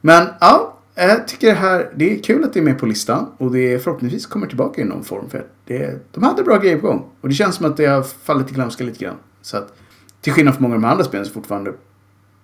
Men 0.00 0.28
ja, 0.40 0.78
jag 0.94 1.28
tycker 1.28 1.46
det 1.46 1.54
här, 1.54 1.92
det 1.96 2.14
är 2.14 2.22
kul 2.22 2.44
att 2.44 2.52
det 2.52 2.60
är 2.60 2.64
med 2.64 2.78
på 2.78 2.86
listan. 2.86 3.26
Och 3.38 3.52
det 3.52 3.84
förhoppningsvis 3.84 4.26
kommer 4.26 4.46
tillbaka 4.46 4.82
i 4.82 4.84
någon 4.84 5.04
form. 5.04 5.30
För 5.30 5.46
det, 5.64 6.12
de 6.12 6.22
hade 6.22 6.42
bra 6.42 6.58
grejer 6.58 6.78
på 6.78 6.86
gång. 6.86 7.10
Och 7.20 7.28
det 7.28 7.34
känns 7.34 7.54
som 7.54 7.66
att 7.66 7.76
det 7.76 7.86
har 7.86 8.02
fallit 8.02 8.50
i 8.50 8.54
glömska 8.54 8.84
lite 8.84 9.04
grann. 9.04 9.16
Så 9.42 9.56
att 9.56 9.74
till 10.20 10.32
skillnad 10.32 10.54
från 10.54 10.62
många 10.62 10.74
av 10.74 10.80
de 10.80 10.88
andra 10.88 11.04
spelen 11.04 11.26
så 11.26 11.32
fortfarande 11.32 11.72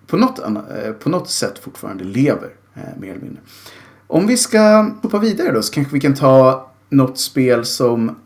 på 0.06 0.16
något, 0.16 0.38
eh, 0.38 0.92
på 1.00 1.08
något 1.08 1.30
sätt 1.30 1.58
fortfarande 1.58 2.04
lever. 2.04 2.50
eh, 2.74 2.82
Mer 3.00 3.10
eller 3.10 3.20
mindre. 3.20 3.42
Om 4.06 4.26
vi 4.26 4.36
ska 4.36 4.90
hoppa 5.02 5.18
vidare 5.18 5.52
då 5.52 5.62
så 5.62 5.72
kanske 5.72 5.94
vi 5.94 6.00
kan 6.00 6.14
ta 6.14 6.70
något 6.88 7.18
spel 7.18 7.64
som 7.64 8.16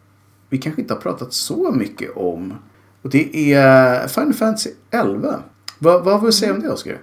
vi 0.49 0.59
kanske 0.59 0.83
inte 0.83 0.95
har 0.95 1.01
pratat 1.01 1.33
så 1.33 1.73
mycket 1.73 2.17
om. 2.17 2.55
Och 3.03 3.11
det 3.11 3.53
är 3.55 4.09
Final 4.09 4.33
Fantasy 4.35 4.71
11. 4.91 5.43
Vad, 5.79 6.05
vad 6.05 6.21
vill 6.21 6.27
du 6.27 6.33
säga 6.33 6.55
om 6.55 6.61
det 6.61 6.69
Oskar? 6.71 6.99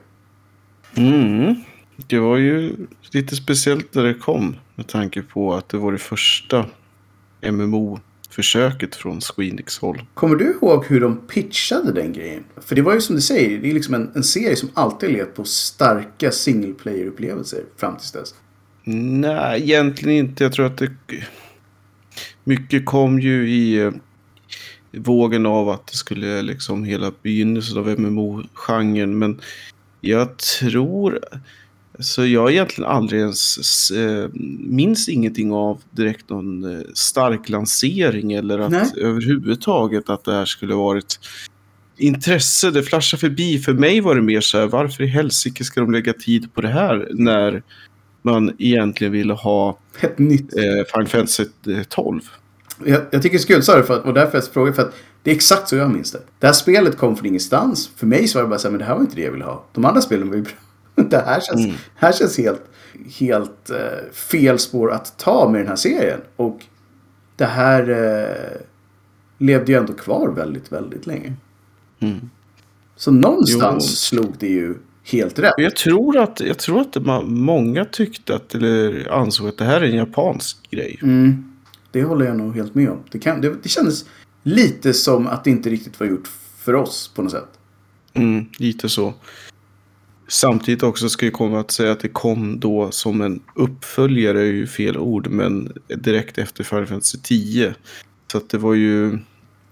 Mm. 0.96 1.56
Det 2.08 2.20
var 2.20 2.38
ju 2.38 2.76
lite 3.12 3.36
speciellt 3.36 3.96
när 3.96 4.04
det 4.04 4.14
kom. 4.14 4.56
Med 4.76 4.88
tanke 4.88 5.22
på 5.22 5.54
att 5.54 5.70
det 5.70 5.78
var 5.78 5.92
det 5.92 5.98
första 5.98 6.66
MMO-försöket 8.38 8.96
från 8.96 9.22
Squeenix 9.22 9.78
håll. 9.78 10.02
Kommer 10.14 10.36
du 10.36 10.46
ihåg 10.46 10.86
hur 10.86 11.02
de 11.02 11.18
pitchade 11.28 11.92
den 11.92 12.14
grejen? 12.14 12.44
För 12.58 12.76
det 12.76 12.82
var 12.82 12.94
ju 12.94 13.02
som 13.02 13.16
du 13.16 13.22
säger, 13.22 13.62
det 13.62 13.70
är 13.70 13.74
liksom 13.74 13.94
en, 13.94 14.12
en 14.16 14.24
serie 14.24 14.56
som 14.56 14.70
alltid 14.74 15.12
levt 15.12 15.36
på 15.36 15.44
starka 15.44 16.32
single 16.32 16.74
player-upplevelser 16.74 17.64
fram 17.78 17.98
tills 17.98 18.12
dess. 18.12 18.36
Nej, 18.84 19.62
egentligen 19.62 20.18
inte. 20.18 20.44
Jag 20.44 20.54
tror 20.54 20.66
att 20.66 20.78
det... 20.78 20.92
Mycket 22.44 22.86
kom 22.86 23.20
ju 23.20 23.50
i 23.50 23.80
eh, 23.80 23.92
vågen 24.92 25.46
av 25.46 25.70
att 25.70 25.88
det 25.88 25.98
skulle 25.98 26.42
liksom 26.42 26.84
hela 26.84 27.12
begynnelsen 27.22 27.78
av 27.78 28.00
MMO-genren. 28.00 29.20
Men 29.20 29.42
jag 30.02 30.38
tror... 30.38 31.20
Så 32.00 32.26
jag 32.26 32.42
har 32.42 32.50
egentligen 32.50 32.90
aldrig 32.92 33.22
ens 33.22 33.92
eh, 33.92 34.30
minns 34.60 35.10
ingenting 35.10 35.52
av 35.52 35.82
direkt 35.92 36.30
någon 36.30 36.64
eh, 36.76 36.82
stark 36.94 37.50
lansering 37.50 38.34
eller 38.34 38.60
att 38.60 38.72
Nej. 38.72 38.92
överhuvudtaget 38.98 40.10
att 40.10 40.24
det 40.24 40.34
här 40.34 40.46
skulle 40.46 40.76
varit 40.76 41.20
intresse. 41.98 42.72
Det 42.72 42.84
flashade 42.84 43.20
förbi. 43.22 43.60
För 43.60 43.74
mig 43.74 44.02
var 44.02 44.16
det 44.16 44.22
mer 44.22 44.42
så 44.42 44.58
här, 44.58 44.68
varför 44.68 45.04
i 45.04 45.08
helsike 45.08 45.64
ska 45.64 45.82
de 45.82 45.92
lägga 45.92 46.14
tid 46.14 46.54
på 46.54 46.62
det 46.62 46.68
här 46.68 47.08
när 47.14 47.64
man 48.22 48.56
egentligen 48.58 49.14
ville 49.14 49.34
ha 49.34 49.80
Ett 50.00 50.20
nytt. 50.20 50.58
eh, 50.58 50.64
Final 50.94 51.08
Fantasy 51.08 51.44
eh, 51.68 51.84
12. 51.90 52.22
Jag, 52.86 53.02
jag 53.12 53.22
tycker 53.22 53.38
det 53.38 53.44
är 53.44 53.48
kul, 53.48 53.64
sa 53.64 53.78
att, 53.80 53.90
och 53.90 54.14
därför 54.14 54.38
jag 54.38 54.48
frågar 54.48 54.74
för 54.74 54.82
att 54.82 54.94
det 55.24 55.32
är 55.32 55.36
exakt 55.36 55.70
så 55.70 55.76
jag 55.76 55.92
minns 55.92 56.12
det. 56.12 56.20
Det 56.40 56.48
här 56.48 56.54
spelet 56.54 56.98
kom 56.98 57.16
från 57.16 57.26
ingenstans. 57.28 57.92
För 57.96 58.08
mig 58.08 58.28
så 58.28 58.38
var 58.38 58.44
det 58.44 58.50
bara 58.50 58.60
så 58.60 58.68
här, 58.68 58.72
men 58.72 58.80
det 58.80 58.86
här 58.86 58.94
var 58.94 59.02
inte 59.02 59.16
det 59.16 59.22
jag 59.22 59.32
ville 59.32 59.46
ha. 59.46 59.66
De 59.74 59.86
andra 59.86 60.02
spelen 60.02 60.30
var 60.30 60.36
ju 60.36 60.42
bra. 60.42 60.54
Det 61.10 61.18
här 61.18 61.40
känns, 61.42 61.66
Mm. 61.66 61.76
här 61.96 62.12
känns 62.12 62.38
helt, 62.38 62.62
helt 63.20 63.70
eh, 63.70 64.12
fel 64.14 64.60
spår 64.60 64.92
att 64.92 65.18
ta 65.20 65.50
med 65.50 65.62
den 65.62 65.68
här 65.68 65.76
serien. 65.76 66.20
Och 66.36 66.66
det 67.36 67.46
här 67.46 67.90
eh, 67.90 68.62
levde 69.38 69.72
ju 69.72 69.78
ändå 69.78 69.94
kvar 69.94 70.30
väldigt, 70.36 70.72
väldigt 70.72 71.06
länge. 71.08 71.34
Mm. 72.00 72.30
Så 72.96 73.12
någonstans 73.12 73.84
Jo. 74.14 74.18
slog 74.18 74.34
det 74.40 74.48
ju 74.48 74.76
helt 75.04 75.40
rätt. 75.40 75.54
Jag 75.58 75.76
tror 75.76 76.18
att, 76.18 76.40
jag 76.40 76.58
tror 76.60 76.82
att 76.82 77.06
man, 77.06 77.34
många 77.34 77.86
tyckte 77.86 78.36
att, 78.36 78.56
eller 78.56 79.12
ansåg 79.12 79.48
att 79.48 79.58
det 79.58 79.66
här 79.66 79.82
är 79.82 79.86
en 79.86 79.96
japansk 79.96 80.72
grej. 80.72 81.00
Mm, 81.04 81.52
det 81.92 82.04
håller 82.04 82.26
jag 82.26 82.38
nog 82.38 82.56
helt 82.56 82.76
med 82.76 82.90
om. 82.90 82.98
Det, 83.12 83.20
kan, 83.20 83.42
det, 83.42 83.56
det 83.64 83.70
kändes 83.70 84.06
lite 84.44 84.94
som 84.94 85.28
att 85.28 85.44
det 85.44 85.50
inte 85.50 85.70
riktigt 85.70 86.00
var 86.00 86.08
gjort 86.08 86.28
för 86.58 86.74
oss 86.76 87.12
på 87.16 87.22
något 87.22 87.32
sätt. 87.32 87.50
Mm, 88.14 88.46
lite 88.60 88.90
så. 88.90 89.14
Samtidigt 90.28 90.84
också 90.84 91.10
ska 91.10 91.26
jag 91.26 91.34
komma 91.34 91.60
att 91.60 91.72
säga 91.72 91.92
att 91.92 92.00
det 92.00 92.08
kom 92.08 92.60
då 92.60 92.92
som 92.92 93.22
en 93.22 93.42
uppföljare, 93.56 94.40
är 94.40 94.46
ju 94.46 94.68
fel 94.68 94.98
ord, 94.98 95.28
men 95.28 95.74
direkt 95.88 96.38
efter 96.38 96.64
Final 96.64 96.86
Fantasy 96.86 97.18
10. 97.24 97.76
Så 98.32 98.38
att 98.38 98.50
det 98.50 98.58
var 98.58 98.74
ju... 98.74 99.20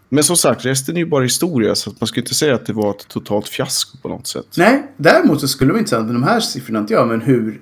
Men 0.09 0.23
som 0.23 0.37
sagt, 0.37 0.65
resten 0.65 0.95
är 0.95 0.99
ju 0.99 1.05
bara 1.05 1.23
historia, 1.23 1.75
så 1.75 1.89
att 1.89 2.01
man 2.01 2.07
ska 2.07 2.19
inte 2.19 2.33
säga 2.33 2.55
att 2.55 2.65
det 2.65 2.73
var 2.73 2.89
ett 2.89 3.07
totalt 3.07 3.47
fiasko 3.47 3.97
på 4.01 4.09
något 4.09 4.27
sätt. 4.27 4.45
Nej, 4.57 4.91
däremot 4.97 5.41
så 5.41 5.47
skulle 5.47 5.73
de 5.73 5.77
inte 5.79 5.89
säga 5.89 6.01
att 6.01 6.07
de 6.07 6.23
här 6.23 6.39
siffrorna 6.39 6.79
inte 6.79 6.93
jag, 6.93 7.07
men 7.07 7.21
hur 7.21 7.61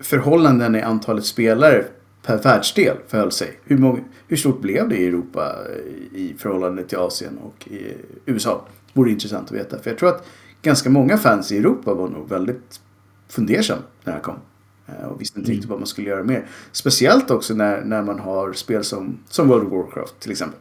förhållanden 0.00 0.76
i 0.76 0.82
antalet 0.82 1.24
spelare 1.24 1.84
per 2.22 2.42
världsdel 2.42 2.96
förhöll 3.08 3.32
sig. 3.32 3.60
Hur, 3.64 3.78
många, 3.78 4.00
hur 4.28 4.36
stort 4.36 4.60
blev 4.60 4.88
det 4.88 4.96
i 4.96 5.06
Europa 5.06 5.56
eh, 5.66 6.20
i 6.20 6.34
förhållande 6.38 6.84
till 6.84 6.98
Asien 6.98 7.38
och 7.38 7.68
i 7.68 7.96
USA? 8.26 8.66
Vore 8.92 9.10
intressant 9.10 9.48
att 9.48 9.56
veta. 9.56 9.78
För 9.78 9.90
jag 9.90 9.98
tror 9.98 10.08
att 10.08 10.26
ganska 10.62 10.90
många 10.90 11.18
fans 11.18 11.52
i 11.52 11.58
Europa 11.58 11.94
var 11.94 12.08
nog 12.08 12.28
väldigt 12.28 12.80
fundersamma 13.28 13.82
när 14.04 14.12
här 14.12 14.20
kom. 14.20 14.38
Eh, 14.86 15.04
Och 15.06 15.20
visste 15.20 15.38
inte 15.38 15.50
riktigt 15.52 15.70
vad 15.70 15.78
man 15.78 15.86
skulle 15.86 16.08
göra 16.08 16.24
mer. 16.24 16.46
Speciellt 16.72 17.30
också 17.30 17.54
när, 17.54 17.84
när 17.84 18.02
man 18.02 18.18
har 18.20 18.52
spel 18.52 18.84
som, 18.84 19.18
som 19.28 19.48
World 19.48 19.66
of 19.66 19.72
Warcraft 19.72 20.20
till 20.20 20.30
exempel. 20.30 20.60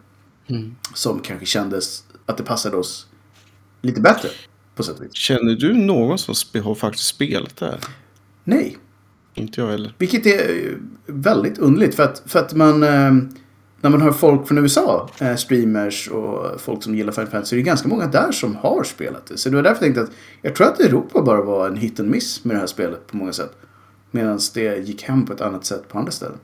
Som 0.93 1.19
kanske 1.19 1.45
kändes 1.45 2.03
att 2.25 2.37
det 2.37 2.43
passade 2.43 2.77
oss 2.77 3.07
lite 3.81 4.01
bättre 4.01 4.29
på 4.75 4.83
sätt 4.83 4.99
och 4.99 5.05
vis. 5.05 5.13
Känner 5.13 5.55
du 5.55 5.73
någon 5.73 6.17
som 6.17 6.35
har 6.63 6.75
faktiskt 6.75 7.05
spelat 7.07 7.57
det 7.57 7.65
här? 7.65 7.79
Nej, 8.43 8.77
Inte 9.33 9.61
jag 9.61 9.67
heller. 9.67 9.93
Vilket 9.97 10.25
är 10.25 10.67
eh, 10.67 10.75
väldigt 11.05 11.57
underligt 11.57 11.95
för 11.95 12.03
att, 12.03 12.23
för 12.25 12.39
att 12.39 12.53
man 12.53 12.83
eh, 12.83 13.11
när 13.81 13.89
man 13.89 14.01
hör 14.01 14.11
folk 14.11 14.47
från 14.47 14.57
USA, 14.57 15.09
eh, 15.19 15.35
streamers 15.35 16.09
och 16.09 16.61
folk 16.61 16.83
som 16.83 16.95
gillar 16.95 17.11
Final 17.11 17.27
Fantasy, 17.27 17.49
så 17.49 17.55
är 17.55 17.57
det 17.57 17.63
ganska 17.63 17.87
många 17.87 18.07
där 18.07 18.31
som 18.31 18.55
har 18.55 18.83
spelat 18.83 19.25
det. 19.25 19.37
Så 19.37 19.49
det 19.49 19.55
var 19.55 19.63
därför 19.63 19.85
jag 19.85 19.95
tänkte 19.95 20.01
att 20.01 20.17
jag 20.41 20.55
tror 20.55 20.67
att 20.67 20.79
Europa 20.79 21.21
bara 21.21 21.41
var 21.41 21.67
en 21.67 21.77
hit 21.77 21.99
and 21.99 22.09
miss 22.09 22.43
med 22.43 22.55
det 22.55 22.59
här 22.59 22.67
spelet 22.67 23.07
på 23.07 23.17
många 23.17 23.33
sätt. 23.33 23.51
Medan 24.11 24.39
det 24.53 24.87
gick 24.87 25.03
hem 25.03 25.25
på 25.25 25.33
ett 25.33 25.41
annat 25.41 25.65
sätt 25.65 25.87
på 25.87 25.97
andra 25.97 26.11
ställen. 26.11 26.37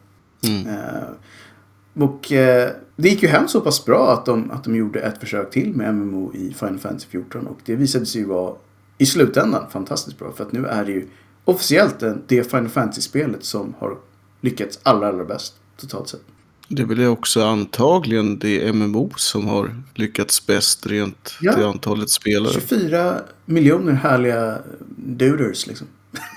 Mm. 0.44 0.68
Eh, 0.68 2.04
och 2.04 2.32
eh, 2.32 2.72
det 2.96 3.10
gick 3.10 3.24
ju 3.24 3.30
hem 3.30 3.48
så 3.48 3.62
pass 3.62 3.86
bra 3.86 4.14
att 4.14 4.26
de, 4.26 4.52
att 4.52 4.64
de 4.64 4.76
gjorde 4.76 5.00
ett 5.00 5.20
försök 5.20 5.52
till 5.52 5.74
med 5.74 5.96
MMO 5.96 6.34
i 6.34 6.54
Final 6.60 6.78
Fantasy 6.80 7.08
14 7.10 7.48
och 7.48 7.58
det 7.66 7.76
visade 7.76 8.06
sig 8.06 8.22
ju 8.22 8.28
vara 8.28 8.54
i 8.98 9.06
slutändan 9.06 9.70
fantastiskt 9.70 10.20
bra 10.20 10.32
för 10.32 10.44
att 10.44 10.52
nu 10.52 10.66
är 10.66 10.86
det 10.86 10.92
ju 10.92 11.08
officiellt 11.46 12.04
det 12.28 12.44
Final 12.44 12.70
Fantasy-spelet 12.70 13.44
som 13.44 13.74
har 13.80 13.98
lyckats 14.42 14.80
allra, 14.84 15.08
allra 15.08 15.26
bäst 15.26 15.54
totalt 15.78 16.10
sett. 16.10 16.22
Det 16.68 16.82
är 16.82 16.86
väl 16.86 17.08
också 17.08 17.44
antagligen 17.44 18.40
det 18.40 18.74
MMO 18.76 19.12
som 19.16 19.48
har 19.48 19.76
lyckats 19.94 20.48
bäst 20.48 20.88
rent 20.88 21.34
Ja. 21.42 21.54
till 21.54 21.64
antalet 21.66 22.10
spelare. 22.10 22.54
24 22.54 23.16
miljoner 23.46 23.94
härliga 23.94 24.58
duders 24.98 25.68
liksom. 25.68 25.88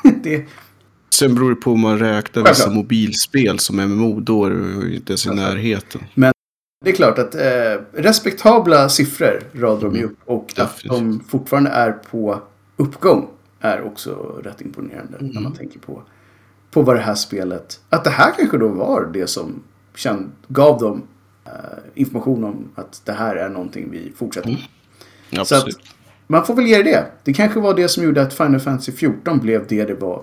det, 0.23 0.45
Sen 1.15 1.35
beror 1.35 1.51
det 1.51 1.57
på 1.57 1.73
om 1.73 1.81
man 1.81 1.99
räknar 1.99 2.13
Självklart. 2.45 2.51
vissa 2.57 2.71
mobilspel 2.71 3.59
som 3.59 3.77
MMO. 3.77 4.21
Då 4.21 4.45
är 4.45 4.51
det 4.51 4.95
inte 4.95 5.13
ens 5.13 5.27
i 5.27 5.29
Självklart. 5.29 5.37
närheten. 5.55 6.01
det 6.85 6.91
är 6.91 6.95
klart 6.95 7.19
att 7.19 7.35
eh, 7.35 7.83
respektabla 7.93 8.89
siffror 8.89 9.41
radar 9.55 9.81
de 9.89 9.97
ju 9.97 10.05
upp 10.05 10.19
och 10.25 10.53
att 10.57 10.81
de 10.85 10.91
Definitivt. 10.95 11.31
fortfarande 11.31 11.71
är 11.71 11.93
på 11.93 12.43
uppgång 12.77 13.29
är 13.61 13.83
också 13.87 14.11
rätt 14.45 14.61
imponerande 14.61 15.17
när 15.21 15.41
man 15.41 15.53
tänker 15.53 15.79
på, 15.79 16.03
på 16.71 16.83
vad 16.83 16.97
det 16.97 17.01
här 17.03 17.15
spelet, 17.15 17.81
att 17.89 18.05
det 18.05 18.11
här 18.11 18.33
kanske 18.39 18.59
då 18.59 18.69
var 18.69 19.11
det 19.13 19.27
som 19.27 19.63
känd, 19.99 20.33
gav 20.49 20.79
dem 20.79 21.03
eh, 21.45 21.53
information 21.95 22.45
om 22.45 22.69
att 22.75 23.03
det 23.05 23.13
här 23.13 23.37
är 23.37 23.49
någonting 23.49 23.91
vi 23.91 24.13
fortsätter 24.17 24.59
med. 25.31 25.47
Så 25.47 25.55
att 25.55 25.65
man 26.27 26.47
får 26.47 26.55
väl 26.55 26.67
ge 26.67 26.83
det 26.83 27.07
det. 27.25 27.33
Kanske 27.33 27.61
var 27.61 27.75
det 27.75 27.89
som 27.89 28.05
gjorde 28.05 28.23
att 28.23 28.35
Final 28.35 28.61
Fantasy 28.61 28.93
14 28.93 29.39
blev 29.39 29.67
det 29.67 29.85
det 29.85 29.95
var 29.95 30.23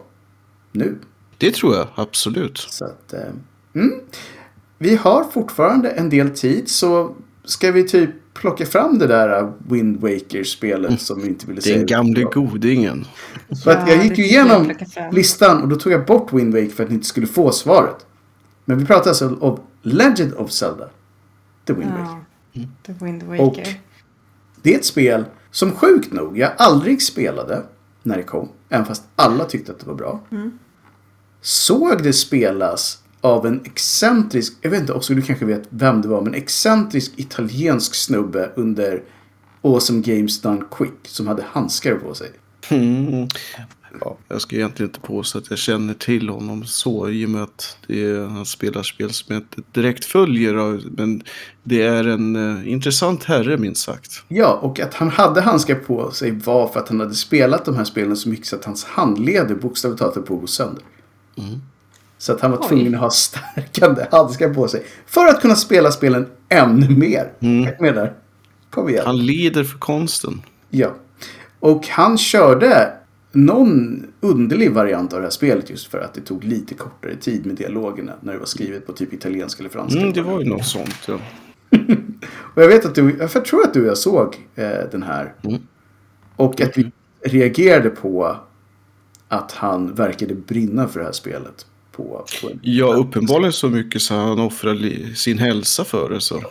nu. 0.72 0.98
Det 1.38 1.54
tror 1.54 1.76
jag 1.76 1.88
absolut. 1.96 2.58
Så 2.58 2.86
att, 2.86 3.14
eh, 3.14 3.20
mm. 3.76 3.94
Vi 4.78 4.96
har 4.96 5.24
fortfarande 5.24 5.90
en 5.90 6.10
del 6.10 6.30
tid 6.30 6.70
så 6.70 7.16
ska 7.46 7.72
vi 7.72 7.88
typ 7.88 8.10
plocka 8.34 8.66
fram 8.66 9.00
det 9.00 9.08
där 9.08 9.40
eh, 9.40 9.50
Wind 9.58 10.02
Waker-spelet 10.02 11.02
som 11.02 11.22
vi 11.22 11.28
inte 11.28 11.48
ville 11.48 11.62
säga. 11.62 11.78
Den 11.78 11.86
gamle 11.86 12.24
godingen. 12.24 13.08
För 13.64 13.72
att 13.72 13.90
jag 13.90 13.98
Ja, 13.98 14.04
gick 14.04 14.18
ju 14.18 14.26
igenom 14.26 14.72
listan 15.12 15.62
och 15.62 15.68
då 15.70 15.76
tog 15.76 15.94
jag 15.94 16.06
bort 16.06 16.34
Wind 16.34 16.54
Waker 16.54 16.70
för 16.70 16.84
att 16.84 16.90
ni 16.90 16.96
inte 16.96 17.08
skulle 17.08 17.28
få 17.28 17.52
svaret. 17.52 18.06
Men 18.66 18.78
vi 18.78 18.86
pratar 18.86 19.10
alltså 19.10 19.36
om 19.36 19.60
Legend 19.82 20.34
of 20.34 20.52
Zelda. 20.52 20.90
The 21.68 21.74
Wind 21.74 21.92
Waker. 21.92 22.20
Ja, 22.52 22.62
The 22.86 22.94
Wind 23.06 23.24
Och- 23.24 23.30
Waker. 23.30 23.82
Det 24.62 24.74
är 24.74 24.78
ett 24.80 24.86
spel 24.86 25.26
som 25.52 25.72
sjukt 25.72 26.12
nog 26.14 26.38
jag 26.38 26.52
aldrig 26.58 27.02
spelade 27.02 27.64
när 28.04 28.18
det 28.18 28.24
kom. 28.24 28.50
Även 28.70 28.86
fast 28.86 29.04
alla 29.16 29.46
tyckte 29.46 29.72
att 29.72 29.80
det 29.80 29.88
var 29.88 29.96
bra. 29.96 30.20
Såg 31.42 32.04
det 32.04 32.14
spelas 32.14 33.04
av 33.22 33.46
en 33.46 33.62
excentrisk, 33.66 34.54
jag 34.62 34.70
vet 34.72 34.82
inte, 34.82 34.94
också 34.94 35.14
du 35.14 35.22
kanske 35.22 35.46
vet 35.46 35.64
vem 35.70 36.02
det 36.02 36.08
var, 36.08 36.22
men 36.22 36.34
excentrisk 36.34 37.14
italiensk 37.16 37.96
snubbe 37.96 38.52
under 38.56 39.04
Awesome 39.62 40.02
Games 40.02 40.42
Done 40.42 40.64
Quick 40.78 40.94
som 41.04 41.28
hade 41.28 41.44
handskar 41.52 41.96
på 41.96 42.14
sig. 42.14 42.32
Mm. 42.70 43.28
Ja, 44.02 44.18
jag 44.28 44.42
ska 44.42 44.56
egentligen 44.56 44.90
inte 44.90 45.00
påstå 45.00 45.38
att 45.38 45.50
jag 45.50 45.60
känner 45.60 45.94
till 45.94 46.30
honom 46.30 46.66
så 46.66 47.10
i 47.10 47.26
och 47.26 47.30
med 47.30 47.44
att 47.44 47.78
det 47.88 48.04
är, 48.06 48.28
han 48.28 48.46
spelar 48.46 48.84
spel 48.84 49.10
som 49.14 49.36
jag 49.36 49.42
inte 49.42 49.62
direkt 49.72 50.06
följer. 50.06 50.56
av, 50.56 50.82
Men 50.98 51.24
det 51.64 51.82
är 51.82 52.08
en 52.08 52.36
eh, 52.36 52.72
intressant 52.72 53.24
herre 53.24 53.58
minst 53.58 53.84
sagt. 53.84 54.24
Ja, 54.28 54.60
och 54.62 54.80
att 54.80 54.94
han 54.94 55.10
hade 55.10 55.42
handskar 55.42 55.76
på 55.76 56.12
sig 56.12 56.32
var 56.32 56.68
för 56.68 56.80
att 56.80 56.90
han 56.90 57.00
hade 57.00 57.16
spelat 57.16 57.66
de 57.66 57.76
här 57.76 57.84
spelen 57.84 58.16
så 58.16 58.30
mycket 58.30 58.46
så 58.46 58.56
att 58.56 58.66
hans 58.66 58.86
handleder 58.86 59.56
bokstavligt 59.56 60.00
talat 60.00 60.14
på 60.26 60.34
att 60.34 60.42
gå 60.42 60.48
sönder. 60.48 60.84
Så 62.18 62.32
att 62.32 62.42
han 62.42 62.52
var 62.52 62.58
Oj. 62.58 62.68
tvungen 62.68 62.96
att 62.96 63.02
ha 63.02 63.10
stärkande 63.10 64.06
handskar 64.12 64.54
på 64.54 64.68
sig. 64.68 64.84
För 65.06 65.28
att 65.28 65.42
kunna 65.42 65.56
spela 65.56 65.92
spelen 65.92 66.28
ännu 66.50 66.90
mer. 66.90 67.32
Jag 67.40 67.82
menar, 67.82 68.14
kom 68.70 68.90
igen. 68.90 69.04
Han 69.06 69.26
lider 69.26 69.64
för 69.64 69.78
konsten. 69.78 70.42
Ja. 70.70 70.96
Och 71.60 71.88
han 71.88 72.18
körde 72.18 72.94
någon 73.36 74.04
underlig 74.22 74.72
variant 74.72 75.14
av 75.14 75.20
det 75.20 75.26
här 75.26 75.32
spelet 75.32 75.70
just 75.70 75.88
för 75.88 75.98
att 76.00 76.14
det 76.14 76.22
tog 76.22 76.44
lite 76.44 76.74
kortare 76.74 77.16
tid 77.16 77.46
med 77.46 77.56
dialogerna 77.56 78.14
när 78.22 78.34
det 78.34 78.40
var 78.40 78.46
skrivet 78.46 78.86
på 78.88 78.94
typ 78.94 79.14
italienska 79.14 79.60
eller 79.60 79.70
franska. 79.70 80.00
Mm, 80.00 80.14
det 80.14 80.22
var 80.22 80.40
ju 80.42 80.50
något 80.50 80.66
sånt 80.66 80.96
ja. 81.08 81.20
Och 82.56 82.62
jag 82.64 82.68
vet 82.68 82.86
att 82.86 82.96
du, 82.96 83.18
jag 83.20 83.46
tror 83.46 83.64
att 83.64 83.74
du 83.74 83.82
och 83.82 83.88
jag 83.88 83.98
såg 83.98 84.36
eh, 84.56 84.70
den 84.92 85.04
här. 85.04 85.34
Mm. 85.44 85.62
Och 86.36 86.62
att 86.62 86.78
vi 86.78 86.92
reagerade 87.24 87.90
på 87.90 88.38
att 89.28 89.52
han 89.52 89.94
verkade 89.96 90.36
brinna 90.36 90.88
för 90.88 91.00
det 91.00 91.06
här 91.06 91.12
spelet. 91.14 91.66
På, 91.92 92.26
på 92.42 92.50
en, 92.50 92.60
Ja, 92.64 92.94
uppenbarligen 92.94 93.54
så 93.54 93.70
mycket 93.70 94.02
så 94.02 94.14
han 94.14 94.40
offrar 94.40 94.74
li- 94.74 95.16
sin 95.16 95.38
hälsa 95.40 95.84
för 95.84 96.10
det. 96.10 96.22
Så. 96.22 96.44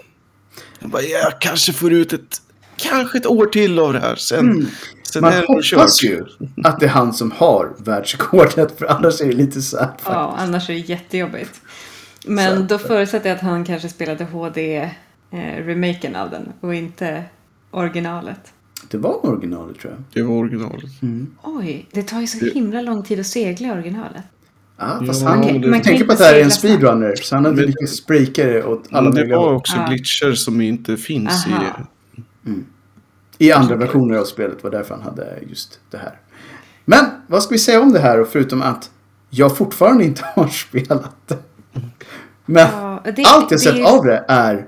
Han 0.80 0.90
bara, 0.90 1.02
jag 1.02 1.40
kanske 1.40 1.72
får 1.72 1.92
ut 1.92 2.12
ett, 2.12 2.42
kanske 2.76 3.18
ett 3.18 3.26
år 3.26 3.46
till 3.46 3.78
av 3.78 3.92
det 3.92 4.00
här. 4.00 4.16
Sen, 4.16 4.68
sen 5.14 5.22
Man 5.22 5.32
hoppas 5.46 5.64
kört. 6.00 6.02
ju 6.04 6.24
att 6.64 6.80
det 6.80 6.86
är 6.86 6.90
han 6.90 7.12
som 7.12 7.30
har 7.30 7.72
världsrekordet. 7.78 8.78
För 8.78 8.86
annars 8.86 9.20
är 9.20 9.26
det 9.26 9.32
lite 9.32 9.62
så 9.62 9.78
här. 9.78 9.88
Ja, 10.04 10.34
annars 10.38 10.70
är 10.70 10.74
det 10.74 10.80
jättejobbigt. 10.80 11.60
Men 12.26 12.56
Så- 12.56 12.62
då 12.62 12.78
förutsätter 12.78 13.28
jag 13.28 13.36
att 13.36 13.42
han 13.42 13.64
kanske 13.64 13.88
spelade 13.88 14.24
HD-remaken 14.24 16.16
av 16.16 16.30
den 16.30 16.48
och 16.60 16.74
inte 16.74 17.24
originalet. 17.70 18.52
Det 18.90 18.98
var 18.98 19.26
originalet 19.26 19.78
tror 19.78 19.92
jag. 19.92 20.02
Det 20.12 20.22
var 20.22 20.34
originalet. 20.36 20.84
Oj, 21.42 21.86
det 21.92 22.02
tar 22.02 22.20
ju 22.20 22.26
så 22.26 22.46
himla 22.46 22.80
lång 22.80 23.02
tid 23.02 23.20
att 23.20 23.26
segla 23.26 23.72
originalet. 23.72 24.22
Ja, 24.78 25.02
fast 25.06 25.22
Ja, 25.22 25.28
han, 25.28 25.42
jag 25.62 25.70
man 25.70 25.82
tänker 25.82 26.04
på 26.04 26.12
att 26.12 26.18
det 26.18 26.24
här 26.24 26.34
är 26.34 26.44
en 26.44 26.50
speedrunner. 26.50 27.14
Så 27.16 27.34
han 27.34 27.44
hade 27.44 27.66
lyckats 27.66 28.06
breaka 28.06 28.44
det 28.46 28.64
åt 28.64 28.84
alla 28.90 29.02
Men 29.02 29.10
det 29.14 29.20
möjliga 29.20 29.36
var 29.38 29.54
också 29.54 29.76
Ah. 29.78 29.86
glitcher 29.88 30.32
som 30.32 30.60
inte 30.60 30.96
finns 30.96 31.46
Aha. 31.46 31.62
i... 32.46 32.50
I 33.38 33.52
andra 33.52 33.76
versioner 33.76 34.16
av 34.18 34.24
spelet 34.24 34.62
var 34.64 34.70
därför 34.70 34.94
han 34.94 35.02
hade 35.02 35.38
just 35.48 35.80
det 35.90 35.98
här. 35.98 36.18
Men 36.84 37.04
vad 37.26 37.42
ska 37.42 37.52
vi 37.54 37.58
säga 37.58 37.80
om 37.80 37.92
det 37.92 38.00
här 38.00 38.24
förutom 38.24 38.62
att 38.62 38.90
jag 39.30 39.56
fortfarande 39.56 40.04
inte 40.04 40.22
har 40.34 40.48
spelat 40.48 41.14
det. 41.28 41.38
Men 42.46 42.68
Ja, 42.72 43.02
det- 43.04 43.24
allt 43.26 43.50
jag 43.50 43.50
det 43.50 43.58
sett 43.58 43.74
är- 43.74 43.96
av 43.98 44.04
det 44.04 44.24
är 44.28 44.66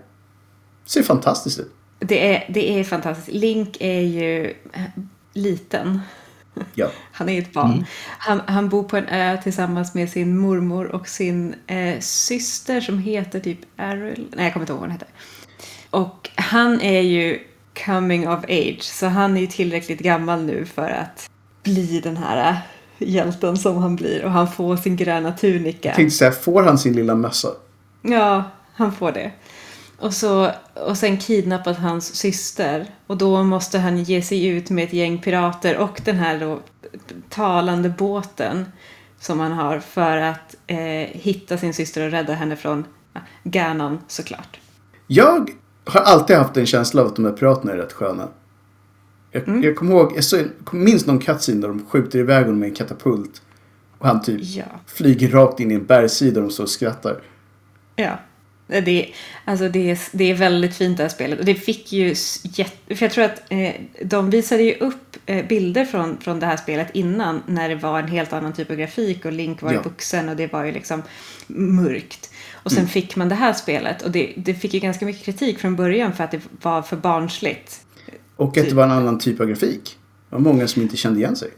ser 0.85 1.03
fantastiskt 1.03 1.59
ut. 1.61 1.73
Det 1.99 2.35
är, 2.37 2.53
det 2.53 2.81
är 2.81 2.85
fantastiskt. 2.85 3.29
Link 3.37 3.77
är 3.81 4.01
ju 4.01 4.47
eh, 4.73 4.83
liten. 5.33 6.01
Ja. 6.75 6.89
Han 7.13 7.29
är 7.29 7.39
ett 7.43 7.53
barn. 7.53 7.85
Han, 8.19 8.41
han 8.47 8.69
bor 8.69 8.83
på 8.85 8.97
en 8.97 9.07
ö 9.09 9.37
tillsammans 9.43 9.95
med 9.95 10.11
sin 10.11 10.39
mormor 10.39 10.85
och 10.87 11.09
sin 11.09 11.55
eh, 11.67 12.01
syster 12.01 12.81
som 12.81 12.99
heter 12.99 13.41
typ 13.41 13.59
Ariel. 13.77 14.27
Nej, 14.37 14.45
jag 14.45 14.53
kommer 14.53 14.63
inte 14.65 14.73
ihåg 14.73 14.81
vad 14.81 14.89
hon 14.89 14.91
heter. 14.91 15.09
Och 15.91 16.31
han 16.35 16.81
är 16.81 17.01
ju 17.01 17.41
coming 17.85 18.29
of 18.29 18.45
age. 18.45 18.83
Så 18.83 19.07
han 19.07 19.37
är 19.37 19.41
ju 19.41 19.47
tillräckligt 19.47 20.01
gammal 20.01 20.43
nu 20.43 20.65
för 20.65 20.91
att 20.91 21.31
bli 21.63 22.01
den 22.01 22.17
här 22.17 22.51
eh, 22.51 22.57
hjälten 23.09 23.57
som 23.57 23.77
han 23.77 23.97
blir. 23.97 24.25
Och 24.25 24.31
han 24.31 24.53
får 24.53 24.77
sin 24.77 24.97
gröna 24.97 25.33
tunika. 25.33 25.89
Jag 25.89 25.97
tänkte 25.97 26.17
säga, 26.17 26.33
får 26.33 26.63
han 26.63 26.79
sin 26.79 26.93
lilla 26.93 27.15
mössa? 27.15 27.49
Ja, 28.03 28.45
han 28.75 28.93
får 28.93 29.13
det. 29.13 29.33
Och, 29.99 30.15
så, 30.15 30.51
och 30.75 30.99
sen 30.99 31.19
kidnappas 31.19 31.77
hans 31.77 32.15
syster. 32.15 32.87
Och 33.07 33.17
då 33.17 33.43
måste 33.43 33.79
han 33.79 34.03
ge 34.03 34.23
sig 34.23 34.47
ut 34.47 34.71
med 34.71 34.85
ett 34.85 34.93
gäng 34.93 35.19
pirater 35.19 35.77
och 35.77 36.01
den 36.05 36.17
här 36.17 36.41
då 36.41 36.61
talande 37.29 37.89
båten 37.89 38.67
som 39.21 39.41
han 39.41 39.53
har 39.53 39.79
för 39.79 40.17
att 40.17 40.55
eh, 40.67 40.77
hitta 41.13 41.59
sin 41.59 41.75
syster 41.75 42.05
och 42.05 42.11
rädda 42.11 42.33
henne 42.33 42.57
från 42.57 42.85
ja, 43.13 43.21
Ganon 43.45 43.99
såklart. 44.09 44.61
Jag 45.07 45.51
har 45.87 46.01
alltid 46.01 46.37
haft 46.37 46.57
en 46.57 46.67
känsla 46.67 47.03
av 47.03 47.09
att 47.09 47.17
de 47.17 47.25
här 47.25 47.33
piraterna 47.33 47.73
är 47.73 47.77
rätt 47.77 47.93
sköna. 47.93 48.29
Jag, 49.31 49.49
Mm. 49.49 49.63
jag 49.63 49.77
kommer 49.77 49.93
ihåg, 49.95 50.19
jag 50.33 50.47
minns 50.75 51.07
någon 51.07 51.19
cutscene 51.19 51.61
där 51.61 51.69
de 51.69 51.87
skjuter 51.87 52.19
iväg 52.19 52.45
honom 52.45 52.59
med 52.61 52.69
en 52.69 52.75
katapult. 52.75 53.43
Och 53.99 54.07
han 54.07 54.23
typ 54.23 54.41
Ja. 54.43 54.65
flyger 54.87 55.29
rakt 55.29 55.61
in 55.61 55.71
i 55.71 55.75
en 55.75 55.85
bergssida 55.87 56.41
och 56.41 56.47
de 56.47 56.53
står 56.53 56.65
och 56.65 56.71
skrattar. 56.71 57.21
Ja. 57.97 58.19
Det 58.69 59.03
är, 59.05 59.15
alltså 59.45 59.69
det, 59.69 59.91
är, 59.91 59.99
det 60.13 60.31
är 60.31 60.35
väldigt 60.35 60.75
fint 60.75 60.97
det 60.97 61.03
här 61.05 61.09
spelet. 61.11 61.39
Och 61.39 61.45
det 61.45 61.55
fick 61.55 61.93
ju 61.93 62.15
jätte... 62.43 62.95
För 62.97 63.05
jag 63.05 63.13
tror 63.13 63.25
att 63.25 63.43
eh, 63.49 63.73
de 64.05 64.31
visade 64.31 64.63
ju 64.63 64.75
upp 64.75 65.17
eh, 65.27 65.47
bilder 65.47 65.85
från, 65.85 66.19
från 66.19 66.41
det 66.41 66.47
här 66.47 66.57
spelet 66.57 66.89
innan. 66.95 67.43
När 67.47 67.69
det 67.69 67.75
var 67.75 67.99
en 67.99 68.09
helt 68.09 68.33
annan 68.33 68.53
typ 68.53 68.71
av 68.71 68.77
grafik 68.77 69.25
och 69.25 69.33
Link 69.33 69.63
var 69.63 69.73
Ja. 69.73 69.83
vuxen 69.83 70.29
och 70.29 70.37
det 70.37 70.53
var 70.53 70.65
ju 70.65 70.73
liksom 70.73 71.03
mörkt. 71.47 72.31
Och 72.67 72.73
sen 72.73 72.89
fick 72.89 73.17
man 73.17 73.29
det 73.29 73.35
här 73.35 73.53
spelet. 73.53 74.03
Och 74.03 74.11
det, 74.11 74.33
det 74.37 74.55
fick 74.55 74.75
ju 74.75 74.81
ganska 74.81 75.07
mycket 75.07 75.25
kritik 75.25 75.59
från 75.59 75.77
början 75.77 76.13
för 76.13 76.25
att 76.25 76.31
det 76.31 76.41
var 76.63 76.83
för 76.83 76.97
barnsligt. 76.97 77.81
Och 78.37 78.49
att 78.49 78.55
det 78.55 78.63
Typ. 78.63 78.73
var 78.73 78.85
en 78.85 78.91
annan 78.91 79.19
typ 79.19 79.41
av 79.41 79.47
grafik. 79.47 79.99
Det 80.31 80.37
var 80.37 80.41
många 80.41 80.69
som 80.69 80.83
inte 80.83 80.97
kände 80.97 81.21
igen 81.21 81.37
sig. 81.37 81.51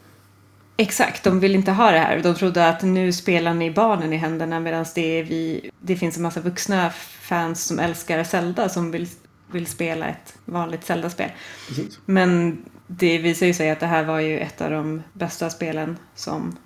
Exakt, 0.76 1.24
de 1.24 1.40
vill 1.40 1.54
inte 1.54 1.72
ha 1.72 1.90
det 1.90 1.98
här. 1.98 2.22
De 2.22 2.34
trodde 2.34 2.68
att 2.68 2.82
nu 2.82 3.12
spelar 3.12 3.54
ni 3.54 3.70
barnen 3.70 4.12
i 4.12 4.16
händerna 4.16 4.60
medan 4.60 4.86
det, 4.94 5.18
är 5.18 5.24
vi, 5.24 5.70
det 5.80 5.96
finns 5.96 6.16
en 6.16 6.22
massa 6.22 6.40
vuxna 6.40 6.90
fans 7.20 7.64
som 7.64 7.78
älskar 7.78 8.24
Zelda 8.24 8.68
som 8.68 8.90
vill, 8.90 9.08
vill 9.52 9.66
spela 9.66 10.08
ett 10.08 10.34
vanligt 10.44 10.84
Zelda-spel. 10.84 11.30
Precis. 11.68 11.98
Men 12.04 12.58
det 12.86 13.18
visar 13.18 13.46
ju 13.46 13.54
sig 13.54 13.70
att 13.70 13.80
det 13.80 13.86
här 13.86 14.04
var 14.04 14.20
ju 14.20 14.38
ett 14.38 14.60
av 14.60 14.70
de 14.70 15.02
bästa 15.12 15.50
spelen 15.50 15.98
som, 16.14 16.56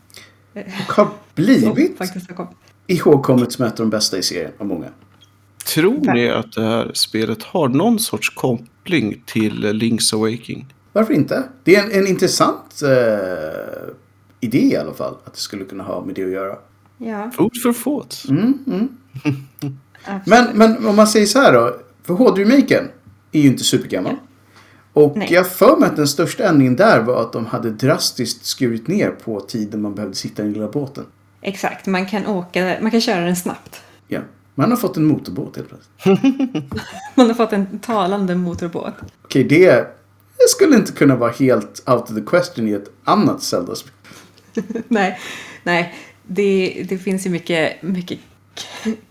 Och 0.54 0.92
har 0.92 1.04
som 1.04 1.12
blivit 1.34 1.98
faktiskt 1.98 2.28
har 2.28 2.36
kommit. 2.36 2.56
Ihågkommet 2.86 3.52
som 3.52 3.64
ett 3.64 3.72
av 3.72 3.86
de 3.86 3.90
bästa 3.90 4.18
i 4.18 4.22
serien 4.22 4.52
av 4.58 4.66
många. 4.66 4.88
Tror 5.74 6.14
ni 6.14 6.30
att 6.30 6.52
det 6.52 6.62
här 6.62 6.90
spelet 6.94 7.42
har 7.42 7.68
någon 7.68 7.98
sorts 7.98 8.30
koppling 8.30 9.22
till 9.26 9.64
Link's 9.64 10.14
Awakening? 10.14 10.74
Varför 10.92 11.14
inte? 11.14 11.42
Det 11.64 11.76
är 11.76 11.84
en, 11.84 11.90
en 11.90 12.06
intressant 12.06 12.82
eh, 12.82 13.94
idé 14.40 14.58
i 14.58 14.76
alla 14.76 14.94
fall. 14.94 15.14
Att 15.24 15.34
det 15.34 15.40
skulle 15.40 15.64
kunna 15.64 15.84
ha 15.84 16.04
med 16.04 16.14
det 16.14 16.24
att 16.24 16.30
göra. 16.30 16.56
Ja, 16.98 17.30
Food 17.30 17.62
for 17.62 17.72
thought. 17.72 18.24
Mm, 18.28 18.58
mm. 18.66 18.88
Men, 20.26 20.46
men 20.54 20.86
om 20.86 20.96
man 20.96 21.06
säger 21.06 21.26
så 21.26 21.38
här 21.38 21.52
då. 21.52 21.76
För 22.02 22.14
HD-remaken 22.14 22.88
är 23.32 23.40
ju 23.40 23.46
inte 23.48 23.64
supergammal. 23.64 24.16
Och 24.92 25.16
Nej. 25.16 25.28
jag 25.30 25.50
för 25.50 25.76
mig 25.76 25.88
att 25.88 25.96
den 25.96 26.08
största 26.08 26.44
ändringen 26.44 26.76
där 26.76 27.02
var 27.02 27.20
att 27.20 27.32
de 27.32 27.46
hade 27.46 27.70
drastiskt 27.70 28.44
skurit 28.44 28.88
ner 28.88 29.10
på 29.10 29.40
tiden 29.40 29.82
man 29.82 29.94
behövde 29.94 30.16
sitta 30.16 30.42
i 30.42 30.44
den 30.44 30.52
lilla 30.52 30.68
båten. 30.68 31.04
Exakt, 31.42 31.86
man 31.86 32.06
kan, 32.06 32.26
åka, 32.26 32.76
man 32.80 32.90
kan 32.90 33.00
köra 33.00 33.20
den 33.24 33.36
snabbt. 33.36 33.82
Ja. 34.08 34.20
Man 34.54 34.70
har 34.70 34.76
fått 34.76 34.96
en 34.96 35.04
motorbåt 35.04 35.56
helt 35.56 35.68
plötsligt. 35.68 36.72
Man 37.14 37.26
har 37.26 37.34
fått 37.34 37.52
en 37.52 37.78
talande 37.78 38.34
motorbåt. 38.34 38.94
Okej, 39.24 39.44
det, 39.44 39.70
det 40.36 40.48
skulle 40.48 40.76
inte 40.76 40.92
kunna 40.92 41.16
vara 41.16 41.30
helt 41.30 41.82
out 41.86 42.02
of 42.02 42.14
the 42.14 42.22
question 42.26 42.68
i 42.68 42.72
ett 42.72 42.90
annat 43.04 43.42
Zelda-spel. 43.42 43.92
nej, 44.88 45.18
nej. 45.62 45.94
Det, 46.26 46.82
det 46.88 46.98
finns 46.98 47.26
ju 47.26 47.30
mycket, 47.30 47.82
mycket 47.82 48.18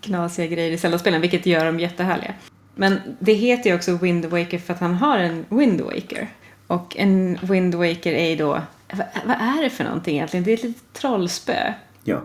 knasiga 0.01 0.47
grejer 0.47 0.71
i 0.71 0.77
Zelda-spelen, 0.77 1.21
vilket 1.21 1.45
gör 1.45 1.65
dem 1.65 1.79
jättehärliga. 1.79 2.33
Men 2.75 2.99
det 3.19 3.33
heter 3.33 3.69
ju 3.69 3.75
också 3.75 3.97
Wind 3.97 4.25
Waker 4.25 4.57
för 4.57 4.73
att 4.73 4.79
han 4.79 4.93
har 4.93 5.17
en 5.17 5.45
Wind 5.49 5.81
Waker. 5.81 6.29
Och 6.67 6.97
en 6.97 7.39
Wind 7.41 7.75
Waker 7.75 8.13
är 8.13 8.29
ju 8.29 8.35
då... 8.35 8.61
Vad, 8.93 9.07
vad 9.25 9.35
är 9.35 9.63
det 9.63 9.69
för 9.69 9.83
någonting 9.83 10.15
egentligen? 10.15 10.43
Det 10.43 10.51
är 10.51 10.53
ett 10.53 10.63
litet 10.63 10.93
trollspö. 10.93 11.73
Ja. 12.03 12.21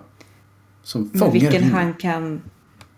Som 0.82 1.02
Med 1.02 1.18
fångar 1.18 1.32
vilken 1.32 1.52
vinden. 1.52 1.70
han 1.72 1.94
kan... 1.94 2.42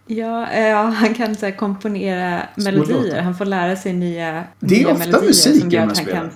Ja, 0.06 0.50
eh, 0.50 0.68
ja 0.68 0.82
han 0.82 1.14
kan 1.14 1.36
så 1.36 1.46
här, 1.46 1.56
komponera 1.56 2.42
Små 2.54 2.64
melodier. 2.64 3.02
låtar. 3.02 3.20
Han 3.20 3.34
får 3.36 3.44
lära 3.44 3.76
sig 3.76 3.92
nya, 3.92 4.44
Det 4.60 4.74
är 4.74 4.84
nya 4.84 4.92
ofta 4.94 5.20
musik 5.20 5.60
som 5.60 5.70
gör 5.70 5.86
att 5.86 5.96
han 5.98 6.06
kan... 6.06 6.30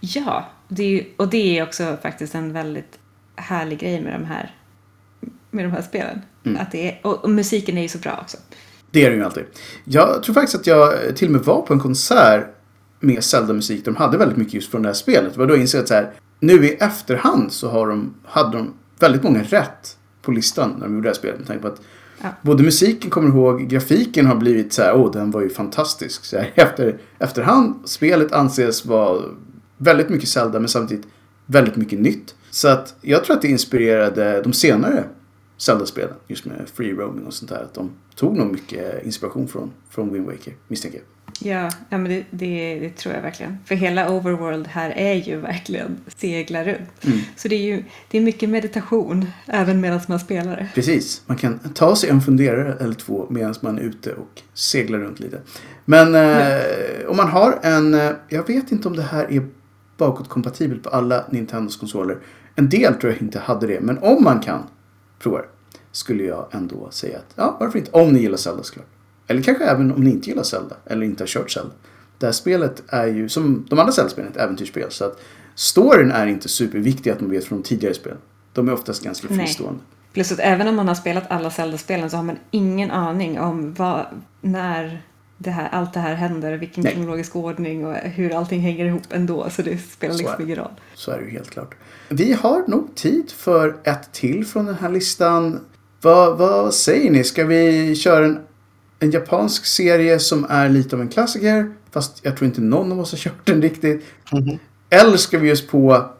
Ja, 0.00 0.48
det 0.68 0.82
är, 1.00 1.06
och 1.16 1.28
det 1.28 1.58
är 1.58 1.62
också 1.62 1.96
faktiskt 2.02 2.34
en 2.34 2.52
väldigt 2.52 2.98
härlig 3.36 3.78
grej 3.78 4.00
med 4.00 4.12
de 4.12 4.24
här, 4.24 4.54
med 5.50 5.64
de 5.64 5.72
här 5.72 5.82
spelen. 5.82 6.22
Mm. 6.44 6.60
Att 6.62 6.72
det 6.72 6.88
är, 6.88 7.00
och, 7.02 7.24
och 7.24 7.30
musiken 7.30 7.78
är 7.78 7.82
ju 7.82 7.88
så 7.88 7.98
bra 7.98 8.18
också. 8.22 8.36
Det 8.90 9.04
är 9.04 9.10
det 9.10 9.16
ju 9.16 9.24
alltid. 9.24 9.44
Jag 9.84 10.22
tror 10.22 10.34
faktiskt 10.34 10.60
att 10.60 10.66
jag 10.66 11.16
till 11.16 11.28
och 11.28 11.32
med 11.32 11.40
var 11.40 11.62
på 11.62 11.72
en 11.72 11.80
konsert 11.80 12.46
med 13.00 13.24
Zelda-musik. 13.24 13.84
De 13.84 13.96
hade 13.96 14.18
väldigt 14.18 14.38
mycket 14.38 14.54
just 14.54 14.70
från 14.70 14.82
det 14.82 14.88
här 14.88 14.94
spelet. 14.94 15.32
Det 15.32 15.38
var 15.38 15.46
då 15.46 15.54
jag 15.54 15.60
insåg 15.60 15.80
att 15.80 15.88
så 15.88 15.94
här, 15.94 16.12
nu 16.40 16.66
i 16.66 16.74
efterhand 16.74 17.52
så 17.52 17.70
har 17.70 17.86
de, 17.88 18.14
hade 18.24 18.56
de 18.58 18.74
väldigt 19.00 19.22
många 19.22 19.42
rätt 19.42 19.96
på 20.22 20.30
listan 20.30 20.70
när 20.78 20.86
de 20.86 20.94
gjorde 20.94 21.02
det 21.02 21.08
här 21.08 21.14
spelet. 21.14 21.38
Med 21.38 21.46
tanke 21.46 21.62
på 21.62 21.68
att 21.68 21.80
Ja. 22.22 22.28
Både 22.42 22.62
musiken 22.62 23.10
kommer 23.10 23.28
ihåg, 23.28 23.68
grafiken 23.68 24.26
har 24.26 24.36
blivit 24.36 24.72
så 24.72 24.82
här, 24.82 24.94
åh 24.94 25.12
den 25.12 25.30
var 25.30 25.40
ju 25.40 25.48
fantastisk. 25.48 26.24
Så 26.24 26.36
här, 26.36 26.52
efter, 26.54 26.98
efterhand, 27.18 27.74
spelet 27.84 28.32
anses 28.32 28.86
vara 28.86 29.22
väldigt 29.76 30.08
mycket 30.08 30.28
Zelda 30.28 30.60
men 30.60 30.68
samtidigt 30.68 31.06
väldigt 31.46 31.76
mycket 31.76 32.00
nytt. 32.00 32.34
Så 32.50 32.68
att 32.68 32.94
jag 33.00 33.24
tror 33.24 33.36
att 33.36 33.42
det 33.42 33.48
inspirerade 33.48 34.42
de 34.42 34.52
senare 34.52 35.04
Zelda-spelen, 35.56 36.14
just 36.28 36.44
med 36.44 36.68
free 36.74 36.92
roaming 36.92 37.26
och 37.26 37.34
sånt 37.34 37.50
där. 37.50 37.62
Att 37.62 37.74
de 37.74 37.90
tog 38.16 38.36
nog 38.36 38.52
mycket 38.52 39.06
inspiration 39.06 39.48
från, 39.48 39.70
från 39.90 40.12
Wind 40.12 40.26
Waker, 40.26 40.54
misstänker 40.68 40.98
jag. 40.98 41.06
Ja, 41.40 41.70
ja 41.88 41.98
men 41.98 42.04
det, 42.04 42.24
det, 42.30 42.78
det 42.80 42.90
tror 42.90 43.14
jag 43.14 43.22
verkligen. 43.22 43.58
För 43.64 43.74
hela 43.74 44.10
Overworld 44.10 44.66
här 44.66 44.90
är 44.90 45.14
ju 45.14 45.36
verkligen 45.36 46.00
segla 46.16 46.64
runt. 46.64 47.04
Mm. 47.04 47.18
Så 47.36 47.48
det 47.48 47.54
är 47.54 47.62
ju 47.62 47.84
det 48.10 48.18
är 48.18 48.22
mycket 48.22 48.48
meditation 48.48 49.26
även 49.46 49.80
medan 49.80 50.00
man 50.08 50.20
spelar 50.20 50.56
det. 50.56 50.68
Precis, 50.74 51.22
man 51.26 51.36
kan 51.36 51.58
ta 51.58 51.96
sig 51.96 52.10
en 52.10 52.20
funderare 52.20 52.76
eller 52.80 52.94
två 52.94 53.26
medan 53.30 53.54
man 53.60 53.78
är 53.78 53.82
ute 53.82 54.12
och 54.12 54.42
seglar 54.54 54.98
runt 54.98 55.20
lite. 55.20 55.40
Men 55.84 56.14
eh, 56.14 57.08
om 57.08 57.16
man 57.16 57.28
har 57.28 57.58
en, 57.62 57.94
eh, 57.94 58.10
jag 58.28 58.46
vet 58.46 58.72
inte 58.72 58.88
om 58.88 58.96
det 58.96 59.02
här 59.02 59.32
är 59.32 59.48
bakåtkompatibelt 59.96 60.82
på 60.82 60.90
alla 60.90 61.24
Nintendos 61.30 61.76
konsoler. 61.76 62.18
En 62.54 62.68
del 62.68 62.94
tror 62.94 63.12
jag 63.12 63.22
inte 63.22 63.38
hade 63.38 63.66
det, 63.66 63.80
men 63.80 63.98
om 63.98 64.24
man 64.24 64.40
kan 64.40 64.62
prova 65.18 65.38
det 65.38 65.48
skulle 65.92 66.24
jag 66.24 66.48
ändå 66.50 66.90
säga 66.90 67.18
att 67.18 67.32
ja, 67.34 67.56
varför 67.60 67.78
inte? 67.78 67.90
Om 67.90 68.12
ni 68.12 68.20
gillar 68.20 68.36
Zelda 68.36 68.62
såklart. 68.62 68.86
Eller 69.30 69.42
kanske 69.42 69.64
även 69.64 69.92
om 69.92 70.04
ni 70.04 70.10
inte 70.10 70.28
gillar 70.28 70.42
Zelda 70.42 70.76
eller 70.86 71.06
inte 71.06 71.22
har 71.22 71.28
kört 71.28 71.50
Zelda. 71.50 71.70
Det 72.18 72.26
här 72.26 72.32
spelet 72.32 72.82
är 72.88 73.06
ju, 73.06 73.28
som 73.28 73.66
de 73.70 73.78
andra 73.78 73.92
Zelda-spelen, 73.92 74.30
ett 74.30 74.36
äventyrsspel. 74.36 74.90
Så 74.90 75.04
att 75.04 75.20
storyn 75.54 76.10
är 76.10 76.26
inte 76.26 76.48
superviktig 76.48 77.10
att 77.10 77.20
man 77.20 77.30
vet 77.30 77.44
från 77.44 77.62
tidigare 77.62 77.94
spelen. 77.94 78.18
De 78.52 78.68
är 78.68 78.72
oftast 78.72 79.04
ganska 79.04 79.26
Nej. 79.30 79.38
fristående. 79.38 79.80
Plus 80.12 80.32
att 80.32 80.38
även 80.38 80.68
om 80.68 80.76
man 80.76 80.88
har 80.88 80.94
spelat 80.94 81.24
alla 81.28 81.50
Zelda-spelen 81.50 82.10
så 82.10 82.16
har 82.16 82.24
man 82.24 82.36
ingen 82.50 82.90
aning 82.90 83.40
om 83.40 83.74
vad, 83.74 84.06
när 84.40 85.02
det 85.38 85.50
här, 85.50 85.68
allt 85.68 85.94
det 85.94 86.00
här 86.00 86.14
händer, 86.14 86.56
vilken 86.56 86.84
Nej. 86.84 86.92
kronologisk 86.92 87.36
ordning 87.36 87.86
och 87.86 87.94
hur 87.94 88.36
allting 88.36 88.60
hänger 88.60 88.84
ihop 88.84 89.02
ändå. 89.10 89.50
Så 89.50 89.62
det 89.62 89.78
spelar 89.78 90.14
Så 90.14 90.18
liksom 90.18 90.42
ingen 90.42 90.56
roll. 90.56 90.72
Så 90.94 91.10
är 91.10 91.18
det 91.18 91.24
ju 91.24 91.30
helt 91.30 91.50
klart. 91.50 91.74
Vi 92.08 92.32
har 92.32 92.64
nog 92.68 92.94
tid 92.94 93.30
för 93.30 93.76
ett 93.84 94.12
till 94.12 94.46
från 94.46 94.66
den 94.66 94.74
här 94.74 94.88
listan. 94.88 95.60
Vad, 96.00 96.38
vad 96.38 96.74
säger 96.74 97.10
ni? 97.10 97.24
Ska 97.24 97.44
vi 97.44 97.94
köra 97.96 98.24
en, 98.24 98.38
en 99.00 99.10
japansk 99.10 99.66
serie 99.66 100.18
som 100.18 100.46
är 100.48 100.68
lite 100.68 100.96
av 100.96 101.02
en 101.02 101.08
klassiker? 101.08 101.72
Fast 101.90 102.20
jag 102.22 102.36
tror 102.36 102.46
inte 102.46 102.60
någon 102.60 102.92
av 102.92 103.00
oss 103.00 103.10
har 103.12 103.18
kört 103.18 103.46
den 103.46 103.62
riktigt. 103.62 104.04
Eller 104.90 105.16
ska 105.16 105.38
vi 105.38 105.48
just 105.48 105.68
på 105.70 106.10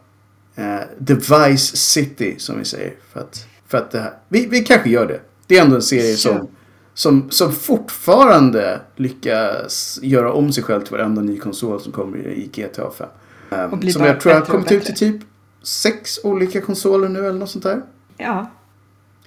eh, 0.55 1.05
The 1.07 1.13
Vice 1.13 1.77
City 1.77 2.35
som 2.37 2.59
vi 2.59 2.65
säger? 2.65 2.93
För 3.13 3.19
att, 3.19 3.47
för 3.67 3.77
att 3.77 3.91
det 3.91 3.99
här, 3.99 4.13
vi, 4.29 4.47
vi 4.47 4.59
kanske 4.59 4.89
gör 4.89 5.07
det. 5.07 5.19
Det 5.47 5.57
är 5.57 5.61
ändå 5.63 5.75
en 5.75 5.81
serie 5.81 6.15
som, 6.15 6.47
som, 6.93 7.29
som 7.31 7.51
fortfarande 7.51 8.81
lyckas 8.95 9.99
göra 10.01 10.33
om 10.33 10.53
sig 10.53 10.63
själv 10.63 10.81
till 10.81 10.91
varenda 10.91 11.21
ny 11.21 11.37
konsol 11.37 11.81
som 11.81 11.91
kommer 11.91 12.17
i 12.27 12.49
GTA 12.53 12.91
5. 12.91 13.07
Um, 13.49 13.71
Och 13.71 13.77
blir 13.77 13.91
som 13.91 14.05
jag 14.05 14.19
tror 14.19 14.33
har 14.33 14.41
kommit 14.41 14.71
ut 14.71 14.85
till 14.85 14.95
typ 14.95 15.21
sex 15.63 16.19
olika 16.23 16.61
konsoler 16.61 17.09
nu 17.09 17.19
eller 17.19 17.39
något 17.39 17.49
sånt 17.49 17.63
där. 17.63 17.81
Ja, 18.17 18.51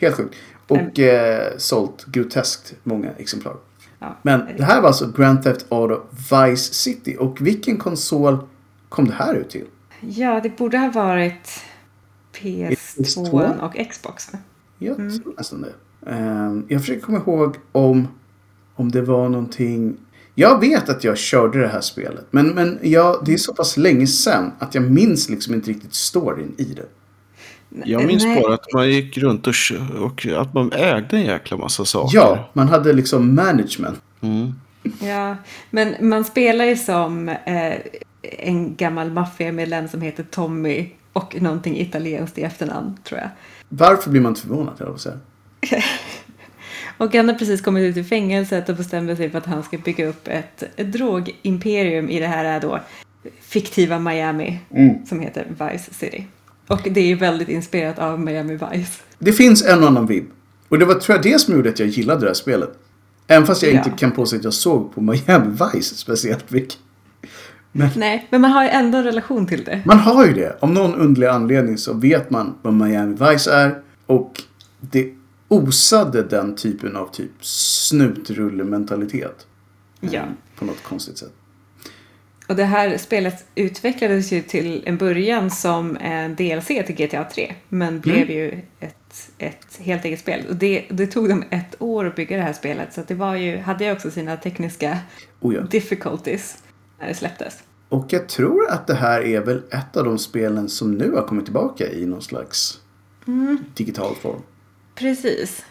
Helt 0.04 0.16
sjukt. 0.16 0.34
Och 0.68 0.98
eh, 0.98 1.52
sålt 1.56 2.04
groteskt 2.06 2.74
många 2.82 3.10
exemplar. 3.18 3.56
ja. 3.98 4.16
Men 4.22 4.40
det 4.56 4.64
här 4.64 4.80
var 4.80 4.88
alltså 4.88 5.12
Grand 5.16 5.42
Theft 5.42 5.66
Auto 5.68 6.00
Vice 6.10 6.74
City. 6.74 7.16
Och 7.20 7.40
vilken 7.46 7.76
konsol 7.76 8.38
kom 8.88 9.04
det 9.04 9.12
här 9.14 9.34
ut 9.34 9.50
till? 9.50 9.64
ja, 10.00 10.40
det 10.42 10.56
borde 10.56 10.78
ha 10.78 10.90
varit 10.90 11.48
PS2 12.32 12.76
PS2? 12.98 13.58
och 13.60 13.90
Xbox. 13.90 14.28
Jag 14.78 14.98
Mm. 15.00 15.18
tror 15.22 15.34
nästan 15.36 15.62
det. 15.62 15.72
Ehm, 16.10 16.64
jag 16.68 16.80
försöker 16.80 17.00
komma 17.02 17.18
ihåg 17.18 17.56
om, 17.72 18.08
om 18.74 18.90
det 18.90 19.02
var 19.02 19.28
någonting... 19.28 19.96
Jag 20.34 20.60
vet 20.60 20.88
att 20.88 21.04
jag 21.04 21.18
körde 21.18 21.60
det 21.60 21.68
här 21.68 21.80
spelet. 21.80 22.26
Men, 22.30 22.48
men 22.48 22.78
jag, 22.82 23.22
det 23.24 23.32
är 23.32 23.36
så 23.38 23.54
pass 23.54 23.76
länge 23.76 24.06
sedan 24.06 24.52
att 24.58 24.74
jag 24.74 24.90
minns 24.90 25.28
liksom 25.28 25.54
inte 25.54 25.70
riktigt 25.70 25.94
storyn 25.94 26.54
i 26.58 26.64
det. 26.64 26.86
Jag 27.84 28.06
minns 28.06 28.24
Nej. 28.24 28.42
bara 28.42 28.54
att 28.54 28.72
man 28.72 28.90
gick 28.90 29.18
runt 29.18 29.46
och, 29.46 29.54
och 30.00 30.26
att 30.26 30.54
man 30.54 30.72
ägde 30.72 31.16
en 31.16 31.24
jäkla 31.24 31.56
massa 31.56 31.84
saker. 31.84 32.18
Ja, 32.18 32.50
man 32.52 32.68
hade 32.68 32.92
liksom 32.92 33.34
management. 33.34 34.00
Mm. 34.20 34.54
Ja, 35.00 35.36
men 35.70 35.94
man 36.00 36.24
spelar 36.24 36.64
ju 36.64 36.76
som 36.76 37.28
eh, 37.28 37.74
en 38.22 38.76
gammal 38.76 39.10
maffiamedlem 39.10 39.88
som 39.88 40.00
heter 40.00 40.22
Tommy 40.22 40.88
och 41.12 41.42
någonting 41.42 41.80
italienskt 41.80 42.38
i 42.38 42.42
efternamn 42.42 42.96
tror 43.04 43.20
jag. 43.20 43.28
Varför 43.68 44.10
blir 44.10 44.20
man 44.20 44.30
inte 44.30 44.40
förvånad? 44.40 44.74
Jag 44.78 45.00
säga. 45.00 45.18
Och 46.98 47.14
han 47.14 47.28
har 47.28 47.34
precis 47.34 47.60
kommit 47.60 47.82
ut 47.82 47.96
ur 47.96 48.08
fängelset 48.08 48.68
och 48.68 48.76
bestämmer 48.76 49.16
sig 49.16 49.30
för 49.30 49.38
att 49.38 49.46
han 49.46 49.62
ska 49.62 49.78
bygga 49.78 50.06
upp 50.06 50.28
ett, 50.28 50.62
ett 50.76 50.92
drogimperium 50.92 52.10
i 52.10 52.20
det 52.20 52.26
här 52.26 52.60
då 52.60 52.80
fiktiva 53.40 53.98
Miami 53.98 54.58
Mm. 54.70 55.06
som 55.06 55.20
heter 55.20 55.46
Vice 55.48 55.94
City. 55.94 56.26
Och 56.66 56.80
det 56.90 57.12
är 57.12 57.16
väldigt 57.16 57.48
inspirerat 57.48 57.98
av 57.98 58.20
Miami 58.20 58.52
Vice. 58.72 59.02
Det 59.18 59.32
finns 59.32 59.64
en 59.64 59.82
och 59.82 59.88
annan 59.88 60.06
vibb. 60.06 60.24
Och 60.68 60.78
det 60.78 60.84
var 60.84 60.94
tror 60.94 61.16
jag 61.16 61.22
det 61.22 61.38
som 61.38 61.54
gjorde 61.54 61.68
att 61.68 61.78
jag 61.78 61.88
gillade 61.88 62.20
det 62.20 62.26
här 62.26 62.34
spelet. 62.34 62.70
Även 63.26 63.46
fast 63.46 63.62
jag 63.62 63.72
Ja. 63.72 63.76
inte 63.78 63.90
kan 63.90 64.10
påstå 64.12 64.36
att 64.36 64.44
jag 64.44 64.54
såg 64.54 64.94
på 64.94 65.00
Miami 65.00 65.56
Vice 65.74 65.94
speciellt 65.94 66.50
mycket. 66.50 66.78
Nej, 67.72 68.26
men 68.30 68.40
man 68.40 68.50
har 68.50 68.62
ju 68.64 68.68
ändå 68.70 68.98
en 68.98 69.04
relation 69.04 69.46
till 69.46 69.64
det. 69.64 69.82
Man 69.86 69.98
har 69.98 70.26
ju 70.26 70.32
det. 70.32 70.56
Om 70.60 70.74
någon 70.74 70.94
underlig 70.94 71.26
anledning 71.26 71.78
så 71.78 71.92
vet 71.92 72.30
man 72.30 72.54
vad 72.62 72.74
Miami 72.74 73.16
Vice 73.30 73.52
är. 73.52 73.82
Och 74.06 74.42
det 74.80 75.12
osade 75.48 76.22
den 76.22 76.56
typen 76.56 76.96
av 76.96 77.06
typ 77.12 77.30
snutrullementalitet. 77.44 79.46
Ja. 80.00 80.22
På 80.58 80.64
något 80.64 80.82
konstigt 80.82 81.18
sätt. 81.18 81.32
Och 82.46 82.56
det 82.56 82.64
här 82.64 82.96
spelet 82.98 83.46
utvecklades 83.54 84.32
ju 84.32 84.42
till 84.42 84.82
en 84.86 84.96
början 84.96 85.50
som 85.50 85.96
en 86.00 86.34
DLC 86.34 86.66
till 86.66 86.94
GTA 86.94 87.24
3. 87.24 87.54
Men 87.68 88.00
blev 88.00 88.30
ju 88.30 88.60
ett, 88.80 89.30
ett 89.38 89.78
helt 89.78 90.04
eget 90.04 90.20
spel. 90.20 90.46
Och 90.48 90.56
det, 90.56 90.84
det 90.90 91.06
tog 91.06 91.28
dem 91.28 91.44
ett 91.50 91.82
år 91.82 92.04
att 92.04 92.16
bygga 92.16 92.36
det 92.36 92.42
här 92.42 92.52
spelet. 92.52 92.94
Så 92.94 93.02
det 93.06 93.14
var 93.14 93.34
ju, 93.34 93.58
hade 93.58 93.84
ju 93.84 93.92
också 93.92 94.10
sina 94.10 94.36
tekniska 94.36 94.98
Oh 95.40 95.54
ja. 95.54 95.60
difficulties 95.60 96.62
när 97.00 97.08
det 97.08 97.14
släpptes. 97.14 97.62
Och 97.88 98.06
jag 98.08 98.28
tror 98.28 98.70
att 98.70 98.86
det 98.86 98.94
här 98.94 99.20
är 99.20 99.40
väl 99.40 99.62
ett 99.70 99.96
av 99.96 100.04
de 100.04 100.18
spelen 100.18 100.68
som 100.68 100.94
nu 100.94 101.12
har 101.12 101.22
kommit 101.22 101.44
tillbaka 101.44 101.92
i 101.92 102.06
någon 102.06 102.22
slags 102.22 102.80
digital 103.74 104.14
form. 104.14 104.42
Precis. 104.94 105.64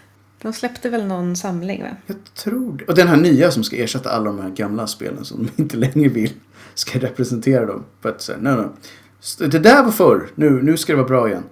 De 0.43 0.53
släppte 0.53 0.89
väl 0.89 1.05
någon 1.05 1.35
samling 1.35 1.81
va? 1.83 1.89
Jag 2.07 2.17
tror 2.35 2.77
det. 2.77 2.85
Och 2.85 2.95
den 2.95 3.07
här 3.07 3.17
nya 3.17 3.51
som 3.51 3.63
ska 3.63 3.75
ersätta 3.75 4.09
alla 4.09 4.25
de 4.25 4.39
här 4.39 4.49
gamla 4.49 4.87
spelen 4.87 5.25
som 5.25 5.49
de 5.55 5.61
inte 5.61 5.77
längre 5.77 6.09
vill 6.09 6.31
ska 6.73 6.99
representera 6.99 7.65
dem. 7.65 7.83
För 8.01 8.09
att 8.09 8.21
säga, 8.21 8.37
nej, 8.41 8.55
nej. 8.55 9.49
Det 9.49 9.59
där 9.59 9.83
var 9.83 9.91
förr. 9.91 10.27
Nu, 10.35 10.61
nu 10.63 10.77
ska 10.77 10.93
det 10.93 10.97
vara 10.97 11.07
bra 11.07 11.29
igen. 11.29 11.43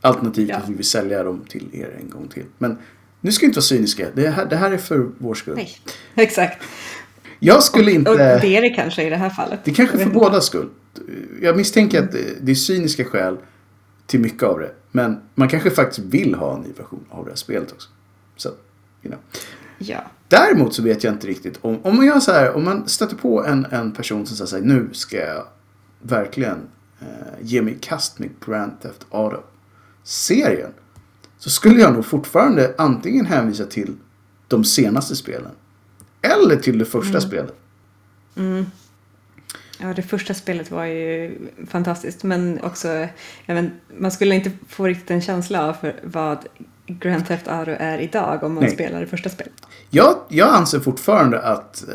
Alternativt 0.00 0.48
Ja. 0.48 0.56
att 0.56 0.68
vi 0.68 0.74
vill 0.74 0.84
sälja 0.84 1.22
dem 1.22 1.44
till 1.48 1.68
er 1.72 1.96
en 2.00 2.10
gång 2.10 2.28
till. 2.28 2.44
Men 2.58 2.78
nu 3.20 3.32
ska 3.32 3.42
vi 3.42 3.46
inte 3.46 3.56
vara 3.56 3.62
cyniska. 3.62 4.06
Det 4.14 4.28
här, 4.28 4.46
det 4.46 4.56
här 4.56 4.70
är 4.70 4.76
för 4.76 5.08
vår 5.18 5.34
skull. 5.34 5.54
Nej. 5.56 5.70
Exakt. 6.14 6.62
Jag 7.38 7.62
skulle 7.62 7.92
inte... 7.92 8.10
Och 8.10 8.18
det 8.18 8.56
är 8.56 8.60
det 8.62 8.70
kanske 8.70 9.02
i 9.06 9.10
det 9.10 9.16
här 9.16 9.30
fallet. 9.30 9.60
Det 9.64 9.70
kanske 9.74 9.96
är 9.98 10.04
för 10.04 10.10
båda 10.10 10.40
skull. 10.40 10.68
Jag 11.42 11.56
misstänker 11.56 12.02
att 12.02 12.12
det- 12.12 12.34
det 12.40 12.50
är 12.50 12.54
cyniska 12.54 13.04
skäl 13.04 13.36
till 14.06 14.20
mycket 14.20 14.42
av 14.42 14.58
det. 14.58 14.70
Men 14.92 15.20
man 15.34 15.48
kanske 15.48 15.70
faktiskt 15.70 15.98
vill 16.06 16.34
ha 16.34 16.56
en 16.56 16.60
ny 16.62 16.72
version 16.76 17.04
av 17.10 17.24
det 17.24 17.30
här 17.30 17.36
spelet 17.36 17.72
också. 17.72 17.88
Så, 18.38 18.48
you 19.02 19.14
know. 19.14 19.18
Ja. 19.78 20.04
Däremot 20.28 20.74
så 20.74 20.82
vet 20.82 21.04
jag 21.04 21.14
inte 21.14 21.26
riktigt 21.26 21.58
om, 21.60 21.78
om 21.82 21.96
man 21.96 22.06
gör 22.06 22.20
så 22.20 22.32
här, 22.32 22.56
om 22.56 22.64
man 22.64 22.88
stöter 22.88 23.16
på 23.16 23.44
en, 23.44 23.66
en 23.70 23.92
person 23.92 24.26
som 24.26 24.46
säger 24.46 24.64
nu 24.64 24.88
ska 24.92 25.16
jag 25.16 25.44
verkligen 26.02 26.58
eh, 27.00 27.06
ge 27.40 27.62
mig 27.62 27.74
i 27.74 27.78
kast 27.80 28.18
med 28.18 28.30
Grand 28.46 28.80
Theft 28.82 29.06
Auto-serien. 29.10 30.70
Så 31.38 31.50
skulle 31.50 31.80
jag 31.80 31.92
nog 31.92 32.06
fortfarande 32.06 32.74
antingen 32.78 33.26
hänvisa 33.26 33.64
till 33.64 33.96
de 34.48 34.64
senaste 34.64 35.16
spelen. 35.16 35.50
Eller 36.22 36.56
till 36.56 36.78
det 36.78 36.84
första 36.84 37.20
spelet. 37.20 37.54
Ja, 39.80 39.94
det 39.94 40.02
första 40.02 40.34
spelet 40.34 40.70
var 40.70 40.84
ju 40.84 41.38
fantastiskt. 41.66 42.22
Men 42.22 42.60
också, 42.62 43.08
jag 43.46 43.54
vet, 43.54 43.72
man 43.98 44.10
skulle 44.10 44.34
inte 44.34 44.50
få 44.68 44.86
riktigt 44.86 45.10
en 45.10 45.20
känsla 45.20 45.68
av 45.68 45.72
för 45.72 46.00
vad 46.02 46.46
Grand 46.88 47.26
Theft 47.26 47.48
Auto 47.48 47.70
är 47.78 47.98
idag 47.98 48.42
om 48.42 48.54
man 48.54 48.64
Nej. 48.64 48.72
spelar 48.72 49.00
det 49.00 49.06
första 49.06 49.28
spelet. 49.28 49.52
Jag, 49.90 50.14
jag 50.28 50.48
anser 50.54 50.80
fortfarande 50.80 51.40
att 51.42 51.84
eh, 51.88 51.94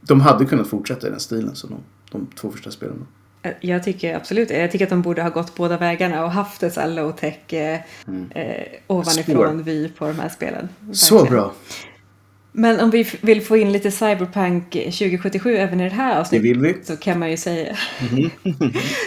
de 0.00 0.20
hade 0.20 0.44
kunnat 0.44 0.66
fortsätta 0.68 1.06
i 1.06 1.10
den 1.10 1.20
stilen 1.20 1.56
som 1.56 1.70
de, 1.70 1.78
de 2.18 2.26
två 2.36 2.50
första 2.50 2.70
spelen. 2.70 3.06
Eh, 3.42 3.52
Jag 3.60 3.82
tycker 3.84 4.16
absolut 4.16 4.50
Jag 4.50 4.70
tycker 4.70 4.84
att 4.84 4.90
de 4.90 5.02
borde 5.02 5.22
ha 5.22 5.28
gått 5.30 5.54
båda 5.54 5.78
vägarna 5.78 6.24
och 6.24 6.30
haft 6.30 6.62
ett 6.62 6.72
så 6.74 6.80
här 6.80 6.88
low-tech 6.88 7.52
eh, 7.52 7.80
eh, 8.34 8.62
ovanifrån 8.86 9.34
Spår. 9.34 9.62
vy 9.64 9.88
på 9.88 10.06
de 10.06 10.18
här 10.18 10.28
spelen. 10.28 10.68
Så 10.92 11.14
Verkligen. 11.18 11.42
bra. 11.42 11.52
Men 12.58 12.80
om 12.80 12.90
vi 12.90 13.08
vill 13.20 13.42
få 13.42 13.56
in 13.56 13.72
lite 13.72 13.90
Cyberpunk 13.90 14.70
2077 14.72 15.56
även 15.56 15.80
i 15.80 15.84
det 15.88 15.94
här 15.94 16.20
avsnittet 16.20 16.86
så 16.86 16.96
kan 16.96 17.18
man 17.18 17.30
ju 17.30 17.36
säga, 17.36 17.76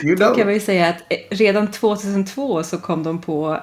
You 0.04 0.16
know. 0.16 0.36
kan 0.36 0.46
man 0.46 0.54
ju 0.54 0.60
säga 0.60 0.88
att 0.90 0.96
eh, 1.10 1.18
redan 1.38 1.72
2002 1.72 2.64
så 2.64 2.78
kom 2.78 3.04
de 3.04 3.22
på 3.22 3.60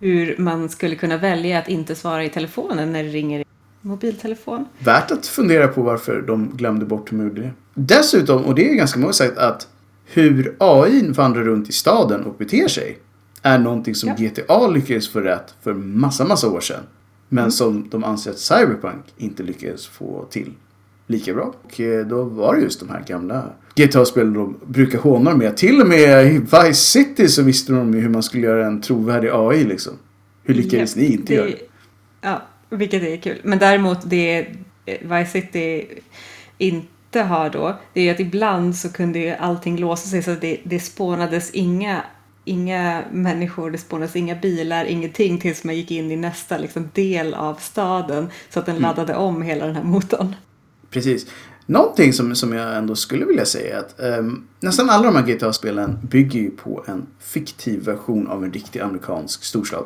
hur 0.00 0.34
man 0.38 0.68
skulle 0.68 0.96
kunna 0.96 1.16
välja 1.16 1.58
att 1.58 1.68
inte 1.68 1.94
svara 1.94 2.24
i 2.24 2.28
telefonen 2.28 2.92
när 2.92 3.02
det 3.04 3.08
ringer 3.08 3.40
i 3.40 3.44
mobiltelefon. 3.80 4.64
Värt 4.78 5.10
att 5.10 5.26
fundera 5.26 5.68
på 5.68 5.82
varför 5.82 6.22
de 6.22 6.56
glömde 6.56 6.84
bort 6.86 7.12
hur 7.12 7.16
man 7.16 7.26
gjorde 7.26 7.40
det. 7.40 7.50
Dessutom, 7.74 8.44
och 8.44 8.54
det 8.54 8.70
är 8.70 8.74
ganska 8.74 9.00
många 9.00 9.12
sagt, 9.12 9.38
att 9.38 9.68
hur 10.04 10.56
AI 10.58 11.10
vandrar 11.10 11.42
runt 11.42 11.68
i 11.68 11.72
staden 11.72 12.24
och 12.24 12.34
beter 12.34 12.68
sig 12.68 12.98
är 13.42 13.58
någonting 13.58 13.94
som 13.94 14.08
Ja. 14.08 14.14
GTA 14.28 14.66
lyckades 14.68 15.08
få 15.08 15.20
rätt 15.20 15.54
för 15.62 15.74
massa, 15.74 16.24
massa 16.24 16.48
år 16.50 16.60
sedan. 16.60 16.82
Men 17.28 17.52
som 17.52 17.88
de 17.90 18.04
anser 18.04 18.30
att 18.30 18.38
Cyberpunk 18.38 19.04
inte 19.16 19.42
lyckades 19.42 19.86
få 19.86 20.26
till 20.30 20.52
lika 21.10 21.34
bra. 21.34 21.54
Och 21.64 21.80
eh, 21.80 22.06
då 22.06 22.22
var 22.24 22.54
det 22.54 22.60
just 22.62 22.80
de 22.80 22.88
här 22.88 23.02
gamla 23.06 23.44
GTA-spelen 23.74 24.32
de 24.34 24.56
brukar 24.66 24.98
håna 24.98 25.36
med. 25.36 25.56
Till 25.56 25.80
och 25.80 25.86
med 25.86 26.26
i 26.26 26.38
Vice 26.38 26.74
City 26.74 27.28
så 27.28 27.42
visste 27.42 27.72
de 27.72 27.94
ju 27.94 28.00
hur 28.00 28.08
man 28.08 28.22
skulle 28.22 28.46
göra 28.46 28.66
en 28.66 28.80
trovärdig 28.80 29.30
AI 29.32 29.64
liksom. 29.64 29.92
Hur 30.44 30.54
lyckades 30.54 30.96
Ja, 30.96 31.02
ni 31.02 31.12
inte 31.12 31.26
det- 31.32 31.34
göra 31.34 31.46
det? 31.46 31.58
Ja, 32.20 32.42
vilket 32.70 33.02
är 33.02 33.16
kul. 33.16 33.38
Men 33.44 33.58
däremot 33.58 33.98
det 34.10 34.46
Vice 35.00 35.26
City 35.30 35.86
inte 36.58 37.20
har 37.22 37.50
då, 37.50 37.76
det 37.92 38.08
är 38.08 38.14
att 38.14 38.20
ibland 38.20 38.76
så 38.76 38.92
kunde 38.92 39.18
ju 39.18 39.30
allting 39.30 39.76
låsa 39.78 40.08
sig 40.08 40.22
så 40.22 40.30
att 40.30 40.40
det, 40.40 40.60
det 40.64 40.80
spånades 40.80 41.50
inga, 41.50 42.02
inga 42.44 43.02
människor, 43.12 43.70
det 43.70 43.78
spånades 43.78 44.16
inga 44.16 44.34
bilar, 44.34 44.84
ingenting 44.84 45.38
tills 45.38 45.64
man 45.64 45.76
gick 45.76 45.90
in 45.90 46.10
i 46.10 46.16
nästa 46.16 46.58
liksom, 46.58 46.88
del 46.94 47.34
av 47.34 47.54
staden 47.54 48.28
så 48.50 48.58
att 48.60 48.66
den 48.66 48.76
laddade 48.76 49.14
om 49.14 49.42
hela 49.42 49.66
den 49.66 49.76
här 49.76 49.84
motorn. 49.84 50.34
Precis. 50.90 51.26
Någonting 51.66 52.12
som, 52.12 52.34
som 52.34 52.52
jag 52.52 52.76
ändå 52.76 52.94
skulle 52.96 53.24
vilja 53.24 53.44
säga 53.44 53.76
är 53.76 53.80
att 53.80 54.00
ehm, 54.00 54.46
nästan 54.60 54.90
alla 54.90 55.04
de 55.04 55.16
här 55.16 55.22
GTA-spelen 55.26 55.98
bygger 56.02 56.40
ju 56.40 56.50
på 56.50 56.84
en 56.86 57.06
fiktiv 57.18 57.84
version 57.84 58.28
av 58.28 58.44
en 58.44 58.52
riktig 58.52 58.80
amerikansk 58.80 59.44
storstad. 59.44 59.84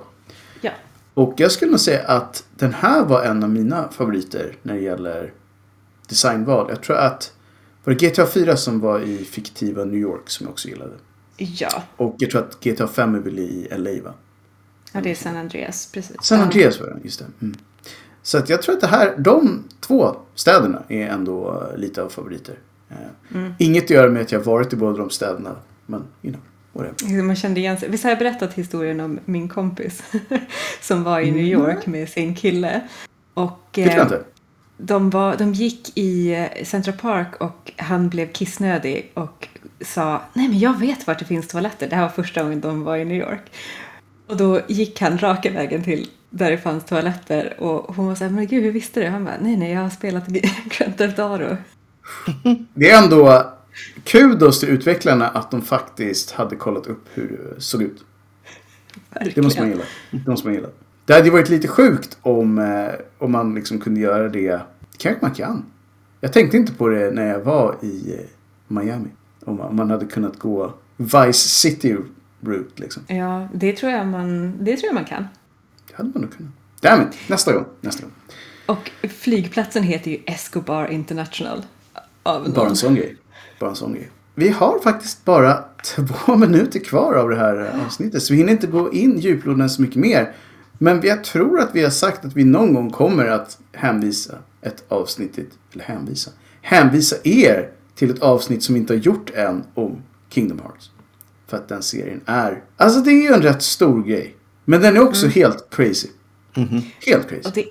Ja, 0.60 0.70
Och 1.14 1.34
jag 1.36 1.52
skulle 1.52 1.70
nog 1.70 1.80
säga 1.80 2.02
att 2.06 2.44
den 2.56 2.74
här 2.74 3.04
var 3.04 3.22
en 3.22 3.42
av 3.42 3.50
mina 3.50 3.88
favoriter 3.88 4.56
när 4.62 4.74
det 4.74 4.80
gäller 4.80 5.32
designval. 6.08 6.66
Jag 6.68 6.82
tror 6.82 6.96
att 6.96 7.32
var 7.84 7.94
det 7.94 8.08
GTA 8.08 8.26
4 8.26 8.56
som 8.56 8.80
var 8.80 9.00
i 9.00 9.18
fiktiva 9.18 9.84
New 9.84 10.00
York 10.00 10.30
som 10.30 10.44
jag 10.46 10.52
också 10.52 10.68
gillade. 10.68 10.94
ja. 11.36 11.82
Och 11.96 12.14
jag 12.18 12.30
tror 12.30 12.40
att 12.40 12.60
GTA 12.64 12.88
5 12.88 13.14
är 13.14 13.18
väl 13.18 13.38
i 13.38 13.68
LA 13.76 14.02
va? 14.04 14.14
ja 14.92 15.00
det 15.00 15.10
är 15.10 15.14
San 15.14 15.36
Andreas, 15.36 15.88
precis. 15.92 16.16
San. 16.22 16.40
Andreas 16.40 16.80
var 16.80 16.86
det, 16.86 17.00
just 17.04 17.18
det. 17.18 17.26
Mm. 17.40 17.56
Så 18.24 18.38
att 18.38 18.48
jag 18.48 18.62
tror 18.62 18.74
att 18.74 18.80
det 18.80 18.86
här, 18.86 19.14
de 19.18 19.64
två 19.80 20.16
städerna 20.34 20.82
är 20.88 21.08
ändå 21.08 21.68
eh, 21.72 21.78
lite 21.78 22.02
av 22.02 22.08
favoriter. 22.08 22.58
Eh, 22.90 22.96
Mm. 23.34 23.54
Inget 23.58 23.84
att 23.84 23.90
göra 23.90 24.10
med 24.10 24.22
att 24.22 24.32
jag 24.32 24.40
varit 24.40 24.72
i 24.72 24.76
båda 24.76 24.98
de 24.98 25.10
städerna. 25.10 25.56
Men, 25.86 26.04
you 26.22 26.34
know. 26.34 27.24
Man 27.24 27.36
kände 27.36 27.60
igen 27.60 27.78
sig. 27.78 27.88
Visst 27.88 28.04
har 28.04 28.10
jag 28.10 28.18
berättat 28.18 28.54
historien 28.54 29.00
om 29.00 29.18
min 29.24 29.48
kompis 29.48 30.02
som 30.80 31.04
var 31.04 31.20
i 31.20 31.30
New 31.30 31.44
York 31.44 31.86
med 31.86 32.08
sin 32.08 32.34
kille. 32.34 32.80
Och 33.34 33.78
eh, 33.78 34.08
de, 34.76 35.10
var, 35.10 35.36
de 35.36 35.52
gick 35.52 35.98
i 35.98 36.46
Central 36.64 36.96
Park 36.96 37.40
och 37.40 37.72
han 37.76 38.08
blev 38.08 38.32
kissnödig 38.32 39.12
och 39.14 39.48
sa 39.80 40.22
nej 40.32 40.48
men 40.48 40.58
jag 40.58 40.78
vet 40.78 41.06
vart 41.06 41.18
det 41.18 41.24
finns 41.24 41.48
toaletter. 41.48 41.88
Det 41.88 41.96
här 41.96 42.02
var 42.02 42.08
första 42.08 42.42
gången 42.42 42.60
de 42.60 42.84
var 42.84 42.96
i 42.96 43.04
New 43.04 43.18
York. 43.18 43.52
Och 44.26 44.36
då 44.36 44.60
gick 44.68 45.00
han 45.00 45.18
raka 45.18 45.50
vägen 45.50 45.84
till 45.84 46.08
där 46.36 46.50
det 46.50 46.58
fanns 46.58 46.84
toaletter 46.84 47.54
och 47.58 47.96
hon 47.96 48.06
var 48.06 48.14
så 48.14 48.24
här, 48.24 48.30
men 48.30 48.46
gud 48.46 48.64
hur 48.64 48.72
visste 48.72 49.00
du? 49.00 49.06
Han 49.06 49.24
bara, 49.24 49.34
nej 49.40 49.56
nej 49.56 49.72
jag 49.72 49.80
har 49.80 49.90
spelat 49.90 50.26
Grand 50.78 50.96
Theft 50.96 51.18
Auto. 51.18 51.56
Det 52.74 52.90
är 52.90 53.02
ändå 53.02 53.52
kudos 54.04 54.60
till 54.60 54.68
utvecklarna 54.68 55.28
att 55.28 55.50
de 55.50 55.62
faktiskt 55.62 56.30
hade 56.30 56.56
kollat 56.56 56.86
upp 56.86 57.04
hur 57.14 57.54
det 57.54 57.60
såg 57.60 57.82
ut. 57.82 58.04
Det 59.34 59.42
måste 59.42 59.60
man 59.60 59.70
gilla. 59.70 59.84
Det 60.10 60.30
måste 60.30 60.46
man 60.46 60.54
gilla. 60.54 60.68
Det 61.04 61.12
hade 61.12 61.24
ju 61.24 61.30
varit 61.30 61.48
lite 61.48 61.68
sjukt 61.68 62.18
om, 62.22 62.58
eh, 62.58 62.88
om 63.18 63.32
man 63.32 63.54
liksom 63.54 63.78
kunde 63.78 64.00
göra 64.00 64.28
det. 64.28 64.60
Kanske 64.98 65.22
man 65.22 65.34
kan. 65.34 65.64
Jag 66.20 66.32
tänkte 66.32 66.56
inte 66.56 66.72
på 66.72 66.88
det 66.88 67.10
när 67.10 67.26
jag 67.26 67.40
var 67.40 67.76
i 67.82 68.14
eh, 68.14 68.26
Miami. 68.68 69.08
Om 69.44 69.56
man, 69.56 69.68
om 69.68 69.76
man 69.76 69.90
hade 69.90 70.06
kunnat 70.06 70.38
gå 70.38 70.72
Vice 70.96 71.48
City 71.48 71.96
route 72.40 72.82
liksom. 72.82 73.02
Ja, 73.06 73.48
det 73.54 73.72
tror 73.72 73.92
jag 73.92 74.06
man, 74.06 74.54
det 74.64 74.76
tror 74.76 74.86
jag 74.86 74.94
man 74.94 75.04
kan. 75.04 75.26
Det 75.96 76.02
hade 76.02 76.10
man 76.14 76.22
nog 76.22 76.32
kunnat. 76.32 76.52
Damn 76.80 77.02
it. 77.02 77.16
Nästa 77.26 77.52
gång. 77.52 77.64
Nästa 77.80 78.02
gång. 78.02 78.12
Och 78.66 78.90
flygplatsen 79.10 79.82
heter 79.82 80.10
ju 80.10 80.18
Escobar 80.26 80.86
International. 80.86 81.64
Av 82.22 82.52
Bara 82.52 82.68
en 82.68 82.76
sån 82.76 82.94
grej. 82.94 83.16
Bara 83.58 83.70
en 83.70 83.76
sån 83.76 83.94
grej. 83.94 84.10
Vi 84.34 84.48
har 84.48 84.78
faktiskt 84.78 85.24
bara 85.24 85.64
två 85.84 86.36
minuter 86.36 86.80
kvar 86.80 87.14
av 87.14 87.30
det 87.30 87.36
här 87.36 87.70
eh, 87.74 87.86
avsnittet. 87.86 88.22
Så 88.22 88.32
vi 88.32 88.38
hinner 88.38 88.52
inte 88.52 88.66
gå 88.66 88.92
in 88.92 89.18
djuploden 89.18 89.70
så 89.70 89.82
mycket 89.82 89.96
mer. 89.96 90.32
Men 90.78 91.00
jag 91.02 91.24
tror 91.24 91.60
att 91.60 91.70
vi 91.72 91.82
har 91.82 91.90
sagt 91.90 92.24
att 92.24 92.36
vi 92.36 92.44
någon 92.44 92.74
gång 92.74 92.90
kommer 92.90 93.26
att 93.26 93.58
hänvisa 93.72 94.34
ett 94.62 94.84
avsnitt, 94.88 95.38
eller 95.72 95.84
hänvisa, 95.84 96.30
hänvisa 96.62 97.16
er 97.24 97.70
till 97.94 98.10
ett 98.10 98.22
avsnitt 98.22 98.62
som 98.62 98.74
vi 98.74 98.80
inte 98.80 98.92
har 98.92 98.98
gjort 98.98 99.30
än 99.34 99.64
om 99.74 100.02
Kingdom 100.28 100.58
Hearts. 100.58 100.90
För 101.46 101.56
att 101.56 101.68
den 101.68 101.82
serien 101.82 102.20
är, 102.26 102.62
alltså 102.76 103.00
det 103.00 103.10
är 103.10 103.22
ju 103.22 103.34
en 103.34 103.42
rätt 103.42 103.62
stor 103.62 104.02
grej. 104.02 104.36
Men 104.64 104.80
den 104.80 104.96
är 104.96 105.00
också 105.00 105.26
helt 105.26 105.66
crazy. 105.70 106.08
Helt 107.06 107.28
crazy. 107.28 107.48
Och 107.48 107.52
det, 107.54 107.66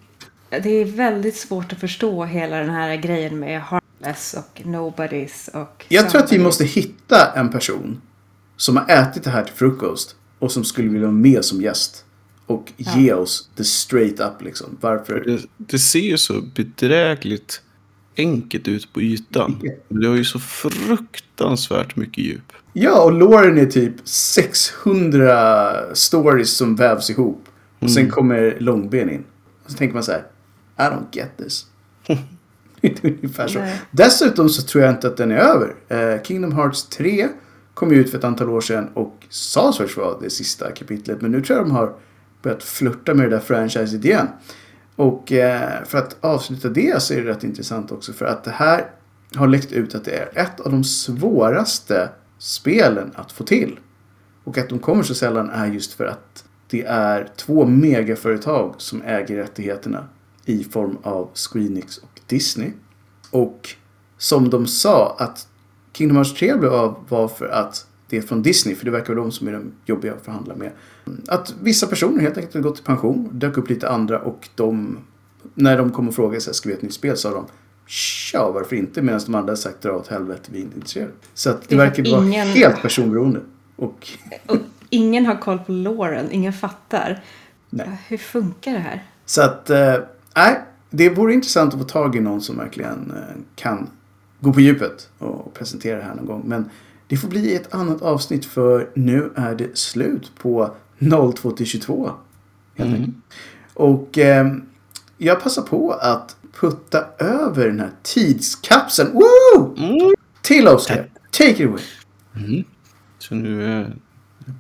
det 0.64 0.70
är 0.70 0.86
väldigt 0.86 1.36
svårt 1.36 1.74
att 1.74 1.80
förstå 1.80 2.26
hela 2.26 2.58
den 2.58 2.70
här 2.70 2.96
grejen 2.96 3.40
med 3.40 3.62
Heartless 3.62 4.34
och 4.34 4.66
Nobodies 4.66 5.50
och 5.54 5.86
Jag 5.90 6.10
tror 6.10 6.20
att 6.22 6.26
vi 6.26 6.36
Somebody. 6.36 6.44
måste 6.44 6.66
hitta 6.66 7.32
en 7.36 7.50
person 7.52 8.02
som 8.58 8.78
har 8.78 8.90
ätit 8.90 9.24
det 9.24 9.30
här 9.30 9.44
till 9.44 9.54
frukost 9.54 10.16
och 10.40 10.52
som 10.52 10.64
skulle 10.64 10.90
vilja 10.90 11.08
vara 11.08 11.18
med 11.18 11.46
som 11.46 11.62
gäst. 11.62 12.06
Och 12.46 12.72
ge 12.78 13.14
oss 13.14 13.50
the 13.58 13.64
straight 13.64 14.20
up 14.20 14.42
liksom. 14.42 14.78
Varför? 14.82 15.24
Det, 15.26 15.40
det 15.58 15.80
ser 15.80 16.00
ju 16.00 16.18
så 16.18 16.42
bedrägligt 16.56 17.62
enkelt 18.18 18.68
ut 18.68 18.94
på 18.94 19.02
ytan. 19.02 19.62
Det 19.90 20.08
har 20.08 20.16
ju 20.16 20.26
så 20.26 20.40
fruktansvärt 20.40 21.96
mycket 21.96 22.24
djup. 22.24 22.54
Ja, 22.74 23.04
och 23.04 23.14
Lauren 23.14 23.58
är 23.58 23.66
typ 23.66 23.94
600 24.08 25.96
stories 25.96 26.52
som 26.52 26.76
vävs 26.76 27.10
ihop. 27.10 27.46
Och 27.80 27.92
sen 27.92 28.10
kommer 28.10 28.58
Långben 28.60 29.10
in. 29.10 29.24
Och 29.66 29.72
så 29.72 29.78
tänker 29.78 29.94
man 29.94 30.04
så 30.04 30.12
här. 30.12 30.24
I 30.78 30.82
don't 30.82 31.08
get 31.12 31.38
this. 31.38 31.66
Det 32.82 33.04
är 33.04 33.10
Ungefär 33.10 33.48
så. 33.48 33.60
Nej. 33.60 33.82
Dessutom 33.92 34.50
så 34.50 34.62
tror 34.62 34.84
jag 34.84 34.94
inte 34.94 35.08
att 35.08 35.18
den 35.18 35.32
är 35.32 35.38
över. 35.38 35.76
Eh, 35.88 36.24
Kingdom 36.24 36.52
Hearts 36.52 36.84
3 36.90 37.28
kom 37.74 37.92
ut 37.92 38.12
för 38.12 38.18
ett 38.18 38.24
antal 38.24 38.50
år 38.50 38.62
sedan 38.62 38.90
och 38.94 39.18
sades 39.30 39.78
först 39.78 39.98
vara 39.98 40.20
det 40.20 40.30
sista 40.30 40.72
kapitlet. 40.72 41.22
Men 41.22 41.32
nu 41.32 41.42
tror 41.42 41.58
jag 41.58 41.68
de 41.68 41.72
har 41.72 41.94
börjat 42.42 42.64
flirta 42.64 43.14
med 43.14 43.26
det 43.26 43.36
där 43.36 43.40
franchiset 43.40 44.06
igen. 44.06 44.28
Och 44.96 45.32
eh, 45.32 45.84
för 45.84 45.98
att 45.98 46.18
avsluta 46.22 46.70
det 46.70 47.02
så 47.02 47.14
är 47.14 47.22
det 47.22 47.30
rätt 47.30 47.44
intressant 47.44 47.92
också 47.92 48.14
för 48.14 48.26
att 48.26 48.44
det 48.44 48.52
här 48.52 48.90
har 49.36 49.48
läckt 49.48 49.72
ut 49.72 49.96
att 49.96 50.06
det 50.06 50.12
är 50.12 50.30
ett 50.36 50.60
av 50.60 50.72
de 50.72 50.84
svåraste 50.84 52.10
spelen 52.38 53.12
att 53.16 53.32
få 53.32 53.44
till. 53.44 53.80
Och 54.44 54.58
att 54.58 54.70
de 54.70 54.80
kommer 54.80 55.04
så 55.04 55.16
sällan 55.16 55.50
är 55.50 55.68
just 55.68 55.94
för 55.94 56.06
att 56.06 56.46
det 56.70 56.84
är 56.86 57.30
två 57.36 57.66
megaföretag 57.66 58.76
som 58.78 59.02
äger 59.02 59.36
rättigheterna 59.36 60.08
i 60.46 60.64
form 60.64 60.98
av 61.04 61.30
Screenix 61.34 61.98
och 61.98 62.20
Disney. 62.28 62.72
Och 63.32 63.70
som 64.18 64.50
de 64.50 64.68
sa 64.68 65.16
att 65.20 65.48
Kingdom 65.94 66.18
Hearts 66.18 66.34
3 66.34 66.56
blev 66.56 66.74
av 66.74 67.06
var 67.10 67.28
för 67.28 67.48
att 67.48 67.88
det 68.14 68.18
är 68.18 68.22
från 68.22 68.42
Disney, 68.42 68.76
för 68.76 68.86
det 68.86 68.92
verkar 68.92 69.14
vara 69.14 69.24
de 69.26 69.32
som 69.32 69.48
är 69.48 69.52
de 69.52 69.72
jobbiga 69.86 70.14
att 70.14 70.26
förhandla 70.26 70.56
med. 70.56 70.72
Att 71.28 71.56
vissa 71.62 71.88
personer 71.88 72.22
helt 72.22 72.38
enkelt 72.38 72.54
har 72.54 72.62
gått 72.62 72.80
i 72.80 72.84
pension, 72.84 73.30
dök 73.32 73.58
upp 73.58 73.70
lite 73.70 73.90
andra 73.90 74.20
och 74.20 74.50
de, 74.56 74.98
när 75.54 75.78
de 75.78 75.92
kom 75.92 76.08
och 76.08 76.16
frågade 76.16 76.42
sig, 76.42 76.54
ska 76.54 76.70
vi 76.70 76.74
ha 76.74 76.78
ett 76.78 76.84
nytt 76.84 76.94
spel, 76.94 77.18
sa 77.18 77.32
de 77.34 77.46
Tja, 77.86 78.52
varför 78.52 78.76
inte? 78.76 79.02
Medan 79.02 79.22
de 79.26 79.36
andra 79.36 79.56
sagt 79.56 79.82
dra 79.82 79.92
åt 79.92 80.08
helvete, 80.08 80.42
vi 80.52 80.58
är 80.60 80.62
inte 80.64 80.76
intresserade. 80.76 81.12
Så 81.34 81.50
att 81.50 81.62
det, 81.62 81.68
Det 81.70 81.76
verkar 81.76 82.04
att 82.04 82.10
vara 82.12 82.26
ingen- 82.26 82.48
helt 82.48 82.82
personberoende. 82.82 83.40
Och 83.76 84.10
Och 84.48 84.58
ingen 84.90 85.26
har 85.26 85.36
koll 85.36 85.60
på 85.60 85.72
Lauren, 85.72 86.32
ingen 86.32 86.54
fattar. 86.54 87.24
Nej. 87.70 87.90
Hur 88.08 88.18
funkar 88.18 88.74
det 88.74 88.80
här? 88.80 89.04
Så 89.26 89.42
att, 89.42 89.70
eh, 89.70 89.96
nej, 90.36 90.60
det 90.90 91.10
vore 91.10 91.34
intressant 91.34 91.74
att 91.74 91.80
få 91.80 91.86
tag 91.88 92.16
i 92.16 92.20
någon 92.20 92.42
som 92.42 92.58
verkligen 92.58 93.12
eh, 93.16 93.36
kan 93.56 93.90
gå 94.40 94.54
på 94.54 94.60
djupet 94.62 95.10
och 95.18 95.54
presentera 95.54 95.98
det 95.98 96.04
här 96.04 96.16
någon 96.16 96.26
gång. 96.26 96.44
Men 96.46 96.70
det 97.14 97.18
får 97.18 97.28
bli 97.28 97.56
ett 97.56 97.74
annat 97.74 98.02
avsnitt 98.02 98.46
för 98.46 98.90
nu 98.94 99.32
är 99.36 99.56
det 99.56 99.78
slut 99.78 100.32
på 100.38 100.76
02 101.36 101.52
till 101.52 101.66
22. 101.66 102.12
Helt 102.76 102.96
Mm. 102.96 103.22
Och 103.74 104.18
eh, 104.18 104.48
jag 105.18 105.44
passar 105.44 105.62
på 105.62 105.92
att 105.92 106.36
putta 106.60 107.06
över 107.20 107.68
den 107.68 107.80
här 107.80 107.92
tidskapseln 108.04 109.14
Woo! 109.14 109.76
Mm. 109.78 110.14
till 110.42 110.68
Oskar. 110.68 111.10
Take 111.32 111.64
it 111.64 111.70
away. 111.70 112.64
Så 113.20 113.36
nu 113.36 113.80
eh, 113.80 113.88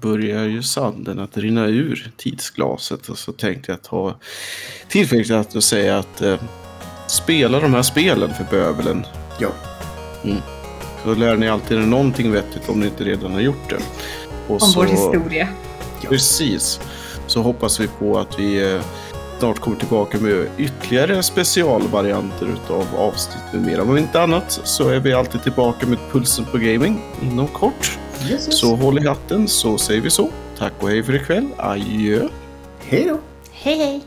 börjar 0.01 0.43
ju 0.43 0.63
sanden 0.63 1.19
att 1.19 1.37
rinna 1.37 1.67
ur 1.67 2.11
tidsglaset. 2.17 3.09
Och 3.09 3.17
så 3.17 3.31
tänkte 3.31 3.71
jag 3.71 3.81
ta 3.81 4.15
tillfället 4.87 5.55
och 5.55 5.63
säga 5.63 5.99
att 5.99 6.21
eh, 6.21 6.41
spela 7.07 7.59
de 7.59 7.73
här 7.73 7.83
spelen 7.83 8.33
för 8.33 8.45
bövelen. 8.51 9.05
Ja. 9.39 9.51
Så 11.03 11.15
lär 11.15 11.37
ni 11.37 11.49
alltid 11.49 11.77
er 11.77 11.81
någonting 11.81 12.31
vettigt 12.31 12.69
om 12.69 12.79
ni 12.79 12.85
inte 12.85 13.03
redan 13.03 13.33
har 13.33 13.41
gjort 13.41 13.69
det. 13.69 13.77
Och 14.47 14.53
Om 14.53 14.59
så, 14.59 14.79
vår 14.79 14.87
historia. 14.87 15.47
Precis. 16.09 16.79
så 17.27 17.41
hoppas 17.41 17.79
vi 17.79 17.87
på 17.87 18.19
att 18.19 18.39
vi 18.39 18.73
eh, 18.73 18.81
snart 19.39 19.59
kommer 19.59 19.77
tillbaka 19.77 20.17
med 20.17 20.47
ytterligare 20.57 21.23
specialvarianter 21.23 22.45
utav 22.45 22.87
avsnitt 22.97 23.43
med 23.53 23.61
mera. 23.61 23.81
Om 23.81 23.97
inte 23.97 24.21
annat 24.21 24.59
så 24.63 24.89
är 24.89 24.99
vi 24.99 25.13
alltid 25.13 25.43
tillbaka 25.43 25.87
med 25.87 25.97
Pulsen 26.11 26.45
på 26.45 26.57
Gaming 26.57 27.01
inom 27.21 27.47
kort. 27.47 27.97
Yes, 28.21 28.31
yes. 28.31 28.59
Så 28.59 28.75
håll 28.75 29.03
i 29.03 29.07
hatten 29.07 29.47
så 29.47 29.77
säger 29.77 30.01
vi 30.01 30.09
så. 30.09 30.29
Tack 30.57 30.73
och 30.79 30.89
hej 30.89 31.03
för 31.03 31.15
ikväll. 31.15 31.47
Adjö. 31.57 32.27
Hej 32.79 33.05
då! 33.09 33.19
Hej 33.51 33.77
hej! 33.77 34.01